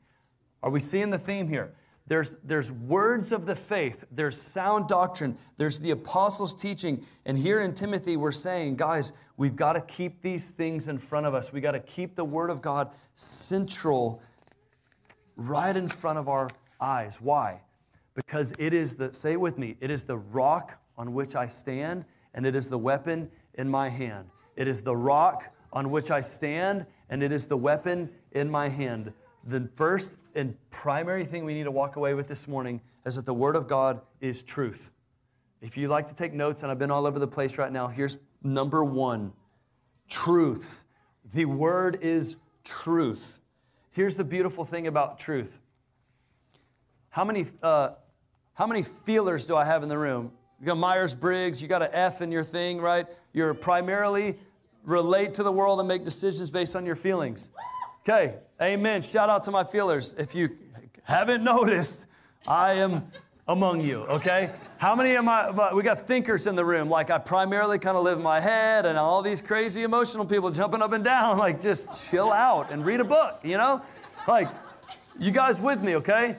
Are 0.62 0.70
we 0.70 0.80
seeing 0.80 1.10
the 1.10 1.18
theme 1.18 1.48
here? 1.48 1.72
There's, 2.08 2.36
there's 2.44 2.70
words 2.70 3.32
of 3.32 3.46
the 3.46 3.56
faith, 3.56 4.04
there's 4.12 4.40
sound 4.40 4.86
doctrine, 4.86 5.36
there's 5.56 5.80
the 5.80 5.90
apostles' 5.90 6.54
teaching. 6.54 7.04
And 7.24 7.36
here 7.36 7.60
in 7.60 7.74
Timothy, 7.74 8.16
we're 8.16 8.30
saying, 8.30 8.76
guys, 8.76 9.12
we've 9.36 9.56
got 9.56 9.72
to 9.72 9.80
keep 9.80 10.22
these 10.22 10.50
things 10.50 10.86
in 10.86 10.98
front 10.98 11.26
of 11.26 11.34
us. 11.34 11.52
We've 11.52 11.64
got 11.64 11.72
to 11.72 11.80
keep 11.80 12.14
the 12.14 12.24
Word 12.24 12.50
of 12.50 12.62
God 12.62 12.90
central 13.14 14.22
right 15.34 15.74
in 15.74 15.88
front 15.88 16.18
of 16.18 16.28
our 16.28 16.48
eyes. 16.80 17.20
Why? 17.20 17.62
Because 18.14 18.54
it 18.56 18.72
is 18.72 18.94
the, 18.94 19.12
say 19.12 19.32
it 19.32 19.40
with 19.40 19.58
me, 19.58 19.76
it 19.80 19.90
is 19.90 20.04
the 20.04 20.18
rock 20.18 20.80
on 20.96 21.12
which 21.12 21.34
I 21.34 21.48
stand, 21.48 22.04
and 22.34 22.46
it 22.46 22.54
is 22.54 22.68
the 22.68 22.78
weapon 22.78 23.30
in 23.54 23.68
my 23.68 23.88
hand. 23.88 24.30
It 24.54 24.68
is 24.68 24.82
the 24.82 24.96
rock 24.96 25.52
on 25.72 25.90
which 25.90 26.12
I 26.12 26.20
stand, 26.20 26.86
and 27.10 27.22
it 27.22 27.32
is 27.32 27.46
the 27.46 27.56
weapon 27.56 28.10
in 28.30 28.48
my 28.48 28.68
hand 28.68 29.12
the 29.46 29.70
first 29.74 30.16
and 30.36 30.54
primary 30.70 31.24
thing 31.24 31.44
we 31.44 31.54
need 31.54 31.64
to 31.64 31.70
walk 31.70 31.96
away 31.96 32.14
with 32.14 32.28
this 32.28 32.46
morning 32.46 32.80
is 33.04 33.16
that 33.16 33.24
the 33.24 33.34
Word 33.34 33.56
of 33.56 33.66
God 33.66 34.02
is 34.20 34.42
truth. 34.42 34.92
If 35.62 35.76
you 35.76 35.88
like 35.88 36.06
to 36.08 36.14
take 36.14 36.34
notes, 36.34 36.62
and 36.62 36.70
I've 36.70 36.78
been 36.78 36.90
all 36.90 37.06
over 37.06 37.18
the 37.18 37.26
place 37.26 37.58
right 37.58 37.72
now, 37.72 37.88
here's 37.88 38.18
number 38.42 38.84
one 38.84 39.32
truth. 40.08 40.84
The 41.34 41.46
Word 41.46 41.98
is 42.02 42.36
truth. 42.62 43.40
Here's 43.90 44.16
the 44.16 44.24
beautiful 44.24 44.64
thing 44.64 44.86
about 44.86 45.18
truth. 45.18 45.58
How 47.08 47.24
many, 47.24 47.46
uh, 47.62 47.90
how 48.52 48.66
many 48.66 48.82
feelers 48.82 49.46
do 49.46 49.56
I 49.56 49.64
have 49.64 49.82
in 49.82 49.88
the 49.88 49.98
room? 49.98 50.32
You 50.60 50.66
got 50.66 50.76
Myers 50.76 51.14
Briggs, 51.14 51.62
you 51.62 51.68
got 51.68 51.82
an 51.82 51.90
F 51.92 52.20
in 52.20 52.30
your 52.30 52.44
thing, 52.44 52.78
right? 52.78 53.06
You're 53.32 53.54
primarily 53.54 54.38
relate 54.84 55.34
to 55.34 55.42
the 55.42 55.52
world 55.52 55.80
and 55.80 55.88
make 55.88 56.04
decisions 56.04 56.50
based 56.50 56.76
on 56.76 56.84
your 56.84 56.94
feelings. 56.94 57.50
Okay, 58.08 58.36
amen. 58.62 59.02
Shout 59.02 59.28
out 59.28 59.42
to 59.42 59.50
my 59.50 59.64
feelers. 59.64 60.14
If 60.16 60.32
you 60.32 60.50
haven't 61.02 61.42
noticed, 61.56 62.06
I 62.46 62.74
am 62.74 63.10
among 63.48 63.80
you, 63.80 64.02
okay? 64.02 64.52
How 64.78 64.94
many 64.94 65.16
of 65.16 65.24
my, 65.24 65.72
we 65.72 65.82
got 65.82 65.98
thinkers 65.98 66.46
in 66.46 66.54
the 66.54 66.64
room, 66.64 66.88
like 66.88 67.10
I 67.10 67.18
primarily 67.18 67.80
kind 67.80 67.96
of 67.96 68.04
live 68.04 68.18
in 68.18 68.22
my 68.22 68.38
head 68.38 68.86
and 68.86 68.96
all 68.96 69.22
these 69.22 69.42
crazy 69.42 69.82
emotional 69.82 70.24
people 70.24 70.50
jumping 70.50 70.82
up 70.82 70.92
and 70.92 71.02
down, 71.02 71.36
like 71.46 71.60
just 71.60 72.08
chill 72.08 72.30
out 72.30 72.70
and 72.70 72.86
read 72.86 73.00
a 73.00 73.04
book, 73.04 73.40
you 73.42 73.58
know? 73.58 73.82
Like, 74.28 74.50
you 75.18 75.32
guys 75.32 75.60
with 75.60 75.82
me, 75.82 75.96
okay? 75.96 76.36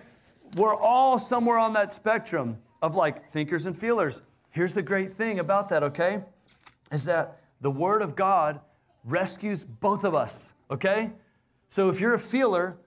We're 0.55 0.73
all 0.73 1.19
somewhere 1.19 1.57
on 1.57 1.73
that 1.73 1.91
spectrum 1.91 2.59
of 2.81 2.95
like 2.95 3.27
thinkers 3.27 3.65
and 3.65 3.77
feelers. 3.77 4.21
Here's 4.51 4.73
the 4.73 4.83
great 4.83 5.11
thing 5.11 5.39
about 5.39 5.67
that, 5.67 5.83
okay? 5.83 6.23
Is 6.93 7.03
that 7.03 7.41
the 7.59 7.71
Word 7.71 8.01
of 8.01 8.15
God 8.15 8.61
rescues 9.03 9.65
both 9.65 10.05
of 10.05 10.15
us, 10.15 10.53
okay? 10.71 11.11
So 11.69 11.89
if 11.89 11.99
you're 11.99 12.13
a 12.13 12.19
feeler, 12.19 12.77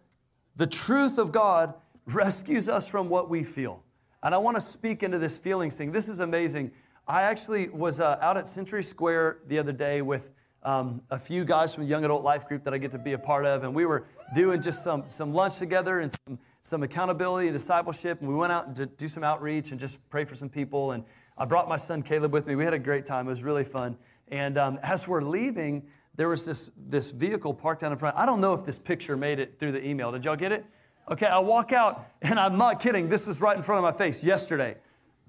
the 0.56 0.66
truth 0.66 1.18
of 1.18 1.32
God 1.32 1.74
rescues 2.06 2.68
us 2.68 2.88
from 2.88 3.08
what 3.08 3.28
we 3.28 3.42
feel. 3.42 3.82
And 4.22 4.34
I 4.34 4.38
want 4.38 4.56
to 4.56 4.60
speak 4.60 5.02
into 5.02 5.18
this 5.18 5.38
feelings 5.38 5.76
thing. 5.76 5.92
This 5.92 6.08
is 6.08 6.20
amazing. 6.20 6.72
I 7.06 7.22
actually 7.22 7.68
was 7.68 8.00
uh, 8.00 8.18
out 8.20 8.36
at 8.36 8.46
Century 8.46 8.82
Square 8.82 9.38
the 9.46 9.58
other 9.58 9.72
day 9.72 10.02
with 10.02 10.32
um, 10.62 11.02
a 11.10 11.18
few 11.18 11.44
guys 11.44 11.74
from 11.74 11.84
the 11.84 11.90
Young 11.90 12.04
Adult 12.04 12.22
Life 12.22 12.46
Group 12.46 12.64
that 12.64 12.74
I 12.74 12.78
get 12.78 12.90
to 12.90 12.98
be 12.98 13.14
a 13.14 13.18
part 13.18 13.46
of, 13.46 13.64
and 13.64 13.74
we 13.74 13.86
were 13.86 14.04
doing 14.34 14.60
just 14.60 14.84
some, 14.84 15.04
some 15.08 15.32
lunch 15.32 15.58
together 15.58 16.00
and 16.00 16.12
some, 16.12 16.38
some 16.62 16.82
accountability 16.82 17.48
and 17.48 17.54
discipleship. 17.54 18.20
And 18.20 18.28
we 18.28 18.34
went 18.34 18.52
out 18.52 18.76
to 18.76 18.86
do 18.86 19.08
some 19.08 19.24
outreach 19.24 19.70
and 19.70 19.80
just 19.80 19.98
pray 20.10 20.24
for 20.24 20.34
some 20.34 20.50
people. 20.50 20.92
And 20.92 21.04
I 21.38 21.46
brought 21.46 21.68
my 21.68 21.76
son 21.76 22.02
Caleb 22.02 22.32
with 22.32 22.46
me. 22.46 22.54
We 22.54 22.64
had 22.64 22.74
a 22.74 22.78
great 22.78 23.06
time. 23.06 23.26
It 23.26 23.30
was 23.30 23.42
really 23.42 23.64
fun. 23.64 23.96
And 24.28 24.58
um, 24.58 24.78
as 24.82 25.08
we're 25.08 25.22
leaving, 25.22 25.86
there 26.20 26.28
was 26.28 26.44
this, 26.44 26.70
this 26.76 27.11
vehicle 27.11 27.54
parked 27.54 27.80
down 27.80 27.92
in 27.92 27.96
front. 27.96 28.14
I 28.14 28.26
don't 28.26 28.42
know 28.42 28.52
if 28.52 28.62
this 28.62 28.78
picture 28.78 29.16
made 29.16 29.38
it 29.38 29.59
through 29.59 29.72
the 29.72 29.83
email. 29.83 30.12
Did 30.12 30.26
y'all 30.26 30.37
get 30.37 30.52
it? 30.52 30.66
Okay, 31.11 31.24
I 31.24 31.38
walk 31.38 31.72
out, 31.72 32.09
and 32.20 32.38
I'm 32.38 32.59
not 32.59 32.78
kidding. 32.78 33.09
This 33.09 33.26
was 33.26 33.40
right 33.40 33.56
in 33.56 33.62
front 33.62 33.83
of 33.83 33.90
my 33.90 33.96
face 33.96 34.22
yesterday. 34.22 34.76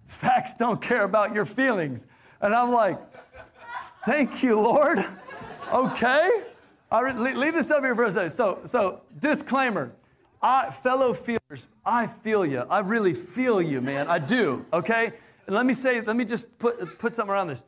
Facts 0.06 0.54
don't 0.54 0.82
care 0.82 1.06
about 1.06 1.34
your 1.34 1.46
feelings. 1.46 2.08
And 2.42 2.54
I'm 2.54 2.74
like, 2.74 3.00
thank 4.06 4.44
you, 4.44 4.60
Lord. 4.60 5.00
Okay. 5.72 6.42
I 6.92 7.14
leave 7.14 7.54
this 7.54 7.72
up 7.72 7.84
here 7.86 7.96
for 7.96 8.04
a 8.04 8.12
second. 8.12 8.32
So, 8.32 8.60
so 8.66 9.00
disclaimer. 9.18 9.94
I, 10.42 10.72
fellow 10.72 11.14
feelers, 11.14 11.70
I 11.86 12.06
feel 12.06 12.46
you. 12.46 12.66
I 12.70 12.80
really 12.80 13.14
feel 13.14 13.62
you, 13.62 13.80
man. 13.80 14.10
I 14.10 14.20
do, 14.20 14.66
okay? 14.74 15.14
And 15.48 15.56
let 15.56 15.66
me 15.66 15.72
say, 15.72 16.02
let 16.02 16.18
me 16.18 16.26
just 16.26 16.60
put, 16.60 17.00
put 17.00 17.16
something 17.16 17.32
around 17.32 17.48
this. 17.48 17.64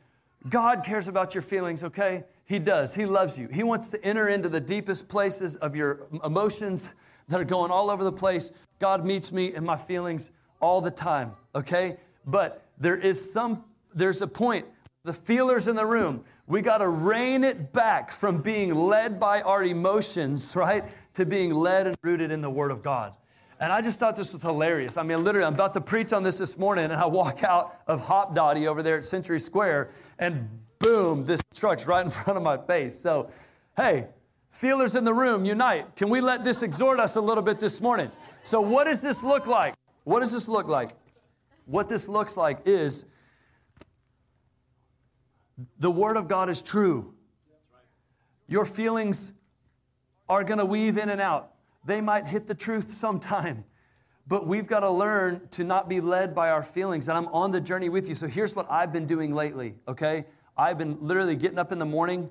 God 0.48 0.84
cares 0.84 1.08
about 1.08 1.34
your 1.34 1.42
feelings, 1.42 1.84
okay? 1.84 2.24
He 2.44 2.58
does. 2.58 2.94
He 2.94 3.06
loves 3.06 3.38
you. 3.38 3.48
He 3.48 3.62
wants 3.62 3.90
to 3.90 4.04
enter 4.04 4.28
into 4.28 4.48
the 4.48 4.60
deepest 4.60 5.08
places 5.08 5.56
of 5.56 5.74
your 5.74 6.06
emotions 6.22 6.92
that 7.28 7.40
are 7.40 7.44
going 7.44 7.70
all 7.70 7.90
over 7.90 8.04
the 8.04 8.12
place. 8.12 8.52
God 8.78 9.06
meets 9.06 9.32
me 9.32 9.54
in 9.54 9.64
my 9.64 9.76
feelings 9.76 10.30
all 10.60 10.80
the 10.80 10.90
time, 10.90 11.32
okay? 11.54 11.96
But 12.26 12.62
there 12.78 12.96
is 12.96 13.32
some, 13.32 13.64
there's 13.94 14.20
a 14.20 14.26
point. 14.26 14.66
The 15.04 15.12
feelers 15.12 15.68
in 15.68 15.76
the 15.76 15.86
room, 15.86 16.22
we 16.46 16.60
got 16.60 16.78
to 16.78 16.88
rein 16.88 17.44
it 17.44 17.72
back 17.72 18.10
from 18.10 18.38
being 18.38 18.74
led 18.74 19.18
by 19.18 19.40
our 19.42 19.62
emotions, 19.62 20.54
right, 20.56 20.84
to 21.14 21.24
being 21.24 21.54
led 21.54 21.86
and 21.86 21.96
rooted 22.02 22.30
in 22.30 22.42
the 22.42 22.50
Word 22.50 22.70
of 22.70 22.82
God. 22.82 23.14
And 23.64 23.72
I 23.72 23.80
just 23.80 23.98
thought 23.98 24.14
this 24.14 24.30
was 24.30 24.42
hilarious. 24.42 24.98
I 24.98 25.02
mean, 25.04 25.24
literally, 25.24 25.46
I'm 25.46 25.54
about 25.54 25.72
to 25.72 25.80
preach 25.80 26.12
on 26.12 26.22
this 26.22 26.36
this 26.36 26.58
morning, 26.58 26.84
and 26.84 26.92
I 26.92 27.06
walk 27.06 27.42
out 27.42 27.80
of 27.86 28.02
Hopdoddy 28.02 28.66
over 28.66 28.82
there 28.82 28.98
at 28.98 29.06
Century 29.06 29.40
Square, 29.40 29.88
and 30.18 30.50
boom, 30.78 31.24
this 31.24 31.40
truck's 31.54 31.86
right 31.86 32.04
in 32.04 32.10
front 32.10 32.36
of 32.36 32.42
my 32.42 32.58
face. 32.58 33.00
So, 33.00 33.30
hey, 33.74 34.08
feelers 34.50 34.96
in 34.96 35.04
the 35.04 35.14
room, 35.14 35.46
unite. 35.46 35.96
Can 35.96 36.10
we 36.10 36.20
let 36.20 36.44
this 36.44 36.62
exhort 36.62 37.00
us 37.00 37.16
a 37.16 37.22
little 37.22 37.42
bit 37.42 37.58
this 37.58 37.80
morning? 37.80 38.10
So, 38.42 38.60
what 38.60 38.84
does 38.84 39.00
this 39.00 39.22
look 39.22 39.46
like? 39.46 39.72
What 40.02 40.20
does 40.20 40.34
this 40.34 40.46
look 40.46 40.68
like? 40.68 40.90
What 41.64 41.88
this 41.88 42.06
looks 42.06 42.36
like 42.36 42.58
is 42.66 43.06
the 45.78 45.90
Word 45.90 46.18
of 46.18 46.28
God 46.28 46.50
is 46.50 46.60
true. 46.60 47.14
Your 48.46 48.66
feelings 48.66 49.32
are 50.28 50.44
going 50.44 50.58
to 50.58 50.66
weave 50.66 50.98
in 50.98 51.08
and 51.08 51.18
out. 51.22 51.53
They 51.84 52.00
might 52.00 52.26
hit 52.26 52.46
the 52.46 52.54
truth 52.54 52.90
sometime, 52.90 53.64
but 54.26 54.46
we've 54.46 54.66
got 54.66 54.80
to 54.80 54.90
learn 54.90 55.48
to 55.50 55.64
not 55.64 55.88
be 55.88 56.00
led 56.00 56.34
by 56.34 56.50
our 56.50 56.62
feelings. 56.62 57.08
And 57.08 57.18
I'm 57.18 57.28
on 57.28 57.50
the 57.50 57.60
journey 57.60 57.88
with 57.88 58.08
you. 58.08 58.14
So 58.14 58.26
here's 58.26 58.54
what 58.56 58.70
I've 58.70 58.92
been 58.92 59.06
doing 59.06 59.34
lately, 59.34 59.74
okay? 59.86 60.24
I've 60.56 60.78
been 60.78 60.98
literally 61.00 61.36
getting 61.36 61.58
up 61.58 61.72
in 61.72 61.78
the 61.78 61.84
morning. 61.84 62.30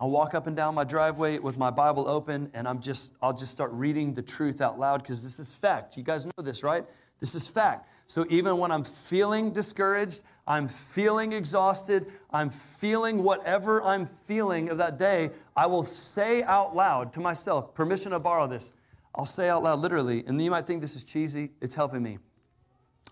I'll 0.00 0.10
walk 0.10 0.34
up 0.34 0.46
and 0.46 0.56
down 0.56 0.74
my 0.74 0.84
driveway 0.84 1.38
with 1.38 1.58
my 1.58 1.70
Bible 1.70 2.08
open, 2.08 2.50
and 2.54 2.66
I'm 2.66 2.80
just, 2.80 3.12
I'll 3.22 3.32
just 3.32 3.52
start 3.52 3.70
reading 3.72 4.14
the 4.14 4.22
truth 4.22 4.60
out 4.60 4.78
loud 4.78 5.02
because 5.02 5.22
this 5.22 5.38
is 5.38 5.52
fact. 5.52 5.96
You 5.96 6.02
guys 6.02 6.26
know 6.26 6.42
this, 6.42 6.62
right? 6.62 6.84
This 7.20 7.36
is 7.36 7.46
fact. 7.46 7.88
So 8.08 8.26
even 8.28 8.58
when 8.58 8.72
I'm 8.72 8.82
feeling 8.82 9.52
discouraged, 9.52 10.22
I'm 10.44 10.66
feeling 10.66 11.32
exhausted, 11.32 12.06
I'm 12.32 12.50
feeling 12.50 13.22
whatever 13.22 13.80
I'm 13.80 14.06
feeling 14.06 14.70
of 14.70 14.78
that 14.78 14.98
day, 14.98 15.30
I 15.56 15.66
will 15.66 15.84
say 15.84 16.42
out 16.42 16.74
loud 16.74 17.12
to 17.12 17.20
myself, 17.20 17.74
permission 17.74 18.10
to 18.10 18.18
borrow 18.18 18.48
this. 18.48 18.72
I'll 19.14 19.26
say 19.26 19.48
out 19.48 19.62
loud, 19.62 19.80
literally, 19.80 20.24
and 20.26 20.40
you 20.40 20.50
might 20.50 20.66
think 20.66 20.80
this 20.80 20.96
is 20.96 21.04
cheesy, 21.04 21.50
it's 21.60 21.74
helping 21.74 22.02
me. 22.02 22.18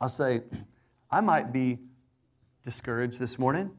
I'll 0.01 0.09
say, 0.09 0.43
I 1.11 1.21
might 1.21 1.53
be 1.53 1.79
discouraged 2.65 3.19
this 3.19 3.39
morning. 3.39 3.71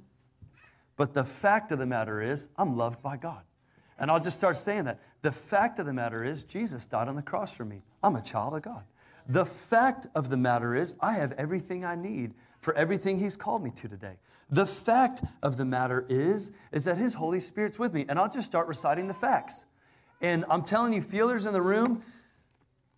But 0.97 1.13
the 1.13 1.23
fact 1.23 1.71
of 1.71 1.79
the 1.79 1.85
matter 1.85 2.21
is, 2.21 2.49
I'm 2.57 2.77
loved 2.77 3.01
by 3.01 3.17
God. 3.17 3.43
And 3.97 4.11
I'll 4.11 4.19
just 4.19 4.37
start 4.37 4.55
saying 4.55 4.85
that. 4.85 4.99
The 5.21 5.31
fact 5.31 5.79
of 5.79 5.85
the 5.85 5.93
matter 5.93 6.23
is, 6.23 6.43
Jesus 6.43 6.85
died 6.85 7.07
on 7.07 7.15
the 7.15 7.21
cross 7.21 7.55
for 7.55 7.65
me. 7.65 7.83
I'm 8.03 8.15
a 8.15 8.21
child 8.21 8.53
of 8.53 8.61
God. 8.61 8.83
The 9.27 9.45
fact 9.45 10.07
of 10.15 10.29
the 10.29 10.37
matter 10.37 10.75
is, 10.75 10.95
I 10.99 11.13
have 11.13 11.31
everything 11.33 11.85
I 11.85 11.95
need 11.95 12.33
for 12.59 12.75
everything 12.75 13.17
He's 13.17 13.35
called 13.35 13.63
me 13.63 13.71
to 13.71 13.87
today. 13.87 14.17
The 14.49 14.65
fact 14.65 15.23
of 15.41 15.57
the 15.57 15.65
matter 15.65 16.05
is, 16.09 16.51
is 16.71 16.83
that 16.85 16.97
His 16.97 17.13
Holy 17.13 17.39
Spirit's 17.39 17.79
with 17.79 17.93
me. 17.93 18.05
And 18.09 18.19
I'll 18.19 18.29
just 18.29 18.47
start 18.47 18.67
reciting 18.67 19.07
the 19.07 19.13
facts. 19.13 19.65
And 20.21 20.45
I'm 20.49 20.63
telling 20.63 20.93
you, 20.93 21.01
feelers 21.01 21.45
in 21.45 21.53
the 21.53 21.61
room, 21.61 22.03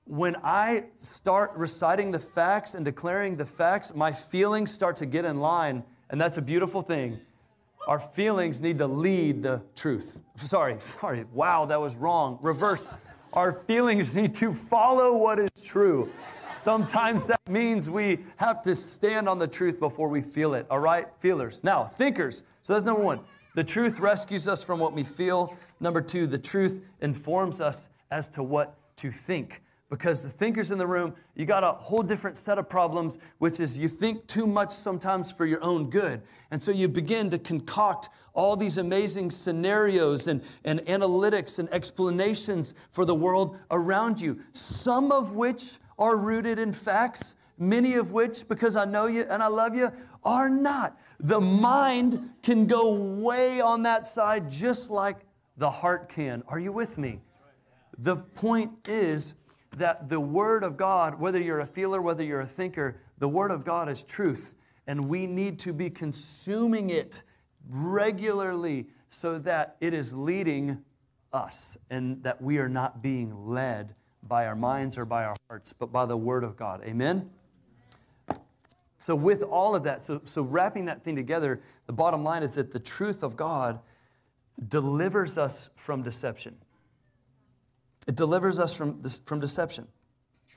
when 0.06 0.36
I 0.44 0.86
start 0.98 1.54
reciting 1.56 2.12
the 2.12 2.20
facts 2.20 2.74
and 2.74 2.84
declaring 2.84 3.38
the 3.38 3.46
facts, 3.46 3.94
my 3.96 4.12
feelings 4.12 4.72
start 4.72 4.98
to 4.98 5.06
get 5.06 5.26
in 5.26 5.40
line. 5.40 5.84
And 6.10 6.20
that's 6.20 6.38
a 6.38 6.42
beautiful 6.42 6.82
thing 6.82 7.20
our 7.88 8.00
feelings 8.00 8.62
need 8.62 8.78
to 8.78 8.88
lead 8.88 9.44
the 9.44 9.62
truth. 9.76 10.20
Sorry, 10.36 10.80
sorry. 10.80 11.26
Wow, 11.34 11.66
that 11.66 11.80
was 11.82 11.96
wrong. 11.96 12.40
Reverse. 12.42 12.94
Our 13.34 13.52
feelings 13.52 14.16
need 14.16 14.34
to 14.36 14.54
follow 14.54 15.18
what 15.18 15.40
is 15.40 15.50
true. 15.62 16.10
Sometimes 16.56 17.28
that 17.28 17.42
means 17.50 17.90
we 17.90 18.20
have 18.38 18.62
to 18.64 18.76
stand 18.76 19.28
on 19.28 19.40
the 19.40 19.48
truth 19.48 19.80
before 19.80 20.08
we 20.08 20.22
feel 20.22 20.54
it, 20.54 20.68
all 20.70 20.80
right? 20.80 21.08
Feelers. 21.18 21.64
Now, 21.64 21.84
thinkers. 21.84 22.44
So 22.62 22.74
that's 22.74 22.86
number 22.86 23.02
one. 23.02 23.22
The 23.56 23.64
truth 23.64 24.00
rescues 24.00 24.48
us 24.48 24.64
from 24.64 24.80
what 24.80 24.94
we 24.94 25.04
feel. 25.04 25.56
Number 25.84 26.02
two, 26.02 26.28
the 26.28 26.40
truth 26.40 26.82
informs 27.02 27.60
us 27.60 27.90
as 28.10 28.30
to 28.30 28.42
what 28.42 28.78
to 28.96 29.12
think 29.12 29.62
because 29.90 30.24
the 30.24 30.30
thinkers 30.30 30.72
in 30.72 30.78
the 30.78 30.88
room, 30.88 31.14
you 31.36 31.46
got 31.46 31.66
a 31.66 31.74
whole 31.74 32.02
different 32.02 32.38
set 32.38 32.58
of 32.58 32.70
problems, 32.70 33.20
which 33.40 33.60
is 33.60 33.78
you 33.78 33.90
think 33.90 34.26
too 34.26 34.48
much 34.48 34.72
sometimes 34.72 35.30
for 35.30 35.46
your 35.46 35.62
own 35.62 35.90
good. 35.90 36.22
And 36.52 36.64
so 36.64 36.72
you 36.72 36.88
begin 36.88 37.30
to 37.32 37.38
concoct 37.38 38.08
all 38.34 38.56
these 38.56 38.78
amazing 38.78 39.30
scenarios 39.30 40.30
and, 40.30 40.42
and 40.64 40.80
analytics 40.86 41.60
and 41.60 41.72
explanations 41.74 42.74
for 42.90 43.04
the 43.04 43.14
world 43.14 43.58
around 43.70 44.22
you, 44.22 44.40
some 44.54 45.12
of 45.12 45.36
which 45.36 45.80
are 46.00 46.16
rooted 46.16 46.60
in 46.60 46.72
facts, 46.72 47.36
many 47.60 47.96
of 47.96 48.14
which, 48.14 48.48
because 48.48 48.78
I 48.78 48.86
know 48.86 49.08
you 49.08 49.26
and 49.30 49.44
I 49.44 49.48
love 49.48 49.76
you, 49.76 49.92
are 50.24 50.50
not. 50.50 50.98
The 51.20 51.42
mind 51.42 52.32
can 52.42 52.68
go 52.68 52.94
way 52.94 53.60
on 53.60 53.84
that 53.84 54.08
side 54.08 54.50
just 54.50 54.90
like 54.90 55.18
the 55.58 55.70
heart 55.70 56.10
can. 56.10 56.44
Are 56.48 56.60
you 56.60 56.72
with 56.72 56.98
me? 56.98 57.20
The 57.98 58.16
point 58.16 58.72
is, 58.88 59.36
that 59.78 60.10
the 60.10 60.20
Word 60.20 60.64
of 60.64 60.78
God, 60.78 61.20
whether 61.20 61.42
you're 61.42 61.60
a 61.60 61.68
feeler, 61.68 62.02
whether 62.02 62.24
you're 62.24 62.42
a 62.42 62.46
thinker, 62.46 62.98
the 63.18 63.28
Word 63.28 63.52
of 63.52 63.64
God 63.64 63.90
is 63.90 64.04
truth. 64.04 64.56
And 64.88 65.08
we 65.08 65.26
need 65.26 65.60
to 65.60 65.74
be 65.74 65.90
consuming 65.90 66.90
it 66.90 67.24
regularly 67.70 68.88
so 69.08 69.40
that 69.40 69.78
it 69.80 69.94
is 69.94 70.14
leading 70.14 70.84
us 71.32 71.78
and 71.90 72.22
that 72.24 72.42
we 72.42 72.58
are 72.58 72.70
not 72.70 73.02
being 73.02 73.48
led 73.48 73.96
by 74.22 74.46
our 74.46 74.56
minds 74.56 74.98
or 74.98 75.06
by 75.06 75.24
our 75.26 75.36
hearts, 75.50 75.74
but 75.74 75.92
by 75.92 76.06
the 76.06 76.18
Word 76.18 76.44
of 76.44 76.56
God. 76.56 76.82
Amen? 76.84 77.30
So, 78.98 79.16
with 79.16 79.44
all 79.44 79.76
of 79.76 79.84
that, 79.84 80.02
so, 80.02 80.22
so 80.24 80.44
wrapping 80.44 80.86
that 80.86 81.04
thing 81.04 81.18
together, 81.18 81.62
the 81.88 81.94
bottom 81.94 82.24
line 82.24 82.42
is 82.42 82.56
that 82.56 82.72
the 82.72 82.80
truth 82.80 83.22
of 83.22 83.36
God 83.36 83.80
delivers 84.68 85.38
us 85.38 85.70
from 85.76 86.04
deception. 86.04 86.56
It 88.08 88.16
delivers 88.16 88.60
us 88.60 88.76
from, 88.76 89.02
from 89.26 89.40
deception. 89.40 89.88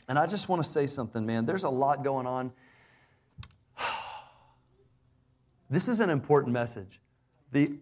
And 0.09 0.19
I 0.19 0.27
just 0.27 0.49
want 0.49 0.63
to 0.63 0.69
say 0.69 0.87
something, 0.87 1.25
man. 1.25 1.47
There's 1.47 1.65
a 1.65 1.71
lot 1.71 2.05
going 2.05 2.27
on. 2.27 2.53
This 5.69 5.89
is 5.89 5.99
an 5.99 6.11
important 6.11 6.53
message. 6.53 7.01
The, 7.51 7.73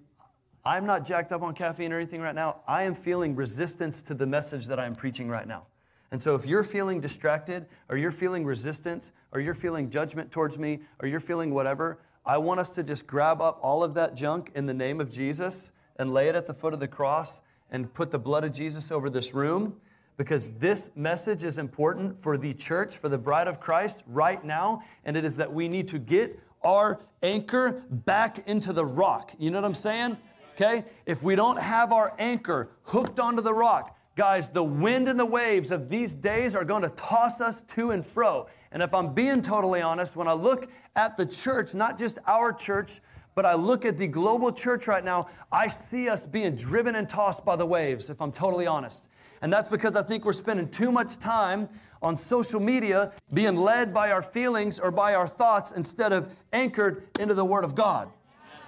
I'm 0.65 0.87
not 0.87 1.05
jacked 1.05 1.33
up 1.33 1.43
on 1.43 1.55
caffeine 1.55 1.93
or 1.93 1.99
anything 1.99 2.23
right 2.23 2.35
now. 2.35 2.63
I 2.67 2.85
am 2.85 2.95
feeling 2.95 3.37
resistance 3.37 4.01
to 4.03 4.15
the 4.15 4.27
message 4.27 4.69
that 4.69 4.81
I'm 4.81 4.95
preaching 4.95 5.29
right 5.29 5.47
now. 5.47 5.67
And 6.11 6.23
so 6.23 6.35
if 6.35 6.47
you're 6.47 6.63
feeling 6.63 7.01
distracted, 7.01 7.67
or 7.91 7.99
you're 7.99 8.11
feeling 8.11 8.47
resistance, 8.47 9.13
or 9.33 9.41
you're 9.41 9.53
feeling 9.53 9.91
judgment 9.91 10.31
towards 10.31 10.59
me, 10.59 10.81
or 11.03 11.09
you're 11.09 11.21
feeling 11.21 11.53
whatever, 11.53 11.99
I 12.25 12.39
want 12.39 12.61
us 12.61 12.71
to 12.71 12.83
just 12.83 13.07
grab 13.07 13.43
up 13.43 13.59
all 13.61 13.85
of 13.85 13.93
that 13.95 14.15
junk 14.15 14.51
in 14.55 14.65
the 14.65 14.73
name 14.73 14.99
of 14.99 15.11
Jesus 15.11 15.73
and 15.97 16.13
lay 16.13 16.29
it 16.29 16.35
at 16.35 16.47
the 16.47 16.55
foot 16.55 16.75
of 16.75 16.81
the 16.81 16.89
cross 16.89 17.41
and 17.71 17.93
put 17.93 18.11
the 18.11 18.19
blood 18.19 18.45
of 18.45 18.53
Jesus 18.53 18.91
over 18.91 19.11
this 19.11 19.35
room 19.35 19.77
because 20.17 20.51
this 20.59 20.91
message 20.95 21.43
is 21.43 21.59
important 21.59 22.17
for 22.17 22.39
the 22.39 22.55
church, 22.55 22.97
for 22.97 23.09
the 23.09 23.19
bride 23.19 23.49
of 23.49 23.59
Christ 23.59 24.05
right 24.07 24.43
now, 24.45 24.83
and 25.05 25.17
it 25.17 25.25
is 25.25 25.37
that 25.39 25.53
we 25.53 25.69
need 25.69 25.89
to 25.89 25.99
get 25.99 26.39
our 26.63 27.01
anchor 27.23 27.83
back 27.91 28.47
into 28.47 28.73
the 28.73 28.85
rock. 28.85 29.35
You 29.39 29.51
know 29.51 29.59
what 29.59 29.67
I'm 29.67 29.75
saying? 29.75 30.17
Okay? 30.55 30.85
If 31.05 31.23
we 31.23 31.35
don't 31.35 31.61
have 31.61 31.93
our 31.93 32.15
anchor 32.19 32.71
hooked 32.85 33.19
onto 33.19 33.43
the 33.43 33.53
rock, 33.53 33.97
guys, 34.15 34.49
the 34.49 34.63
wind 34.63 35.09
and 35.09 35.19
the 35.19 35.27
waves 35.27 35.73
of 35.73 35.89
these 35.89 36.15
days 36.15 36.55
are 36.55 36.65
going 36.65 36.83
to 36.83 36.91
toss 36.91 37.41
us 37.41 37.61
to 37.63 37.91
and 37.91 38.07
fro. 38.07 38.47
And 38.71 38.83
if 38.83 38.95
I'm 38.95 39.15
being 39.15 39.43
totally 39.43 39.83
honest, 39.83 40.17
when 40.17 40.29
I 40.29 40.33
look 40.33 40.71
at 40.95 41.17
the 41.17 41.27
church, 41.27 41.75
not 41.75 41.99
just 41.99 42.19
our 42.27 42.53
church, 42.53 43.01
but 43.35 43.45
I 43.45 43.55
look 43.55 43.85
at 43.85 43.99
the 43.99 44.07
global 44.07 44.53
church 44.53 44.87
right 44.87 45.05
now, 45.05 45.29
I 45.51 45.69
see 45.69 46.09
us 46.09 46.27
being 46.27 46.55
driven 46.55 46.95
and 46.95 47.09
tossed 47.09 47.45
by 47.45 47.57
the 47.57 47.67
waves, 47.67 48.11
if 48.11 48.21
I'm 48.21 48.33
totally 48.33 48.67
honest. 48.67 49.09
And 49.43 49.53
that's 49.53 49.69
because 49.69 49.97
I 49.97 50.03
think 50.03 50.25
we're 50.25 50.33
spending 50.33 50.69
too 50.69 50.91
much 50.91 51.19
time 51.19 51.69
on 52.01 52.17
social 52.17 52.61
media 52.61 53.13
being 53.33 53.57
led 53.57 53.93
by 53.93 54.11
our 54.11 54.23
feelings 54.23 54.79
or 54.79 54.91
by 54.91 55.15
our 55.15 55.27
thoughts 55.27 55.73
instead 55.73 56.13
of 56.13 56.29
anchored 56.53 57.03
into 57.19 57.35
the 57.35 57.45
Word 57.45 57.65
of 57.65 57.75
God. 57.75 58.11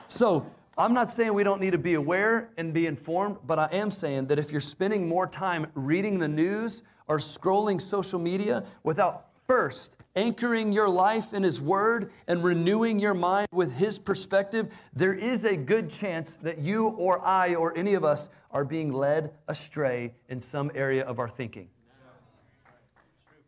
So, 0.08 0.46
I'm 0.78 0.92
not 0.92 1.10
saying 1.10 1.32
we 1.32 1.42
don't 1.42 1.60
need 1.62 1.70
to 1.70 1.78
be 1.78 1.94
aware 1.94 2.50
and 2.58 2.74
be 2.74 2.86
informed, 2.86 3.38
but 3.46 3.58
I 3.58 3.68
am 3.72 3.90
saying 3.90 4.26
that 4.26 4.38
if 4.38 4.52
you're 4.52 4.60
spending 4.60 5.08
more 5.08 5.26
time 5.26 5.68
reading 5.74 6.18
the 6.18 6.28
news 6.28 6.82
or 7.08 7.16
scrolling 7.16 7.80
social 7.80 8.18
media 8.18 8.62
without 8.82 9.28
first 9.46 9.95
anchoring 10.16 10.72
your 10.72 10.88
life 10.88 11.32
in 11.32 11.42
His 11.42 11.60
Word 11.60 12.10
and 12.26 12.42
renewing 12.42 12.98
your 12.98 13.14
mind 13.14 13.46
with 13.52 13.76
His 13.76 13.98
perspective, 13.98 14.74
there 14.94 15.12
is 15.12 15.44
a 15.44 15.56
good 15.56 15.90
chance 15.90 16.36
that 16.38 16.58
you 16.58 16.88
or 16.88 17.24
I 17.24 17.54
or 17.54 17.76
any 17.76 17.94
of 17.94 18.04
us 18.04 18.28
are 18.50 18.64
being 18.64 18.92
led 18.92 19.32
astray 19.46 20.14
in 20.28 20.40
some 20.40 20.72
area 20.74 21.04
of 21.04 21.18
our 21.18 21.28
thinking. 21.28 21.68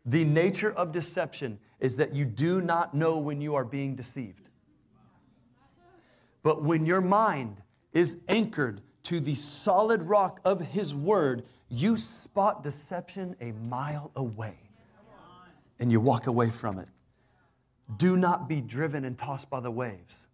The 0.05 0.23
nature 0.23 0.71
of 0.71 0.91
deception 0.91 1.59
is 1.79 1.97
that 1.97 2.13
you 2.13 2.25
do 2.25 2.61
not 2.61 2.93
know 2.93 3.17
when 3.17 3.41
you 3.41 3.55
are 3.55 3.65
being 3.65 3.95
deceived. 3.95 4.49
But 6.43 6.63
when 6.63 6.85
your 6.85 7.01
mind 7.01 7.61
is 7.91 8.17
anchored 8.27 8.81
to 9.03 9.19
the 9.19 9.35
solid 9.35 10.03
rock 10.03 10.39
of 10.45 10.61
His 10.61 10.95
Word, 10.95 11.43
you 11.67 11.97
spot 11.97 12.63
deception 12.63 13.35
a 13.41 13.51
mile 13.51 14.11
away 14.15 14.68
and 15.79 15.91
you 15.91 15.99
walk 15.99 16.27
away 16.27 16.49
from 16.49 16.77
it. 16.77 16.89
Do 17.97 18.15
not 18.15 18.47
be 18.47 18.61
driven 18.61 19.05
and 19.05 19.17
tossed 19.17 19.49
by 19.49 19.59
the 19.59 19.71
waves. 19.71 20.27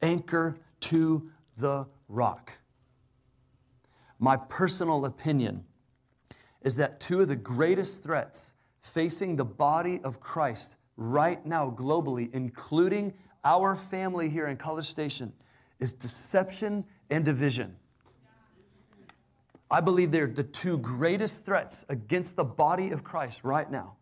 Anchor 0.00 0.56
to 0.80 1.30
the 1.56 1.86
rock. 2.08 2.52
My 4.18 4.36
personal 4.36 5.04
opinion 5.04 5.64
is 6.62 6.76
that 6.76 7.00
two 7.00 7.20
of 7.20 7.28
the 7.28 7.36
greatest 7.36 8.02
threats 8.02 8.54
facing 8.80 9.36
the 9.36 9.44
body 9.44 10.00
of 10.02 10.20
Christ 10.20 10.76
right 10.96 11.44
now, 11.44 11.70
globally, 11.70 12.32
including 12.32 13.12
our 13.44 13.74
family 13.74 14.28
here 14.28 14.46
in 14.46 14.56
College 14.56 14.86
Station, 14.86 15.32
is 15.78 15.92
deception 15.92 16.84
and 17.10 17.24
division. 17.24 17.76
I 19.70 19.80
believe 19.80 20.10
they're 20.12 20.26
the 20.26 20.44
two 20.44 20.78
greatest 20.78 21.44
threats 21.44 21.84
against 21.88 22.36
the 22.36 22.44
body 22.44 22.90
of 22.90 23.04
Christ 23.04 23.44
right 23.44 23.70
now. 23.70 23.96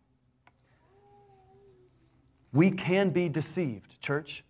We 2.55 2.71
can 2.71 3.09
be 3.09 3.27
deceived, 3.27 3.99
church. 3.99 4.45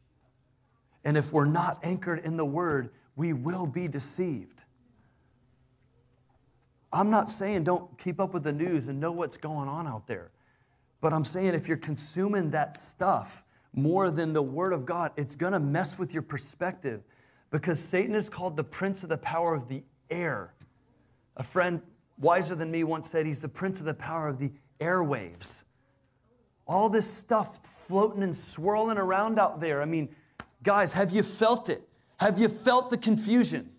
And 1.04 1.18
if 1.18 1.34
we're 1.34 1.46
not 1.46 1.80
anchored 1.82 2.20
in 2.20 2.38
the 2.38 2.46
Word, 2.46 2.92
we 3.16 3.34
will 3.34 3.66
be 3.66 3.88
deceived. 3.88 4.64
I'm 6.94 7.10
not 7.10 7.32
saying 7.32 7.64
don't 7.64 7.98
keep 7.98 8.20
up 8.20 8.32
with 8.32 8.44
the 8.44 8.54
news 8.54 8.90
and 8.90 9.00
know 9.00 9.12
what's 9.12 9.38
going 9.38 9.68
on 9.68 9.88
out 9.88 10.06
there. 10.06 10.30
But 11.02 11.14
I'm 11.14 11.26
saying 11.26 11.56
if 11.56 11.68
you're 11.68 11.78
consuming 11.78 12.52
that 12.52 12.76
stuff 12.76 13.44
more 13.74 14.12
than 14.12 14.34
the 14.34 14.42
Word 14.44 14.72
of 14.72 14.86
God, 14.86 15.12
it's 15.18 15.36
going 15.36 15.54
to 15.54 15.60
mess 15.60 15.98
with 15.98 16.14
your 16.14 16.24
perspective 16.24 17.02
because 17.50 17.84
Satan 17.84 18.14
is 18.14 18.30
called 18.30 18.56
the 18.56 18.64
prince 18.64 19.02
of 19.02 19.10
the 19.10 19.18
power 19.18 19.56
of 19.56 19.68
the 19.68 19.84
air. 20.12 20.54
A 21.38 21.44
friend 21.44 21.82
wiser 22.20 22.54
than 22.54 22.70
me 22.70 22.84
once 22.84 23.10
said 23.10 23.26
he's 23.26 23.42
the 23.42 23.50
prince 23.50 23.80
of 23.80 23.88
the 23.88 23.96
power 23.96 24.28
of 24.28 24.38
the 24.38 24.52
airwaves 24.80 25.64
all 26.68 26.90
this 26.90 27.10
stuff 27.10 27.66
floating 27.66 28.24
and 28.24 28.36
swirling 28.36 28.98
around 28.98 29.40
out 29.40 29.60
there. 29.60 29.82
I 29.82 29.86
mean, 29.86 30.10
guys, 30.64 30.94
have 30.94 31.12
you 31.12 31.24
felt 31.24 31.70
it? 31.70 31.88
Have 32.18 32.40
you 32.40 32.48
felt 32.48 32.90
the 32.90 32.98
confusion? 32.98 33.72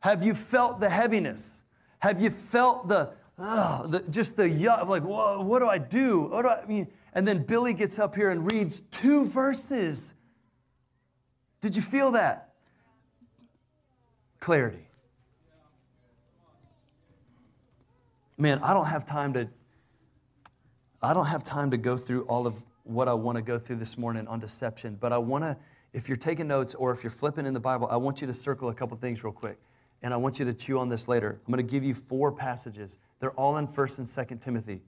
Have 0.00 0.22
you 0.22 0.34
felt 0.34 0.80
the 0.80 0.90
heaviness? 0.90 1.62
Have 2.00 2.20
you 2.20 2.30
felt 2.30 2.88
the, 2.88 3.12
the 3.38 4.04
just 4.10 4.36
the 4.36 4.44
yuck, 4.44 4.86
like, 4.88 5.04
whoa, 5.04 5.42
what 5.42 5.60
do 5.60 5.68
I 5.68 5.78
do? 5.78 6.22
What 6.22 6.42
do 6.42 6.48
I, 6.48 6.62
I 6.62 6.66
mean? 6.66 6.88
And 7.14 7.26
then 7.26 7.44
Billy 7.44 7.72
gets 7.72 7.98
up 7.98 8.14
here 8.14 8.30
and 8.30 8.50
reads 8.50 8.80
two 8.90 9.26
verses. 9.26 10.14
Did 11.60 11.76
you 11.76 11.82
feel 11.82 12.12
that? 12.12 12.54
Clarity. 14.40 14.88
Man, 18.36 18.58
I 18.58 18.74
don't 18.74 18.86
have 18.86 19.04
time 19.04 19.34
to 19.34 19.48
I 21.02 21.12
don't 21.12 21.26
have 21.26 21.42
time 21.42 21.72
to 21.72 21.76
go 21.76 21.96
through 21.96 22.22
all 22.22 22.46
of 22.46 22.62
what 22.84 23.08
I 23.08 23.14
want 23.14 23.36
to 23.36 23.42
go 23.42 23.58
through 23.58 23.76
this 23.76 23.98
morning 23.98 24.28
on 24.28 24.38
deception, 24.38 24.96
but 25.00 25.12
I 25.12 25.18
want 25.18 25.42
to, 25.42 25.56
if 25.92 26.08
you're 26.08 26.16
taking 26.16 26.46
notes 26.46 26.76
or 26.76 26.92
if 26.92 27.02
you're 27.02 27.10
flipping 27.10 27.44
in 27.44 27.54
the 27.54 27.60
Bible, 27.60 27.88
I 27.90 27.96
want 27.96 28.20
you 28.20 28.28
to 28.28 28.32
circle 28.32 28.68
a 28.68 28.74
couple 28.74 28.96
things 28.96 29.24
real 29.24 29.32
quick. 29.32 29.58
And 30.04 30.14
I 30.14 30.16
want 30.16 30.38
you 30.38 30.44
to 30.44 30.52
chew 30.52 30.78
on 30.78 30.88
this 30.88 31.08
later. 31.08 31.40
I'm 31.44 31.52
going 31.52 31.64
to 31.64 31.70
give 31.70 31.84
you 31.84 31.94
four 31.94 32.30
passages. 32.30 32.98
They're 33.18 33.32
all 33.32 33.56
in 33.56 33.66
1st 33.66 33.98
and 33.98 34.06
2nd 34.06 34.40
Timothy. 34.40 34.80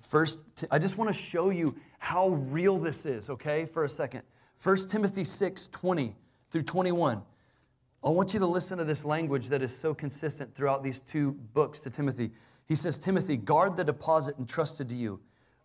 First, 0.00 0.40
I 0.70 0.78
just 0.78 0.98
want 0.98 1.08
to 1.08 1.14
show 1.14 1.50
you 1.50 1.76
how 1.98 2.28
real 2.28 2.76
this 2.76 3.06
is, 3.06 3.30
okay, 3.30 3.64
for 3.64 3.84
a 3.84 3.88
second. 3.88 4.22
1 4.62 4.76
Timothy 4.88 5.24
6 5.24 5.68
20 5.68 6.14
through 6.50 6.62
21. 6.62 7.22
I 8.04 8.08
want 8.08 8.34
you 8.34 8.40
to 8.40 8.46
listen 8.46 8.78
to 8.78 8.84
this 8.84 9.04
language 9.04 9.48
that 9.48 9.62
is 9.62 9.76
so 9.76 9.94
consistent 9.94 10.54
throughout 10.54 10.82
these 10.82 11.00
two 11.00 11.32
books 11.32 11.78
to 11.80 11.90
Timothy. 11.90 12.32
He 12.66 12.74
says, 12.74 12.98
Timothy, 12.98 13.36
guard 13.36 13.76
the 13.76 13.84
deposit 13.84 14.36
entrusted 14.38 14.88
to 14.90 14.94
you. 14.94 15.20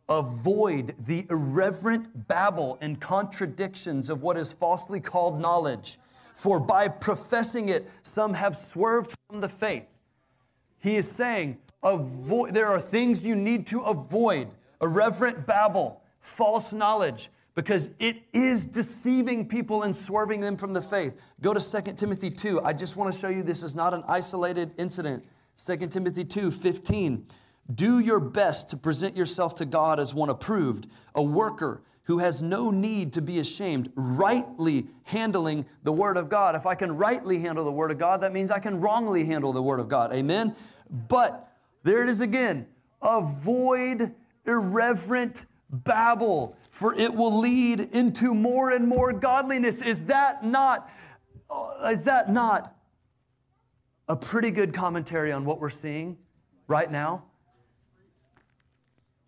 Avoid 0.10 0.96
the 1.00 1.26
irreverent 1.30 2.28
babble 2.28 2.78
and 2.82 3.00
contradictions 3.00 4.10
of 4.10 4.24
what 4.24 4.38
is 4.38 4.52
falsely 4.52 5.00
called 5.00 5.40
knowledge. 5.40 6.00
For 6.36 6.60
by 6.60 6.88
professing 6.88 7.70
it, 7.70 7.88
some 8.02 8.34
have 8.34 8.56
swerved 8.56 9.14
from 9.30 9.42
the 9.42 9.50
faith. 9.50 9.86
He 10.80 10.96
is 10.96 11.10
saying, 11.10 11.60
avoid, 11.84 12.54
there 12.54 12.68
are 12.68 12.80
things 12.80 13.26
you 13.26 13.36
need 13.36 13.68
to 13.68 13.82
avoid 13.82 14.48
irreverent 14.82 15.46
babble, 15.46 16.02
false 16.22 16.72
knowledge, 16.74 17.30
because 17.56 17.90
it 18.00 18.18
is 18.32 18.66
deceiving 18.66 19.48
people 19.48 19.84
and 19.84 19.96
swerving 19.96 20.40
them 20.40 20.56
from 20.56 20.72
the 20.72 20.82
faith. 20.82 21.22
Go 21.42 21.54
to 21.54 21.82
2 21.82 21.94
Timothy 21.94 22.30
2. 22.30 22.62
I 22.62 22.72
just 22.72 22.96
want 22.96 23.14
to 23.14 23.20
show 23.20 23.28
you 23.28 23.44
this 23.44 23.64
is 23.64 23.76
not 23.76 23.94
an 23.94 24.04
isolated 24.08 24.74
incident. 24.78 25.26
2 25.58 25.76
Timothy 25.88 26.24
2 26.24 26.52
15. 26.52 27.26
Do 27.74 28.00
your 28.00 28.20
best 28.20 28.70
to 28.70 28.78
present 28.78 29.16
yourself 29.16 29.56
to 29.56 29.66
God 29.66 30.00
as 30.00 30.14
one 30.14 30.30
approved, 30.30 30.88
a 31.14 31.22
worker 31.22 31.82
who 32.04 32.18
has 32.18 32.42
no 32.42 32.72
need 32.72 33.14
to 33.14 33.22
be 33.22 33.38
ashamed, 33.38 33.92
rightly 33.96 34.88
handling 35.04 35.64
the 35.84 35.92
Word 35.92 36.18
of 36.18 36.28
God. 36.28 36.56
If 36.56 36.66
I 36.66 36.74
can 36.74 36.98
rightly 36.98 37.38
handle 37.38 37.64
the 37.64 37.72
Word 37.72 37.92
of 37.92 38.00
God, 38.00 38.22
that 38.22 38.34
means 38.34 38.50
I 38.50 38.58
can 38.58 38.82
wrongly 38.82 39.26
handle 39.26 39.54
the 39.54 39.62
Word 39.62 39.80
of 39.80 39.88
God. 39.88 40.12
Amen? 40.12 40.56
But 40.90 41.56
there 41.84 42.02
it 42.02 42.10
is 42.10 42.22
again 42.22 42.66
avoid 43.02 44.16
irreverent 44.46 45.46
babble, 45.70 46.58
for 46.72 46.96
it 46.96 47.14
will 47.14 47.38
lead 47.38 47.80
into 47.80 48.34
more 48.34 48.72
and 48.72 48.88
more 48.88 49.14
godliness. 49.14 49.84
Is 49.84 50.06
that 50.06 50.44
not, 50.44 50.90
uh, 51.50 51.90
is 51.92 52.06
that 52.06 52.32
not 52.32 52.76
a 54.08 54.16
pretty 54.16 54.50
good 54.50 54.74
commentary 54.74 55.32
on 55.32 55.46
what 55.46 55.60
we're 55.60 55.70
seeing 55.70 56.18
right 56.68 56.92
now? 56.92 57.26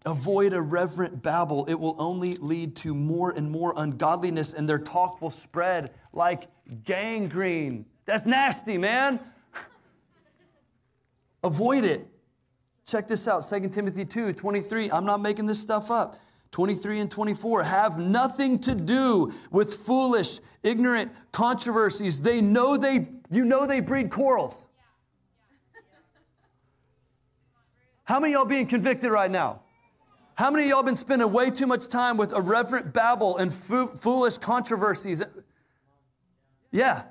Avoid 0.05 0.53
irreverent 0.53 1.21
babble. 1.21 1.65
It 1.65 1.75
will 1.75 1.95
only 1.99 2.35
lead 2.35 2.75
to 2.77 2.95
more 2.95 3.31
and 3.31 3.51
more 3.51 3.73
ungodliness, 3.77 4.53
and 4.53 4.67
their 4.67 4.79
talk 4.79 5.21
will 5.21 5.29
spread 5.29 5.91
like 6.11 6.47
gangrene. 6.83 7.85
That's 8.05 8.25
nasty, 8.25 8.79
man. 8.79 9.19
Avoid 11.43 11.83
it. 11.83 12.07
Check 12.87 13.07
this 13.07 13.27
out 13.27 13.45
2 13.47 13.69
Timothy 13.69 14.03
2 14.03 14.33
23. 14.33 14.91
I'm 14.91 15.05
not 15.05 15.21
making 15.21 15.45
this 15.45 15.59
stuff 15.59 15.91
up. 15.91 16.19
23 16.49 16.99
and 16.99 17.09
24 17.11 17.63
have 17.63 17.97
nothing 17.97 18.59
to 18.59 18.75
do 18.75 19.31
with 19.51 19.73
foolish, 19.73 20.39
ignorant 20.63 21.11
controversies. 21.31 22.19
They 22.19 22.41
know 22.41 22.75
they, 22.75 23.07
you 23.29 23.45
know, 23.45 23.65
they 23.65 23.79
breed 23.79 24.09
quarrels. 24.09 24.67
How 28.03 28.19
many 28.19 28.33
y'all 28.33 28.43
being 28.43 28.67
convicted 28.67 29.11
right 29.11 29.31
now? 29.31 29.60
How 30.41 30.49
many 30.49 30.63
of 30.63 30.69
y'all 30.71 30.81
been 30.81 30.95
spending 30.95 31.31
way 31.31 31.51
too 31.51 31.67
much 31.67 31.87
time 31.87 32.17
with 32.17 32.33
irreverent 32.33 32.93
babble 32.93 33.37
and 33.37 33.53
foolish 33.53 34.39
controversies? 34.39 35.21
Yeah, 36.71 37.03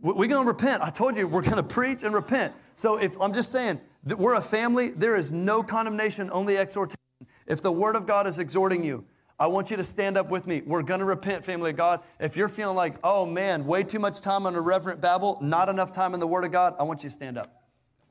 we're 0.00 0.26
going 0.26 0.44
to 0.44 0.48
repent. 0.48 0.82
I 0.82 0.90
told 0.90 1.16
you 1.16 1.28
we're 1.28 1.42
going 1.42 1.58
to 1.58 1.62
preach 1.62 2.02
and 2.02 2.12
repent. 2.12 2.52
So 2.74 2.96
if 2.96 3.14
I'm 3.20 3.32
just 3.32 3.52
saying 3.52 3.80
that 4.02 4.18
we're 4.18 4.34
a 4.34 4.40
family, 4.40 4.88
there 4.88 5.14
is 5.14 5.30
no 5.30 5.62
condemnation, 5.62 6.28
only 6.32 6.58
exhortation. 6.58 6.98
If 7.46 7.62
the 7.62 7.70
Word 7.70 7.94
of 7.94 8.04
God 8.04 8.26
is 8.26 8.40
exhorting 8.40 8.82
you, 8.82 9.04
I 9.38 9.46
want 9.46 9.70
you 9.70 9.76
to 9.76 9.84
stand 9.84 10.16
up 10.16 10.28
with 10.28 10.48
me. 10.48 10.62
We're 10.66 10.82
going 10.82 10.98
to 10.98 11.06
repent, 11.06 11.44
family 11.44 11.70
of 11.70 11.76
God. 11.76 12.00
If 12.18 12.36
you're 12.36 12.48
feeling 12.48 12.74
like, 12.74 12.96
oh 13.04 13.24
man, 13.24 13.64
way 13.64 13.84
too 13.84 14.00
much 14.00 14.20
time 14.20 14.44
on 14.44 14.56
irreverent 14.56 15.00
babble, 15.00 15.38
not 15.40 15.68
enough 15.68 15.92
time 15.92 16.14
in 16.14 16.20
the 16.20 16.26
Word 16.26 16.42
of 16.42 16.50
God, 16.50 16.74
I 16.80 16.82
want 16.82 17.04
you 17.04 17.10
to 17.10 17.14
stand 17.14 17.38
up. 17.38 17.62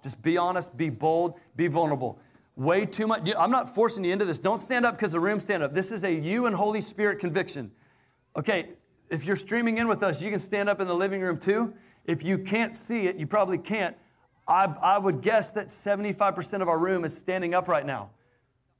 Just 0.01 0.21
be 0.21 0.37
honest, 0.37 0.77
be 0.77 0.89
bold, 0.89 1.37
be 1.57 1.67
vulnerable 1.67 2.21
way 2.55 2.85
too 2.85 3.07
much. 3.07 3.29
I'm 3.37 3.51
not 3.51 3.73
forcing 3.73 4.03
you 4.03 4.13
into 4.13 4.25
this. 4.25 4.39
Don't 4.39 4.59
stand 4.59 4.85
up 4.85 4.95
because 4.95 5.13
the 5.13 5.19
room 5.19 5.39
stand 5.39 5.63
up. 5.63 5.73
This 5.73 5.91
is 5.91 6.03
a 6.03 6.13
you 6.13 6.45
and 6.45 6.55
Holy 6.55 6.81
Spirit 6.81 7.19
conviction. 7.19 7.71
Okay, 8.35 8.69
if 9.09 9.25
you're 9.25 9.35
streaming 9.35 9.77
in 9.77 9.87
with 9.87 10.03
us, 10.03 10.21
you 10.21 10.29
can 10.29 10.39
stand 10.39 10.69
up 10.69 10.79
in 10.79 10.87
the 10.87 10.95
living 10.95 11.21
room 11.21 11.37
too. 11.37 11.73
If 12.05 12.23
you 12.23 12.37
can't 12.37 12.75
see 12.75 13.07
it, 13.07 13.17
you 13.17 13.27
probably 13.27 13.57
can't. 13.57 13.95
I, 14.47 14.65
I 14.81 14.97
would 14.97 15.21
guess 15.21 15.51
that 15.53 15.67
75% 15.67 16.61
of 16.61 16.67
our 16.67 16.79
room 16.79 17.05
is 17.05 17.15
standing 17.15 17.53
up 17.53 17.67
right 17.67 17.85
now. 17.85 18.11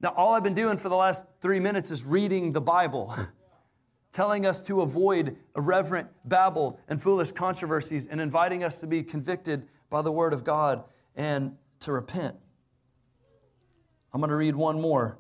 Now, 0.02 0.10
all 0.18 0.34
I've 0.34 0.44
been 0.44 0.56
doing 0.56 0.78
for 0.78 0.90
the 0.90 0.96
last 0.96 1.26
three 1.42 1.60
minutes 1.60 1.92
is 1.92 2.04
reading 2.04 2.54
the 2.54 2.62
Bible, 2.62 3.16
telling 4.12 4.46
us 4.46 4.62
to 4.64 4.82
avoid 4.82 5.38
irreverent 5.56 6.08
babble 6.26 6.80
and 6.88 7.02
foolish 7.02 7.32
controversies, 7.32 8.08
and 8.08 8.20
inviting 8.20 8.64
us 8.64 8.80
to 8.80 8.88
be 8.88 9.04
convicted 9.04 9.68
by 9.90 10.02
the 10.02 10.12
Word 10.12 10.34
of 10.34 10.44
God 10.44 10.84
and 11.16 11.56
to 11.82 11.92
repent. 11.92 12.36
I'm 14.14 14.20
going 14.20 14.30
to 14.30 14.36
read 14.36 14.56
one 14.56 14.80
more. 14.80 15.18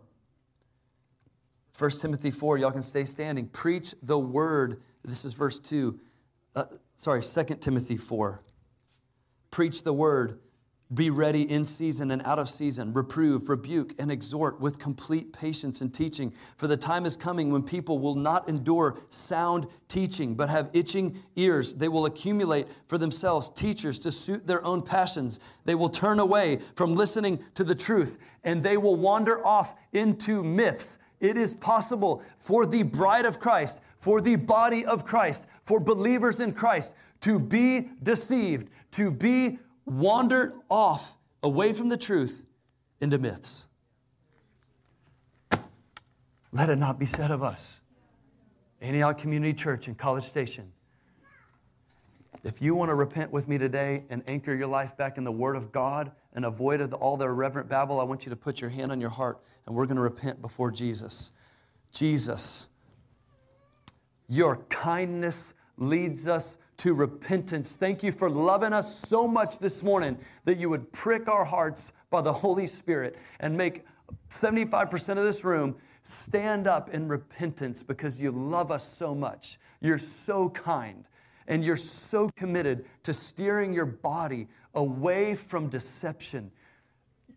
1 1.77 1.91
Timothy 1.91 2.31
4, 2.31 2.57
y'all 2.57 2.71
can 2.71 2.81
stay 2.81 3.05
standing. 3.05 3.47
Preach 3.47 3.95
the 4.03 4.19
word. 4.19 4.81
This 5.03 5.25
is 5.25 5.33
verse 5.33 5.57
2. 5.59 5.99
Uh, 6.55 6.65
sorry, 6.95 7.21
2 7.21 7.43
Timothy 7.55 7.97
4. 7.97 8.41
Preach 9.49 9.83
the 9.83 9.93
word. 9.93 10.39
Be 10.93 11.09
ready 11.09 11.49
in 11.49 11.65
season 11.65 12.11
and 12.11 12.21
out 12.23 12.37
of 12.37 12.49
season. 12.49 12.91
Reprove, 12.91 13.47
rebuke, 13.47 13.93
and 13.97 14.11
exhort 14.11 14.59
with 14.59 14.77
complete 14.77 15.31
patience 15.31 15.79
and 15.79 15.93
teaching. 15.93 16.33
For 16.57 16.67
the 16.67 16.75
time 16.75 17.05
is 17.05 17.15
coming 17.15 17.49
when 17.49 17.63
people 17.63 17.99
will 17.99 18.15
not 18.15 18.49
endure 18.49 18.97
sound 19.07 19.67
teaching, 19.87 20.35
but 20.35 20.49
have 20.49 20.69
itching 20.73 21.17
ears. 21.37 21.73
They 21.73 21.87
will 21.87 22.05
accumulate 22.05 22.67
for 22.87 22.97
themselves 22.97 23.49
teachers 23.49 23.99
to 23.99 24.11
suit 24.11 24.45
their 24.45 24.65
own 24.65 24.81
passions. 24.81 25.39
They 25.63 25.75
will 25.75 25.87
turn 25.87 26.19
away 26.19 26.59
from 26.75 26.93
listening 26.93 27.41
to 27.53 27.63
the 27.63 27.75
truth, 27.75 28.17
and 28.43 28.61
they 28.61 28.75
will 28.75 28.97
wander 28.97 29.45
off 29.45 29.73
into 29.93 30.43
myths. 30.43 30.97
It 31.21 31.37
is 31.37 31.53
possible 31.53 32.21
for 32.37 32.65
the 32.65 32.83
bride 32.83 33.25
of 33.25 33.39
Christ, 33.39 33.79
for 33.97 34.19
the 34.19 34.35
body 34.35 34.85
of 34.85 35.05
Christ, 35.05 35.45
for 35.63 35.79
believers 35.79 36.41
in 36.41 36.51
Christ 36.51 36.95
to 37.21 37.39
be 37.39 37.89
deceived, 38.03 38.69
to 38.91 39.09
be 39.09 39.59
wandered 39.91 40.53
off 40.69 41.17
away 41.43 41.73
from 41.73 41.89
the 41.89 41.97
truth 41.97 42.45
into 43.01 43.17
myths. 43.17 43.67
Let 46.53 46.69
it 46.69 46.77
not 46.77 46.97
be 46.97 47.05
said 47.05 47.31
of 47.31 47.43
us. 47.43 47.81
Antioch 48.81 49.17
Community 49.17 49.53
Church 49.53 49.87
in 49.87 49.95
College 49.95 50.23
Station. 50.23 50.71
If 52.43 52.61
you 52.61 52.73
want 52.73 52.89
to 52.89 52.95
repent 52.95 53.31
with 53.31 53.47
me 53.47 53.57
today 53.57 54.03
and 54.09 54.23
anchor 54.27 54.55
your 54.55 54.67
life 54.67 54.97
back 54.97 55.17
in 55.17 55.23
the 55.23 55.31
Word 55.31 55.55
of 55.55 55.71
God 55.71 56.11
and 56.33 56.45
avoid 56.45 56.81
all 56.93 57.17
the 57.17 57.25
irreverent 57.25 57.69
babble, 57.69 57.99
I 57.99 58.03
want 58.03 58.25
you 58.25 58.31
to 58.31 58.35
put 58.35 58.61
your 58.61 58.69
hand 58.69 58.91
on 58.91 58.99
your 58.99 59.11
heart 59.11 59.39
and 59.65 59.75
we're 59.75 59.85
going 59.85 59.97
to 59.97 60.01
repent 60.01 60.41
before 60.41 60.71
Jesus. 60.71 61.31
Jesus, 61.91 62.67
your 64.27 64.57
kindness 64.69 65.53
leads 65.77 66.27
us 66.27 66.57
to 66.81 66.95
repentance. 66.95 67.75
Thank 67.75 68.01
you 68.01 68.11
for 68.11 68.27
loving 68.27 68.73
us 68.73 69.07
so 69.07 69.27
much 69.27 69.59
this 69.59 69.83
morning 69.83 70.17
that 70.45 70.57
you 70.57 70.67
would 70.67 70.91
prick 70.91 71.27
our 71.27 71.45
hearts 71.45 71.91
by 72.09 72.21
the 72.21 72.33
Holy 72.33 72.65
Spirit 72.65 73.19
and 73.39 73.55
make 73.55 73.85
75% 74.31 75.09
of 75.09 75.23
this 75.23 75.43
room 75.43 75.75
stand 76.01 76.65
up 76.65 76.89
in 76.89 77.07
repentance 77.07 77.83
because 77.83 78.19
you 78.19 78.31
love 78.31 78.71
us 78.71 78.97
so 78.97 79.13
much. 79.13 79.59
You're 79.79 79.99
so 79.99 80.49
kind 80.49 81.07
and 81.47 81.63
you're 81.63 81.75
so 81.75 82.29
committed 82.35 82.85
to 83.03 83.13
steering 83.13 83.75
your 83.75 83.85
body 83.85 84.47
away 84.73 85.35
from 85.35 85.69
deception, 85.69 86.49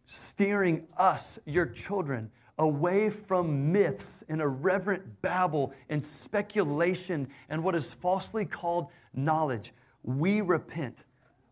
steering 0.07 0.87
us, 0.97 1.39
your 1.45 1.67
children, 1.67 2.31
away 2.59 3.11
from 3.11 3.73
myths 3.73 4.23
and 4.29 4.41
irreverent 4.41 5.23
babble 5.23 5.73
and 5.89 6.05
speculation 6.05 7.29
and 7.49 7.63
what 7.65 7.75
is 7.75 7.93
falsely 7.93 8.45
called 8.45 8.89
knowledge. 9.15 9.73
We 10.03 10.41
repent. 10.41 11.05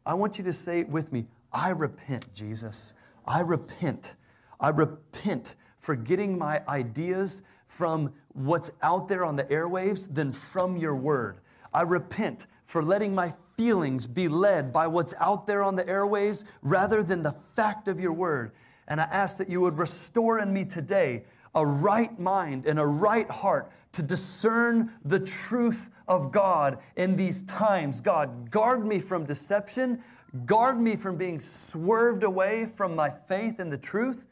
I 0.06 0.14
want 0.14 0.38
you 0.38 0.44
to 0.44 0.52
say 0.52 0.80
it 0.80 0.88
with 0.88 1.12
me 1.12 1.26
I 1.52 1.70
repent, 1.70 2.32
Jesus. 2.32 2.94
I 3.26 3.40
repent. 3.40 4.14
I 4.58 4.70
repent 4.70 5.56
for 5.78 5.94
getting 5.94 6.38
my 6.38 6.62
ideas 6.68 7.42
from 7.66 8.12
what's 8.28 8.70
out 8.82 9.08
there 9.08 9.24
on 9.24 9.36
the 9.36 9.44
airwaves 9.44 10.12
than 10.12 10.32
from 10.32 10.76
your 10.76 10.94
word. 10.94 11.38
I 11.74 11.82
repent 11.82 12.46
for 12.64 12.82
letting 12.82 13.14
my 13.14 13.32
feelings 13.56 14.06
be 14.06 14.28
led 14.28 14.72
by 14.72 14.86
what's 14.86 15.14
out 15.20 15.46
there 15.46 15.62
on 15.62 15.76
the 15.76 15.84
airwaves 15.84 16.44
rather 16.62 17.02
than 17.02 17.22
the 17.22 17.32
fact 17.54 17.88
of 17.88 18.00
your 18.00 18.12
word. 18.12 18.52
And 18.88 19.00
I 19.00 19.04
ask 19.04 19.36
that 19.38 19.48
you 19.48 19.60
would 19.60 19.78
restore 19.78 20.38
in 20.38 20.52
me 20.52 20.64
today 20.64 21.24
a 21.54 21.64
right 21.64 22.18
mind 22.18 22.66
and 22.66 22.78
a 22.78 22.86
right 22.86 23.30
heart 23.30 23.70
to 23.92 24.02
discern 24.02 24.90
the 25.04 25.20
truth 25.20 25.90
of 26.08 26.32
God 26.32 26.78
in 26.96 27.14
these 27.16 27.42
times. 27.42 28.00
God, 28.00 28.50
guard 28.50 28.86
me 28.86 28.98
from 28.98 29.24
deception, 29.24 30.02
guard 30.46 30.80
me 30.80 30.96
from 30.96 31.16
being 31.16 31.38
swerved 31.38 32.24
away 32.24 32.66
from 32.66 32.96
my 32.96 33.10
faith 33.10 33.60
in 33.60 33.68
the 33.68 33.78
truth, 33.78 34.26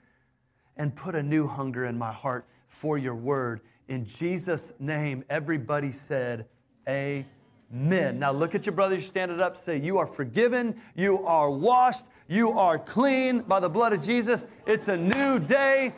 and 0.76 0.96
put 0.96 1.14
a 1.14 1.22
new 1.22 1.46
hunger 1.46 1.84
in 1.84 1.98
my 1.98 2.12
heart 2.12 2.46
for 2.68 2.96
your 2.96 3.14
word. 3.14 3.60
In 3.88 4.06
Jesus' 4.06 4.72
name, 4.78 5.24
everybody 5.28 5.92
said, 5.92 6.46
Amen. 6.88 7.26
Men. 7.70 8.18
Now 8.18 8.32
look 8.32 8.54
at 8.54 8.66
your 8.66 8.74
brother, 8.74 8.96
you 8.96 9.00
stand 9.00 9.30
it 9.30 9.40
up, 9.40 9.56
say, 9.56 9.78
You 9.78 9.98
are 9.98 10.06
forgiven, 10.06 10.76
you 10.94 11.24
are 11.24 11.50
washed, 11.50 12.06
you 12.28 12.58
are 12.58 12.78
clean 12.78 13.40
by 13.40 13.60
the 13.60 13.68
blood 13.68 13.92
of 13.92 14.00
Jesus. 14.00 14.46
It's 14.66 14.88
a 14.88 14.96
new 14.96 15.38
day. 15.38 15.94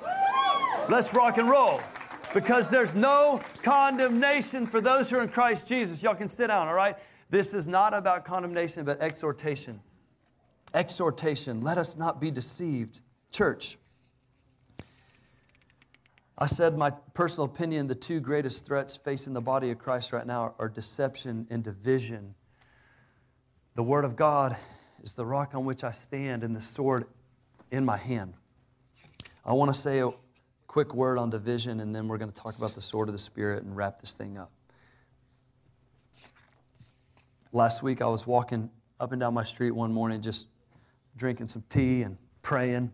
Let's 0.89 1.13
rock 1.15 1.39
and 1.39 1.49
roll. 1.49 1.81
Because 2.35 2.71
there's 2.71 2.95
no 2.95 3.41
condemnation 3.63 4.67
for 4.67 4.81
those 4.81 5.11
who 5.11 5.17
are 5.19 5.23
in 5.23 5.29
Christ 5.29 5.69
Jesus. 5.69 6.03
Y'all 6.03 6.15
can 6.15 6.29
sit 6.29 6.47
down, 6.47 6.69
all 6.69 6.75
right? 6.75 6.97
This 7.29 7.55
is 7.55 7.69
not 7.69 7.95
about 7.95 8.25
condemnation, 8.25 8.85
but 8.85 9.01
exhortation. 9.01 9.81
Exhortation. 10.75 11.61
Let 11.61 11.79
us 11.79 11.97
not 11.97 12.21
be 12.21 12.31
deceived. 12.31 13.01
Church, 13.31 13.79
I 16.43 16.47
said, 16.47 16.77
my 16.77 16.91
personal 17.15 17.45
opinion, 17.45 17.87
the 17.87 17.95
two 17.95 18.19
greatest 18.19 18.67
threats 18.67 18.97
facing 18.97 19.33
the 19.33 19.41
body 19.41 19.71
of 19.71 19.79
Christ 19.79 20.13
right 20.13 20.27
now 20.27 20.57
are 20.59 20.69
deception 20.69 21.47
and 21.51 21.63
division. 21.63 22.35
The 23.77 23.85
Word 23.85 24.05
of 24.05 24.17
God 24.17 24.57
is 25.05 25.13
the 25.13 25.25
rock 25.25 25.55
on 25.55 25.65
which 25.65 25.85
I 25.85 25.93
stand 25.93 26.43
and 26.43 26.53
the 26.53 26.61
sword 26.61 27.05
in 27.71 27.85
my 27.85 27.97
hand. 27.97 28.35
I 29.45 29.53
want 29.53 29.73
to 29.73 29.81
say 29.81 30.01
a 30.01 30.11
quick 30.67 30.97
word 30.97 31.17
on 31.17 31.31
division, 31.31 31.79
and 31.79 31.95
then 31.95 32.09
we're 32.09 32.19
going 32.19 32.33
to 32.33 32.37
talk 32.37 32.59
about 32.59 32.75
the 32.75 32.83
sword 32.83 33.09
of 33.09 33.13
the 33.13 33.21
Spirit 33.21 33.63
and 33.63 33.77
wrap 33.77 34.01
this 34.01 34.13
thing 34.13 34.37
up. 34.37 34.51
Last 37.53 37.85
week, 37.85 38.03
I 38.03 38.09
was 38.09 38.27
walking 38.27 38.69
up 38.99 39.13
and 39.13 39.21
down 39.21 39.33
my 39.33 39.45
street 39.45 39.71
one 39.71 39.93
morning, 39.93 40.21
just 40.21 40.49
drinking 41.17 41.47
some 41.47 41.63
tea 41.69 42.03
and 42.03 42.19
praying. 42.43 42.91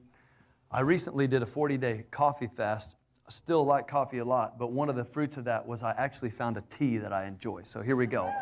I 0.70 0.80
recently 0.80 1.26
did 1.26 1.40
a 1.40 1.46
40 1.46 1.78
day 1.78 2.04
coffee 2.10 2.46
fast 2.46 2.96
still 3.28 3.64
like 3.64 3.86
coffee 3.86 4.18
a 4.18 4.24
lot, 4.24 4.58
but 4.58 4.72
one 4.72 4.88
of 4.88 4.96
the 4.96 5.04
fruits 5.04 5.36
of 5.36 5.44
that 5.44 5.66
was 5.66 5.82
I 5.82 5.92
actually 5.92 6.30
found 6.30 6.56
a 6.56 6.62
tea 6.70 6.98
that 6.98 7.12
I 7.12 7.26
enjoy. 7.26 7.62
So 7.62 7.82
here 7.82 7.96
we 7.96 8.06
go. 8.06 8.32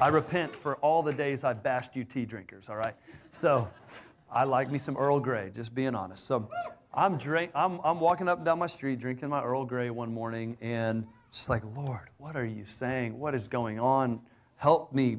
I 0.00 0.08
repent 0.08 0.54
for 0.54 0.76
all 0.76 1.02
the 1.02 1.12
days 1.12 1.44
I 1.44 1.54
bashed 1.54 1.96
you 1.96 2.04
tea 2.04 2.24
drinkers, 2.24 2.68
all 2.68 2.76
right? 2.76 2.94
So 3.30 3.68
I 4.30 4.44
like 4.44 4.70
me 4.70 4.78
some 4.78 4.96
Earl 4.96 5.20
Grey, 5.20 5.50
just 5.52 5.74
being 5.74 5.94
honest. 5.94 6.24
So 6.26 6.48
I'm, 6.92 7.16
drink, 7.18 7.50
I'm, 7.54 7.80
I'm 7.82 8.00
walking 8.00 8.28
up 8.28 8.38
and 8.38 8.44
down 8.44 8.58
my 8.58 8.66
street 8.66 8.98
drinking 8.98 9.28
my 9.28 9.42
Earl 9.42 9.64
Grey 9.64 9.90
one 9.90 10.12
morning 10.12 10.56
and 10.60 11.06
just 11.32 11.48
like, 11.48 11.62
Lord, 11.76 12.10
what 12.18 12.36
are 12.36 12.44
you 12.46 12.64
saying? 12.64 13.18
What 13.18 13.34
is 13.34 13.48
going 13.48 13.80
on? 13.80 14.20
Help 14.56 14.92
me 14.92 15.18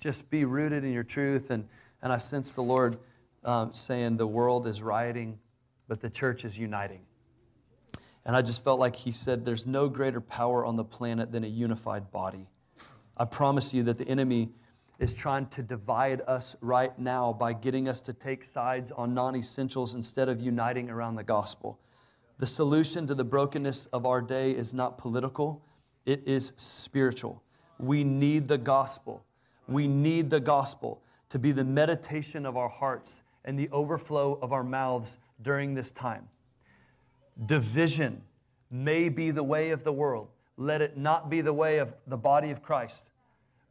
just 0.00 0.30
be 0.30 0.44
rooted 0.44 0.84
in 0.84 0.92
your 0.92 1.04
truth. 1.04 1.50
And, 1.50 1.68
and 2.02 2.12
I 2.12 2.18
sense 2.18 2.54
the 2.54 2.62
Lord 2.62 2.98
um, 3.44 3.72
saying 3.72 4.16
the 4.16 4.26
world 4.26 4.66
is 4.66 4.82
rioting, 4.82 5.38
but 5.88 6.00
the 6.00 6.10
church 6.10 6.44
is 6.44 6.58
uniting. 6.58 7.00
And 8.24 8.36
I 8.36 8.42
just 8.42 8.62
felt 8.62 8.78
like 8.78 8.96
he 8.96 9.10
said, 9.10 9.44
There's 9.44 9.66
no 9.66 9.88
greater 9.88 10.20
power 10.20 10.64
on 10.64 10.76
the 10.76 10.84
planet 10.84 11.32
than 11.32 11.44
a 11.44 11.48
unified 11.48 12.10
body. 12.10 12.48
I 13.16 13.24
promise 13.24 13.74
you 13.74 13.82
that 13.84 13.98
the 13.98 14.08
enemy 14.08 14.50
is 14.98 15.14
trying 15.14 15.46
to 15.46 15.62
divide 15.62 16.22
us 16.28 16.54
right 16.60 16.96
now 16.98 17.32
by 17.32 17.52
getting 17.52 17.88
us 17.88 18.00
to 18.02 18.12
take 18.12 18.44
sides 18.44 18.92
on 18.92 19.14
non 19.14 19.34
essentials 19.34 19.94
instead 19.94 20.28
of 20.28 20.40
uniting 20.40 20.88
around 20.90 21.16
the 21.16 21.24
gospel. 21.24 21.80
The 22.38 22.46
solution 22.46 23.06
to 23.08 23.14
the 23.14 23.24
brokenness 23.24 23.86
of 23.86 24.06
our 24.06 24.20
day 24.20 24.52
is 24.52 24.72
not 24.72 24.98
political, 24.98 25.62
it 26.06 26.22
is 26.26 26.52
spiritual. 26.56 27.42
We 27.78 28.04
need 28.04 28.48
the 28.48 28.58
gospel. 28.58 29.24
We 29.68 29.86
need 29.88 30.30
the 30.30 30.40
gospel 30.40 31.02
to 31.30 31.38
be 31.38 31.52
the 31.52 31.64
meditation 31.64 32.44
of 32.46 32.56
our 32.56 32.68
hearts 32.68 33.22
and 33.44 33.58
the 33.58 33.68
overflow 33.70 34.38
of 34.40 34.52
our 34.52 34.64
mouths 34.64 35.18
during 35.40 35.74
this 35.74 35.90
time. 35.90 36.28
Division 37.46 38.22
may 38.70 39.08
be 39.08 39.30
the 39.30 39.42
way 39.42 39.70
of 39.70 39.84
the 39.84 39.92
world. 39.92 40.28
Let 40.56 40.82
it 40.82 40.96
not 40.96 41.30
be 41.30 41.40
the 41.40 41.52
way 41.52 41.78
of 41.78 41.94
the 42.06 42.16
body 42.16 42.50
of 42.50 42.62
Christ. 42.62 43.10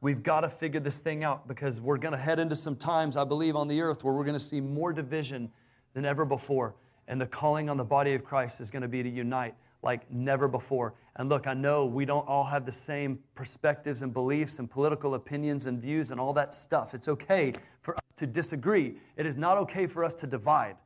We've 0.01 0.23
got 0.23 0.41
to 0.41 0.49
figure 0.49 0.79
this 0.79 0.99
thing 0.99 1.23
out 1.23 1.47
because 1.47 1.79
we're 1.79 1.97
going 1.97 2.13
to 2.13 2.17
head 2.17 2.39
into 2.39 2.55
some 2.55 2.75
times, 2.75 3.15
I 3.15 3.23
believe, 3.23 3.55
on 3.55 3.67
the 3.67 3.81
earth 3.81 4.03
where 4.03 4.13
we're 4.13 4.23
going 4.23 4.33
to 4.33 4.39
see 4.39 4.59
more 4.59 4.91
division 4.91 5.51
than 5.93 6.05
ever 6.05 6.25
before. 6.25 6.75
And 7.07 7.21
the 7.21 7.27
calling 7.27 7.69
on 7.69 7.77
the 7.77 7.83
body 7.83 8.13
of 8.13 8.23
Christ 8.23 8.61
is 8.61 8.71
going 8.71 8.81
to 8.81 8.87
be 8.87 9.03
to 9.03 9.09
unite 9.09 9.53
like 9.83 10.09
never 10.11 10.47
before. 10.47 10.95
And 11.15 11.29
look, 11.29 11.45
I 11.45 11.53
know 11.53 11.85
we 11.85 12.05
don't 12.05 12.27
all 12.27 12.45
have 12.45 12.65
the 12.65 12.71
same 12.71 13.19
perspectives 13.35 14.01
and 14.01 14.13
beliefs 14.13 14.59
and 14.59 14.69
political 14.69 15.15
opinions 15.15 15.67
and 15.67 15.79
views 15.79 16.11
and 16.11 16.19
all 16.19 16.33
that 16.33 16.53
stuff. 16.53 16.93
It's 16.93 17.07
okay 17.07 17.53
for 17.81 17.93
us 17.95 18.01
to 18.17 18.27
disagree, 18.27 18.95
it 19.17 19.25
is 19.25 19.37
not 19.37 19.57
okay 19.57 19.87
for 19.87 20.03
us 20.03 20.13
to 20.15 20.27
divide. 20.27 20.77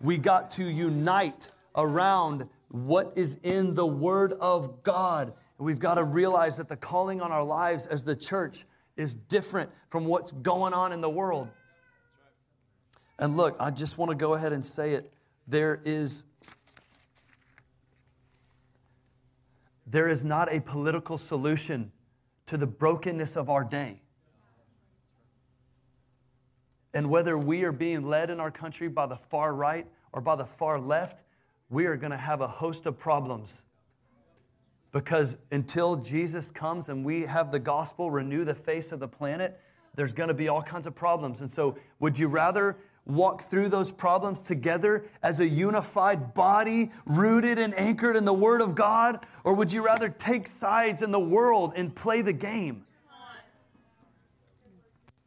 We 0.00 0.18
got 0.18 0.50
to 0.52 0.64
unite 0.64 1.51
around 1.74 2.48
what 2.68 3.12
is 3.16 3.36
in 3.42 3.74
the 3.74 3.86
Word 3.86 4.32
of 4.34 4.82
God. 4.82 5.34
we've 5.58 5.78
got 5.78 5.94
to 5.94 6.04
realize 6.04 6.56
that 6.56 6.68
the 6.68 6.76
calling 6.76 7.20
on 7.20 7.30
our 7.30 7.44
lives 7.44 7.86
as 7.86 8.02
the 8.02 8.16
church 8.16 8.64
is 8.96 9.14
different 9.14 9.70
from 9.90 10.06
what's 10.06 10.32
going 10.32 10.74
on 10.74 10.92
in 10.92 11.00
the 11.00 11.10
world. 11.10 11.48
And 13.18 13.36
look, 13.36 13.56
I 13.60 13.70
just 13.70 13.98
want 13.98 14.10
to 14.10 14.16
go 14.16 14.34
ahead 14.34 14.52
and 14.52 14.64
say 14.64 14.94
it. 14.94 15.12
There 15.46 15.80
is 15.84 16.24
there 19.86 20.08
is 20.08 20.24
not 20.24 20.50
a 20.50 20.60
political 20.60 21.18
solution 21.18 21.92
to 22.46 22.56
the 22.56 22.66
brokenness 22.66 23.36
of 23.36 23.50
our 23.50 23.62
day. 23.62 24.00
And 26.94 27.10
whether 27.10 27.36
we 27.36 27.64
are 27.64 27.72
being 27.72 28.02
led 28.02 28.30
in 28.30 28.40
our 28.40 28.50
country 28.50 28.88
by 28.88 29.06
the 29.06 29.16
far 29.16 29.54
right 29.54 29.86
or 30.12 30.22
by 30.22 30.36
the 30.36 30.44
far 30.44 30.78
left, 30.78 31.24
we 31.72 31.86
are 31.86 31.96
going 31.96 32.10
to 32.10 32.18
have 32.18 32.42
a 32.42 32.46
host 32.46 32.84
of 32.84 32.98
problems. 32.98 33.64
Because 34.92 35.38
until 35.50 35.96
Jesus 35.96 36.50
comes 36.50 36.90
and 36.90 37.02
we 37.02 37.22
have 37.22 37.50
the 37.50 37.58
gospel 37.58 38.10
renew 38.10 38.44
the 38.44 38.54
face 38.54 38.92
of 38.92 39.00
the 39.00 39.08
planet, 39.08 39.58
there's 39.94 40.12
going 40.12 40.28
to 40.28 40.34
be 40.34 40.48
all 40.48 40.62
kinds 40.62 40.86
of 40.86 40.94
problems. 40.94 41.40
And 41.40 41.50
so, 41.50 41.78
would 41.98 42.18
you 42.18 42.28
rather 42.28 42.76
walk 43.06 43.40
through 43.40 43.70
those 43.70 43.90
problems 43.90 44.42
together 44.42 45.06
as 45.22 45.40
a 45.40 45.46
unified 45.46 46.34
body, 46.34 46.90
rooted 47.06 47.58
and 47.58 47.74
anchored 47.74 48.16
in 48.16 48.26
the 48.26 48.34
Word 48.34 48.60
of 48.60 48.74
God? 48.74 49.24
Or 49.42 49.54
would 49.54 49.72
you 49.72 49.82
rather 49.82 50.10
take 50.10 50.46
sides 50.46 51.00
in 51.00 51.10
the 51.10 51.20
world 51.20 51.72
and 51.74 51.94
play 51.94 52.20
the 52.20 52.34
game? 52.34 52.84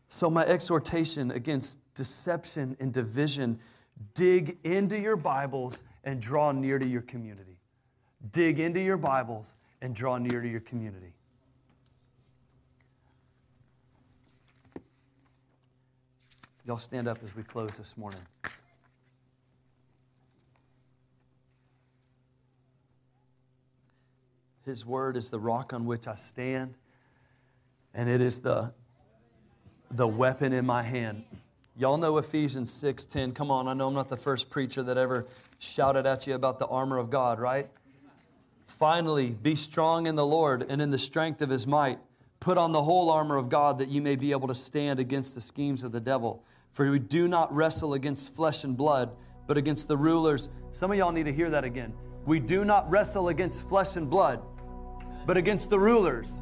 So, 0.09 0.29
my 0.29 0.45
exhortation 0.45 1.31
against 1.31 1.79
deception 1.95 2.77
and 2.79 2.93
division 2.93 3.59
dig 4.13 4.57
into 4.63 4.99
your 4.99 5.17
Bibles 5.17 5.83
and 6.05 6.21
draw 6.21 6.51
near 6.51 6.79
to 6.79 6.87
your 6.87 7.01
community. 7.01 7.57
Dig 8.31 8.59
into 8.59 8.79
your 8.79 8.97
Bibles 8.97 9.55
and 9.81 9.95
draw 9.95 10.17
near 10.17 10.41
to 10.41 10.47
your 10.47 10.61
community. 10.61 11.13
Y'all 16.65 16.77
stand 16.77 17.07
up 17.07 17.19
as 17.23 17.35
we 17.35 17.43
close 17.43 17.77
this 17.77 17.97
morning. 17.97 18.21
His 24.65 24.83
word 24.83 25.15
is 25.15 25.29
the 25.29 25.39
rock 25.39 25.73
on 25.73 25.85
which 25.85 26.07
I 26.07 26.15
stand, 26.15 26.73
and 27.93 28.09
it 28.09 28.19
is 28.19 28.39
the, 28.39 28.73
the 29.91 30.07
weapon 30.07 30.53
in 30.53 30.65
my 30.65 30.81
hand. 30.81 31.23
Y'all 31.77 31.97
know 31.97 32.17
Ephesians 32.17 32.71
6:10. 32.71 33.33
Come 33.33 33.51
on, 33.51 33.67
I 33.67 33.73
know 33.73 33.87
I'm 33.87 33.93
not 33.93 34.07
the 34.07 34.15
first 34.15 34.49
preacher 34.49 34.81
that 34.83 34.97
ever 34.97 35.25
shouted 35.59 36.05
at 36.05 36.25
you 36.25 36.33
about 36.33 36.57
the 36.57 36.67
armor 36.67 36.97
of 36.97 37.09
God, 37.09 37.37
right? 37.37 37.69
Finally, 38.65 39.31
be 39.31 39.55
strong 39.55 40.07
in 40.07 40.15
the 40.15 40.25
Lord 40.25 40.65
and 40.69 40.81
in 40.81 40.89
the 40.89 40.97
strength 40.97 41.41
of 41.41 41.49
his 41.49 41.67
might. 41.67 41.99
Put 42.39 42.57
on 42.57 42.71
the 42.71 42.83
whole 42.83 43.09
armor 43.09 43.35
of 43.35 43.49
God 43.49 43.79
that 43.79 43.89
you 43.89 44.01
may 44.01 44.15
be 44.15 44.31
able 44.31 44.47
to 44.47 44.55
stand 44.55 45.01
against 45.01 45.35
the 45.35 45.41
schemes 45.41 45.83
of 45.83 45.91
the 45.91 45.99
devil. 45.99 46.43
For 46.71 46.89
we 46.89 46.99
do 46.99 47.27
not 47.27 47.53
wrestle 47.53 47.93
against 47.93 48.33
flesh 48.33 48.63
and 48.63 48.77
blood, 48.77 49.11
but 49.45 49.57
against 49.57 49.89
the 49.89 49.97
rulers. 49.97 50.49
Some 50.71 50.91
of 50.91 50.97
y'all 50.97 51.11
need 51.11 51.25
to 51.25 51.33
hear 51.33 51.49
that 51.49 51.65
again. 51.65 51.93
We 52.25 52.39
do 52.39 52.63
not 52.63 52.89
wrestle 52.89 53.27
against 53.27 53.67
flesh 53.67 53.97
and 53.97 54.09
blood, 54.09 54.41
but 55.25 55.35
against 55.35 55.69
the 55.69 55.79
rulers, 55.79 56.41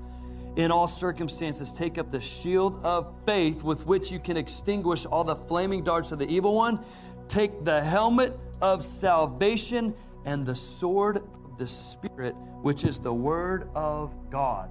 in 0.55 0.71
all 0.71 0.87
circumstances, 0.87 1.71
take 1.71 1.97
up 1.97 2.11
the 2.11 2.19
shield 2.19 2.83
of 2.83 3.13
faith 3.25 3.63
with 3.63 3.85
which 3.85 4.11
you 4.11 4.19
can 4.19 4.37
extinguish 4.37 5.05
all 5.05 5.23
the 5.23 5.35
flaming 5.35 5.83
darts 5.83 6.11
of 6.11 6.19
the 6.19 6.27
evil 6.27 6.55
one. 6.55 6.79
Take 7.27 7.63
the 7.63 7.81
helmet 7.81 8.37
of 8.61 8.83
salvation 8.83 9.93
and 10.25 10.45
the 10.45 10.55
sword 10.55 11.17
of 11.17 11.57
the 11.57 11.67
Spirit, 11.67 12.35
which 12.61 12.83
is 12.83 12.99
the 12.99 13.13
word 13.13 13.69
of 13.75 14.13
God 14.29 14.69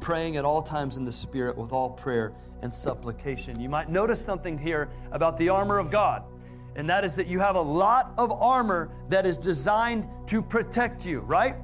praying 0.00 0.36
at 0.36 0.44
all 0.44 0.62
times 0.62 0.96
in 0.96 1.04
the 1.04 1.12
Spirit 1.12 1.56
with 1.56 1.72
all 1.72 1.90
prayer 1.90 2.32
and 2.62 2.72
supplication. 2.72 3.60
You 3.60 3.68
might 3.68 3.88
notice 3.88 4.24
something 4.24 4.56
here 4.56 4.90
about 5.12 5.36
the 5.36 5.48
armor 5.48 5.78
of 5.78 5.90
God, 5.90 6.22
and 6.76 6.88
that 6.88 7.04
is 7.04 7.16
that 7.16 7.26
you 7.26 7.40
have 7.40 7.56
a 7.56 7.60
lot 7.60 8.12
of 8.16 8.30
armor 8.30 8.90
that 9.08 9.26
is 9.26 9.36
designed 9.36 10.08
to 10.26 10.42
protect 10.42 11.04
you, 11.04 11.20
right? 11.20 11.56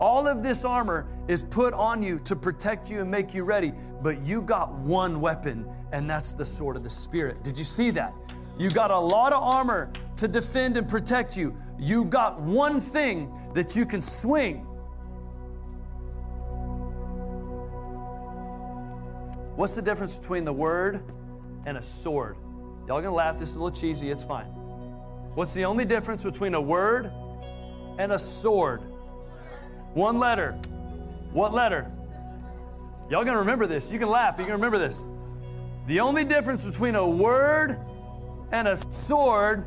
All 0.00 0.26
of 0.26 0.42
this 0.42 0.64
armor 0.64 1.06
is 1.28 1.42
put 1.42 1.72
on 1.72 2.02
you 2.02 2.18
to 2.20 2.34
protect 2.34 2.90
you 2.90 3.00
and 3.00 3.10
make 3.10 3.32
you 3.34 3.44
ready, 3.44 3.72
but 4.02 4.24
you 4.24 4.42
got 4.42 4.72
one 4.72 5.20
weapon, 5.20 5.66
and 5.92 6.10
that's 6.10 6.32
the 6.32 6.44
sword 6.44 6.76
of 6.76 6.82
the 6.82 6.90
Spirit. 6.90 7.42
Did 7.44 7.56
you 7.56 7.64
see 7.64 7.90
that? 7.90 8.12
You 8.58 8.70
got 8.70 8.90
a 8.90 8.98
lot 8.98 9.32
of 9.32 9.42
armor 9.42 9.90
to 10.16 10.28
defend 10.28 10.76
and 10.76 10.88
protect 10.88 11.36
you. 11.36 11.56
You 11.78 12.04
got 12.04 12.40
one 12.40 12.80
thing 12.80 13.36
that 13.54 13.74
you 13.76 13.86
can 13.86 14.02
swing. 14.02 14.66
What's 19.56 19.74
the 19.76 19.82
difference 19.82 20.18
between 20.18 20.44
the 20.44 20.52
word 20.52 21.02
and 21.66 21.78
a 21.78 21.82
sword? 21.82 22.36
Y'all 22.88 23.00
gonna 23.00 23.14
laugh, 23.14 23.38
this 23.38 23.50
is 23.50 23.56
a 23.56 23.60
little 23.60 23.76
cheesy, 23.76 24.10
it's 24.10 24.24
fine. 24.24 24.46
What's 25.34 25.54
the 25.54 25.64
only 25.64 25.84
difference 25.84 26.24
between 26.24 26.54
a 26.54 26.60
word 26.60 27.10
and 27.98 28.12
a 28.12 28.18
sword? 28.18 28.82
One 29.94 30.18
letter. 30.18 30.52
What 31.32 31.54
letter? 31.54 31.90
Y'all 33.08 33.24
gonna 33.24 33.38
remember 33.38 33.66
this. 33.66 33.92
You 33.92 33.98
can 33.98 34.08
laugh, 34.08 34.38
you 34.38 34.44
can 34.44 34.54
remember 34.54 34.78
this. 34.78 35.06
The 35.86 36.00
only 36.00 36.24
difference 36.24 36.66
between 36.66 36.96
a 36.96 37.08
word 37.08 37.78
and 38.50 38.66
a 38.66 38.76
sword 38.76 39.64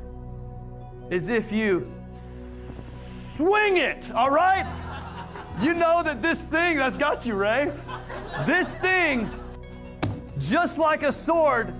is 1.09 1.29
if 1.29 1.51
you 1.51 1.91
swing 2.11 3.77
it, 3.77 4.11
all 4.11 4.29
right? 4.29 4.65
You 5.61 5.73
know 5.73 6.03
that 6.03 6.21
this 6.21 6.43
thing, 6.43 6.77
that's 6.77 6.97
got 6.97 7.25
you, 7.25 7.35
Ray. 7.35 7.71
This 8.45 8.75
thing, 8.75 9.29
just 10.37 10.77
like 10.77 11.03
a 11.03 11.11
sword, 11.11 11.73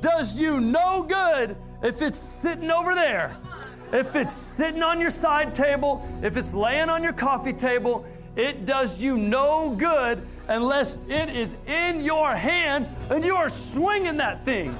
does 0.00 0.38
you 0.38 0.60
no 0.60 1.02
good 1.02 1.56
if 1.82 2.02
it's 2.02 2.18
sitting 2.18 2.70
over 2.70 2.94
there. 2.94 3.36
If 3.92 4.16
it's 4.16 4.32
sitting 4.32 4.82
on 4.82 5.00
your 5.00 5.10
side 5.10 5.54
table, 5.54 6.06
if 6.22 6.36
it's 6.36 6.52
laying 6.52 6.88
on 6.88 7.02
your 7.02 7.12
coffee 7.12 7.52
table, 7.52 8.04
it 8.34 8.66
does 8.66 9.00
you 9.00 9.16
no 9.16 9.70
good 9.70 10.20
unless 10.48 10.98
it 11.08 11.28
is 11.28 11.56
in 11.66 12.02
your 12.02 12.34
hand 12.34 12.86
and 13.10 13.24
you 13.24 13.34
are 13.34 13.48
swinging 13.48 14.16
that 14.18 14.44
thing. 14.44 14.78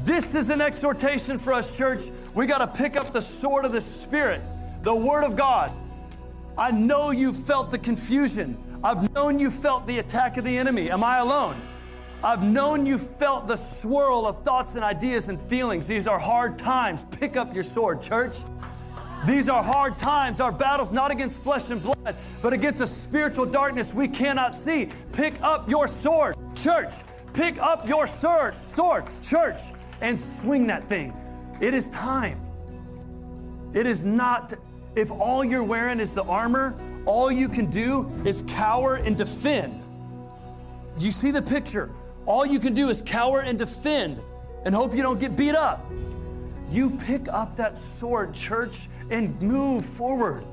This 0.00 0.34
is 0.34 0.50
an 0.50 0.60
exhortation 0.60 1.38
for 1.38 1.52
us, 1.52 1.76
church. 1.76 2.02
We 2.34 2.46
got 2.46 2.58
to 2.58 2.82
pick 2.82 2.96
up 2.96 3.12
the 3.12 3.22
sword 3.22 3.64
of 3.64 3.72
the 3.72 3.80
Spirit, 3.80 4.42
the 4.82 4.94
Word 4.94 5.24
of 5.24 5.36
God. 5.36 5.72
I 6.56 6.70
know 6.70 7.10
you 7.10 7.32
felt 7.32 7.70
the 7.70 7.78
confusion. 7.78 8.56
I've 8.82 9.12
known 9.14 9.38
you 9.38 9.50
felt 9.50 9.86
the 9.86 9.98
attack 9.98 10.36
of 10.36 10.44
the 10.44 10.56
enemy. 10.56 10.90
Am 10.90 11.02
I 11.02 11.18
alone? 11.18 11.60
I've 12.24 12.42
known 12.42 12.86
you 12.86 12.96
felt 12.96 13.46
the 13.46 13.56
swirl 13.56 14.26
of 14.26 14.42
thoughts 14.44 14.76
and 14.76 14.82
ideas 14.82 15.28
and 15.28 15.38
feelings. 15.38 15.86
These 15.86 16.06
are 16.06 16.18
hard 16.18 16.56
times. 16.56 17.04
Pick 17.10 17.36
up 17.36 17.52
your 17.52 17.62
sword, 17.62 18.00
church. 18.00 18.38
These 19.26 19.50
are 19.50 19.62
hard 19.62 19.98
times. 19.98 20.40
Our 20.40 20.50
battle's 20.50 20.90
not 20.90 21.10
against 21.10 21.42
flesh 21.42 21.68
and 21.68 21.82
blood, 21.82 22.16
but 22.40 22.54
against 22.54 22.80
a 22.82 22.86
spiritual 22.86 23.44
darkness 23.44 23.92
we 23.92 24.08
cannot 24.08 24.56
see. 24.56 24.88
Pick 25.12 25.34
up 25.42 25.68
your 25.68 25.86
sword, 25.86 26.34
church. 26.56 26.94
Pick 27.34 27.58
up 27.58 27.86
your 27.86 28.06
sword, 28.06 28.54
sword, 28.68 29.04
church, 29.20 29.60
and 30.00 30.18
swing 30.18 30.66
that 30.68 30.88
thing. 30.88 31.12
It 31.60 31.74
is 31.74 31.88
time. 31.88 32.40
It 33.74 33.84
is 33.84 34.02
not, 34.02 34.54
if 34.96 35.10
all 35.10 35.44
you're 35.44 35.62
wearing 35.62 36.00
is 36.00 36.14
the 36.14 36.24
armor, 36.24 36.74
all 37.04 37.30
you 37.30 37.50
can 37.50 37.66
do 37.66 38.10
is 38.24 38.42
cower 38.48 38.96
and 38.96 39.14
defend. 39.14 39.78
Do 40.96 41.04
you 41.04 41.12
see 41.12 41.30
the 41.30 41.42
picture? 41.42 41.90
All 42.26 42.46
you 42.46 42.58
can 42.58 42.74
do 42.74 42.88
is 42.88 43.02
cower 43.02 43.40
and 43.40 43.58
defend 43.58 44.20
and 44.64 44.74
hope 44.74 44.94
you 44.94 45.02
don't 45.02 45.20
get 45.20 45.36
beat 45.36 45.54
up. 45.54 45.90
You 46.70 46.90
pick 46.90 47.28
up 47.28 47.56
that 47.56 47.76
sword, 47.78 48.34
church, 48.34 48.88
and 49.10 49.40
move 49.40 49.84
forward. 49.84 50.44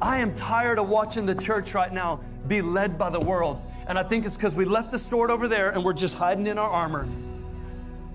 I 0.00 0.18
am 0.18 0.34
tired 0.34 0.78
of 0.78 0.88
watching 0.88 1.26
the 1.26 1.34
church 1.34 1.74
right 1.74 1.92
now 1.92 2.20
be 2.48 2.62
led 2.62 2.98
by 2.98 3.10
the 3.10 3.20
world. 3.20 3.60
And 3.86 3.98
I 3.98 4.02
think 4.02 4.24
it's 4.24 4.36
because 4.36 4.56
we 4.56 4.64
left 4.64 4.90
the 4.90 4.98
sword 4.98 5.30
over 5.30 5.48
there 5.48 5.70
and 5.70 5.84
we're 5.84 5.92
just 5.92 6.14
hiding 6.14 6.46
in 6.46 6.58
our 6.58 6.70
armor. 6.70 7.06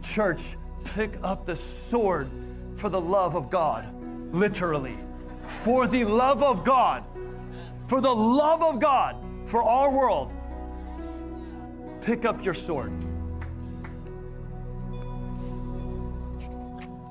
Church, 0.03 0.57
pick 0.95 1.11
up 1.23 1.45
the 1.45 1.55
sword 1.55 2.29
for 2.75 2.89
the 2.89 2.99
love 2.99 3.35
of 3.35 3.49
God, 3.49 3.85
literally. 4.33 4.97
For 5.45 5.87
the 5.87 6.03
love 6.03 6.41
of 6.43 6.63
God. 6.65 7.03
For 7.87 8.01
the 8.01 8.13
love 8.13 8.63
of 8.63 8.79
God 8.79 9.15
for 9.45 9.63
our 9.63 9.91
world 9.91 10.31
pick 12.01 12.25
up 12.25 12.43
your 12.43 12.53
sword. 12.53 12.91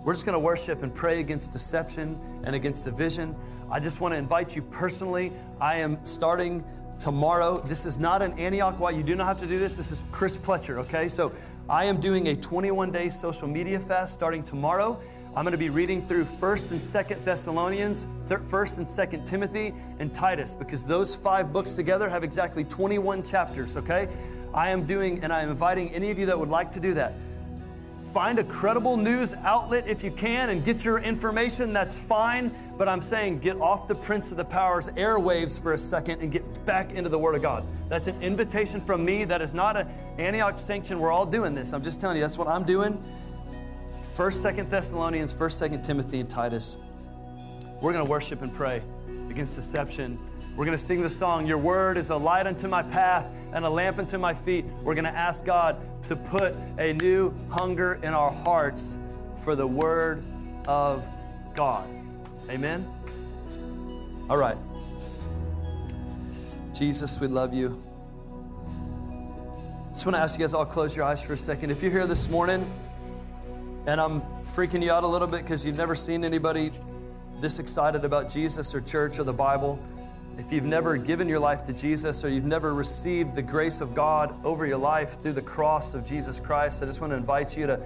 We're 0.03 0.15
just 0.15 0.25
going 0.25 0.35
to 0.35 0.41
worship 0.41 0.83
and 0.83 0.95
pray 0.95 1.21
against 1.21 1.53
deception 1.53 2.19
and 2.45 2.57
against 2.57 2.85
division. 2.85 3.37
I 3.71 3.79
just 3.81 4.01
want 4.01 4.15
to 4.15 4.19
invite 4.19 4.57
you 4.57 4.63
personally. 4.63 5.31
I 5.61 5.77
am 5.77 6.05
starting 6.05 6.65
tomorrow. 6.99 7.61
This 7.61 7.87
is 7.87 7.99
not 7.99 8.23
an 8.23 8.39
Antioch 8.39 8.81
Why 8.81 8.91
You 8.91 9.03
do 9.03 9.15
not 9.15 9.27
have 9.27 9.41
to 9.41 9.47
do 9.47 9.59
this. 9.59 9.77
This 9.77 9.93
is 9.93 10.05
Chris 10.11 10.37
Pletcher, 10.37 10.79
okay? 10.79 11.09
So 11.09 11.33
I 11.69 11.85
am 11.85 12.01
doing 12.01 12.29
a 12.29 12.35
21 12.35 12.91
day 12.91 13.09
social 13.09 13.47
media 13.47 13.79
fast 13.79 14.15
starting 14.15 14.43
tomorrow. 14.43 15.01
I'm 15.37 15.45
going 15.45 15.53
to 15.53 15.59
be 15.59 15.71
reading 15.71 16.05
through 16.05 16.25
1st 16.25 16.73
and 16.73 16.81
2nd 16.81 17.25
Thessalonians, 17.25 18.07
1st 18.27 18.79
and 18.79 18.87
2nd 18.87 19.27
Timothy, 19.27 19.73
and 20.01 20.13
Titus 20.13 20.55
because 20.55 20.85
those 20.85 21.15
five 21.15 21.53
books 21.53 21.75
together 21.75 22.09
have 22.09 22.25
exactly 22.25 22.65
21 22.65 23.23
chapters, 23.23 23.77
okay? 23.77 24.09
I 24.53 24.71
am 24.71 24.87
doing, 24.87 25.23
and 25.23 25.33
I 25.33 25.43
am 25.43 25.51
inviting 25.51 25.91
any 25.95 26.11
of 26.11 26.19
you 26.19 26.27
that 26.27 26.39
would 26.39 26.49
like 26.49 26.73
to 26.73 26.81
do 26.81 26.95
that. 26.95 27.15
Find 28.13 28.39
a 28.41 28.45
credible 28.45 28.97
news 28.97 29.35
outlet 29.35 29.87
if 29.87 30.03
you 30.03 30.11
can 30.11 30.51
and 30.51 30.65
get 30.65 30.85
your 30.85 30.99
information, 30.99 31.73
that's 31.73 31.95
fine. 31.95 32.53
But 32.77 32.89
I'm 32.89 33.03
saying 33.03 33.39
get 33.39 33.61
off 33.61 33.87
the 33.87 33.95
Prince 33.95 34.33
of 34.33 34.37
the 34.37 34.45
Powers 34.45 34.89
airwaves 34.91 35.63
for 35.63 35.75
a 35.75 35.79
second 35.79 36.21
and 36.21 36.33
get 36.33 36.65
back 36.65 36.93
into 36.93 37.09
the 37.09 37.19
Word 37.19 37.37
of 37.37 37.43
God. 37.43 37.65
That's 37.89 38.09
an 38.09 38.21
invitation 38.21 38.81
from 38.81 39.05
me. 39.05 39.25
That 39.25 39.43
is 39.43 39.55
not 39.55 39.77
an 39.77 39.89
Antioch 40.19 40.59
sanction. 40.59 40.99
We're 40.99 41.13
all 41.13 41.27
doing 41.27 41.55
this. 41.55 41.73
I'm 41.73 41.83
just 41.83 42.01
telling 42.01 42.17
you, 42.17 42.23
that's 42.23 42.39
what 42.39 42.49
I'm 42.49 42.65
doing. 42.65 43.01
First, 44.15 44.43
Second 44.43 44.69
Thessalonians, 44.71 45.33
First, 45.33 45.59
Second 45.59 45.83
Timothy, 45.83 46.19
and 46.19 46.29
Titus. 46.29 46.77
We're 47.81 47.93
going 47.93 48.05
to 48.05 48.11
worship 48.11 48.43
and 48.43 48.53
pray 48.53 48.83
against 49.31 49.55
deception 49.55 50.19
we're 50.57 50.65
going 50.65 50.77
to 50.77 50.83
sing 50.83 51.01
the 51.01 51.09
song, 51.09 51.47
Your 51.47 51.59
Word 51.59 51.97
is 51.97 52.11
a 52.11 52.17
light 52.17 52.47
unto 52.47 52.69
my 52.69 52.83
path 52.83 53.29
and 53.53 53.65
a 53.65 53.71
lamp 53.71 53.99
unto 53.99 54.19
my 54.19 54.35
feet. 54.35 54.65
We're 54.83 54.95
going 54.95 55.05
to 55.05 55.11
ask 55.11 55.45
God 55.45 55.77
to 56.05 56.17
put 56.17 56.55
a 56.79 56.93
new 56.95 57.35
hunger 57.51 57.99
in 58.03 58.15
our 58.15 58.31
hearts 58.31 58.97
for 59.37 59.57
the 59.57 59.67
Word 59.67 60.23
of 60.67 61.07
God. 61.55 61.89
Amen? 62.49 62.87
All 64.29 64.37
right. 64.37 64.57
Jesus, 66.75 67.19
we 67.21 67.27
love 67.27 67.53
you. 67.53 67.83
I 69.91 69.93
just 69.93 70.07
want 70.07 70.17
to 70.17 70.21
ask 70.21 70.39
you 70.39 70.45
guys 70.45 70.55
all 70.55 70.65
close 70.65 70.97
your 70.97 71.05
eyes 71.05 71.21
for 71.21 71.35
a 71.35 71.37
second. 71.37 71.71
If 71.71 71.83
you're 71.83 71.93
here 71.93 72.07
this 72.07 72.29
morning 72.29 72.71
and 73.87 74.01
I'm 74.01 74.23
freaking 74.45 74.83
you 74.83 74.91
out 74.93 75.05
a 75.05 75.07
little 75.07 75.29
bit 75.29 75.43
because 75.43 75.65
you've 75.65 75.77
never 75.77 75.95
seen 75.95 76.25
anybody 76.25 76.71
this 77.41 77.59
excited 77.59 78.05
about 78.05 78.31
Jesus 78.31 78.75
or 78.75 78.81
church 78.81 79.19
or 79.19 79.25
the 79.25 79.33
Bible, 79.33 79.79
if 80.39 80.53
you've 80.53 80.65
never 80.65 80.97
given 80.97 81.29
your 81.29 81.39
life 81.39 81.63
to 81.65 81.73
Jesus 81.73 82.25
or 82.25 82.29
you've 82.29 82.45
never 82.45 82.75
received 82.75 83.35
the 83.35 83.43
grace 83.43 83.81
of 83.81 83.95
God 83.95 84.35
over 84.45 84.67
your 84.67 84.79
life 84.79 85.21
through 85.21 85.35
the 85.35 85.43
cross 85.43 85.95
of 85.95 86.05
Jesus 86.05 86.41
Christ, 86.41 86.83
I 86.83 86.87
just 86.87 87.01
want 87.01 87.13
to 87.13 87.17
invite 87.17 87.57
you 87.57 87.67
to 87.67 87.81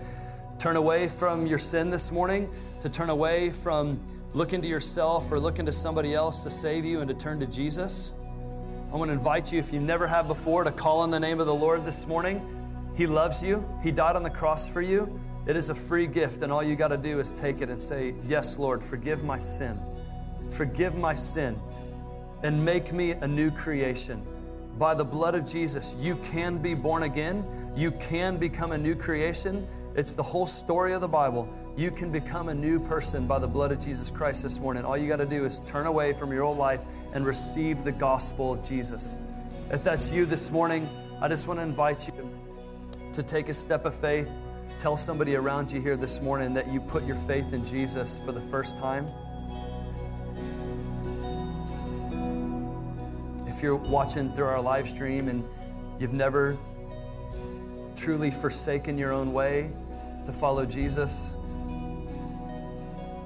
turn 0.59 0.77
away 0.77 1.09
from 1.09 1.47
your 1.47 1.59
sin 1.59 1.91
this 1.91 2.13
morning, 2.13 2.51
to 2.83 2.89
turn 2.89 3.11
away 3.11 3.51
from 3.51 4.01
looking 4.33 4.63
to 4.63 4.69
yourself 4.69 5.31
or 5.33 5.39
looking 5.39 5.67
to 5.67 5.73
somebody 5.73 6.15
else 6.15 6.43
to 6.45 6.51
save 6.51 6.85
you 6.85 7.01
and 7.01 7.09
to 7.09 7.15
turn 7.15 7.41
to 7.41 7.47
Jesus. 7.47 8.15
I 8.93 8.97
want 8.97 9.09
to 9.09 9.13
invite 9.13 9.53
you, 9.53 9.59
if 9.59 9.73
you 9.73 9.81
never 9.81 10.07
have 10.07 10.29
before, 10.29 10.65
to 10.65 10.71
call 10.71 11.01
on 11.01 11.11
the 11.11 11.21
name 11.21 11.41
of 11.41 11.47
the 11.47 11.55
Lord 11.55 11.85
this 11.85 12.07
morning. 12.07 12.41
He 12.95 13.09
loves 13.09 13.43
you, 13.43 13.69
He 13.83 13.91
died 13.91 14.15
on 14.15 14.23
the 14.23 14.31
cross 14.31 14.69
for 14.69 14.81
you. 14.81 15.21
It 15.47 15.57
is 15.57 15.69
a 15.69 15.75
free 15.75 16.07
gift, 16.07 16.43
and 16.43 16.53
all 16.53 16.63
you 16.63 16.77
got 16.77 16.89
to 16.89 16.97
do 16.97 17.19
is 17.19 17.33
take 17.33 17.61
it 17.61 17.69
and 17.69 17.83
say, 17.83 18.15
Yes, 18.25 18.59
Lord, 18.59 18.83
forgive 18.83 19.25
my 19.25 19.39
sin. 19.39 19.79
Forgive 20.51 20.95
my 20.95 21.15
sin 21.15 21.59
and 22.45 22.63
make 22.63 22.93
me 22.93 23.13
a 23.13 23.27
new 23.27 23.51
creation. 23.51 24.23
By 24.79 24.93
the 24.95 25.05
blood 25.05 25.35
of 25.35 25.47
Jesus, 25.47 25.97
you 25.99 26.17
can 26.17 26.59
be 26.59 26.75
born 26.75 27.05
again. 27.05 27.45
You 27.75 27.91
can 27.93 28.37
become 28.37 28.73
a 28.73 28.79
new 28.79 28.95
creation. 28.95 29.67
It's 29.97 30.13
the 30.13 30.23
whole 30.23 30.47
story 30.47 30.93
of 30.93 31.01
the 31.01 31.09
Bible. 31.09 31.49
You 31.75 31.91
can 31.91 32.13
become 32.13 32.51
a 32.51 32.55
new 32.55 32.79
person 32.79 33.27
by 33.27 33.39
the 33.39 33.49
blood 33.49 33.73
of 33.73 33.81
Jesus 33.81 34.11
Christ 34.11 34.43
this 34.43 34.61
morning. 34.61 34.85
All 34.85 34.97
you 34.97 35.09
got 35.09 35.17
to 35.17 35.27
do 35.27 35.47
is 35.47 35.61
turn 35.61 35.87
away 35.87 36.13
from 36.13 36.33
your 36.33 36.43
old 36.43 36.59
life 36.59 36.85
and 37.15 37.25
receive 37.25 37.83
the 37.83 37.93
gospel 37.93 38.53
of 38.53 38.63
Jesus. 38.63 39.19
If 39.71 39.83
that's 39.83 40.13
you 40.13 40.27
this 40.27 40.51
morning, 40.51 40.87
I 41.23 41.29
just 41.29 41.49
want 41.49 41.59
to 41.59 41.63
invite 41.63 42.09
you 42.09 42.31
to 43.15 43.23
take 43.23 43.49
a 43.49 43.55
step 43.55 43.87
of 43.87 43.95
faith. 43.95 44.31
Tell 44.79 44.99
somebody 44.99 45.35
around 45.35 45.73
you 45.73 45.81
here 45.81 45.97
this 45.97 46.21
morning 46.21 46.53
that 46.55 46.71
you 46.71 46.81
put 46.81 47.07
your 47.07 47.17
faith 47.17 47.55
in 47.55 47.65
Jesus 47.65 48.21
for 48.27 48.33
the 48.33 48.41
first 48.43 48.77
time. 48.77 49.09
You're 53.65 53.75
watching 53.75 54.31
through 54.35 54.45
our 54.45 54.61
live 54.61 54.87
stream 54.87 55.29
and 55.29 55.43
you've 55.99 56.13
never 56.13 56.59
truly 57.97 58.31
forsaken 58.31 58.99
your 58.99 59.11
own 59.11 59.33
way 59.33 59.71
to 60.27 60.35
follow 60.35 60.67
Jesus 60.67 61.35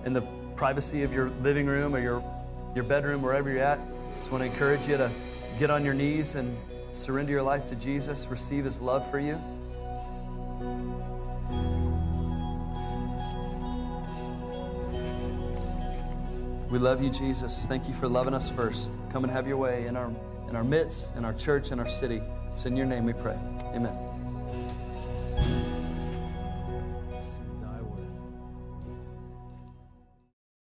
in 0.04 0.12
the 0.12 0.22
privacy 0.54 1.02
of 1.02 1.12
your 1.12 1.30
living 1.42 1.66
room 1.66 1.92
or 1.92 1.98
your, 1.98 2.22
your 2.76 2.84
bedroom, 2.84 3.20
wherever 3.20 3.50
you're 3.50 3.58
at, 3.58 3.80
just 4.14 4.30
want 4.30 4.44
to 4.44 4.48
encourage 4.48 4.86
you 4.86 4.96
to 4.96 5.10
get 5.58 5.70
on 5.70 5.84
your 5.84 5.94
knees 5.94 6.36
and 6.36 6.56
surrender 6.92 7.32
your 7.32 7.42
life 7.42 7.66
to 7.66 7.74
Jesus, 7.74 8.28
receive 8.28 8.64
his 8.64 8.80
love 8.80 9.08
for 9.10 9.18
you. 9.18 9.40
We 16.70 16.78
love 16.78 17.02
you, 17.02 17.10
Jesus. 17.10 17.66
Thank 17.66 17.88
you 17.88 17.94
for 17.94 18.06
loving 18.06 18.34
us 18.34 18.48
first. 18.48 18.92
Come 19.10 19.24
and 19.24 19.32
have 19.32 19.48
your 19.48 19.56
way 19.56 19.86
in 19.86 19.96
our, 19.96 20.12
in 20.48 20.56
our 20.56 20.64
midst, 20.64 21.14
in 21.16 21.24
our 21.24 21.34
church, 21.34 21.72
in 21.72 21.80
our 21.80 21.88
city. 21.88 22.22
It's 22.52 22.66
in 22.66 22.76
your 22.76 22.86
name 22.86 23.04
we 23.04 23.12
pray. 23.12 23.38
Amen. 23.74 24.07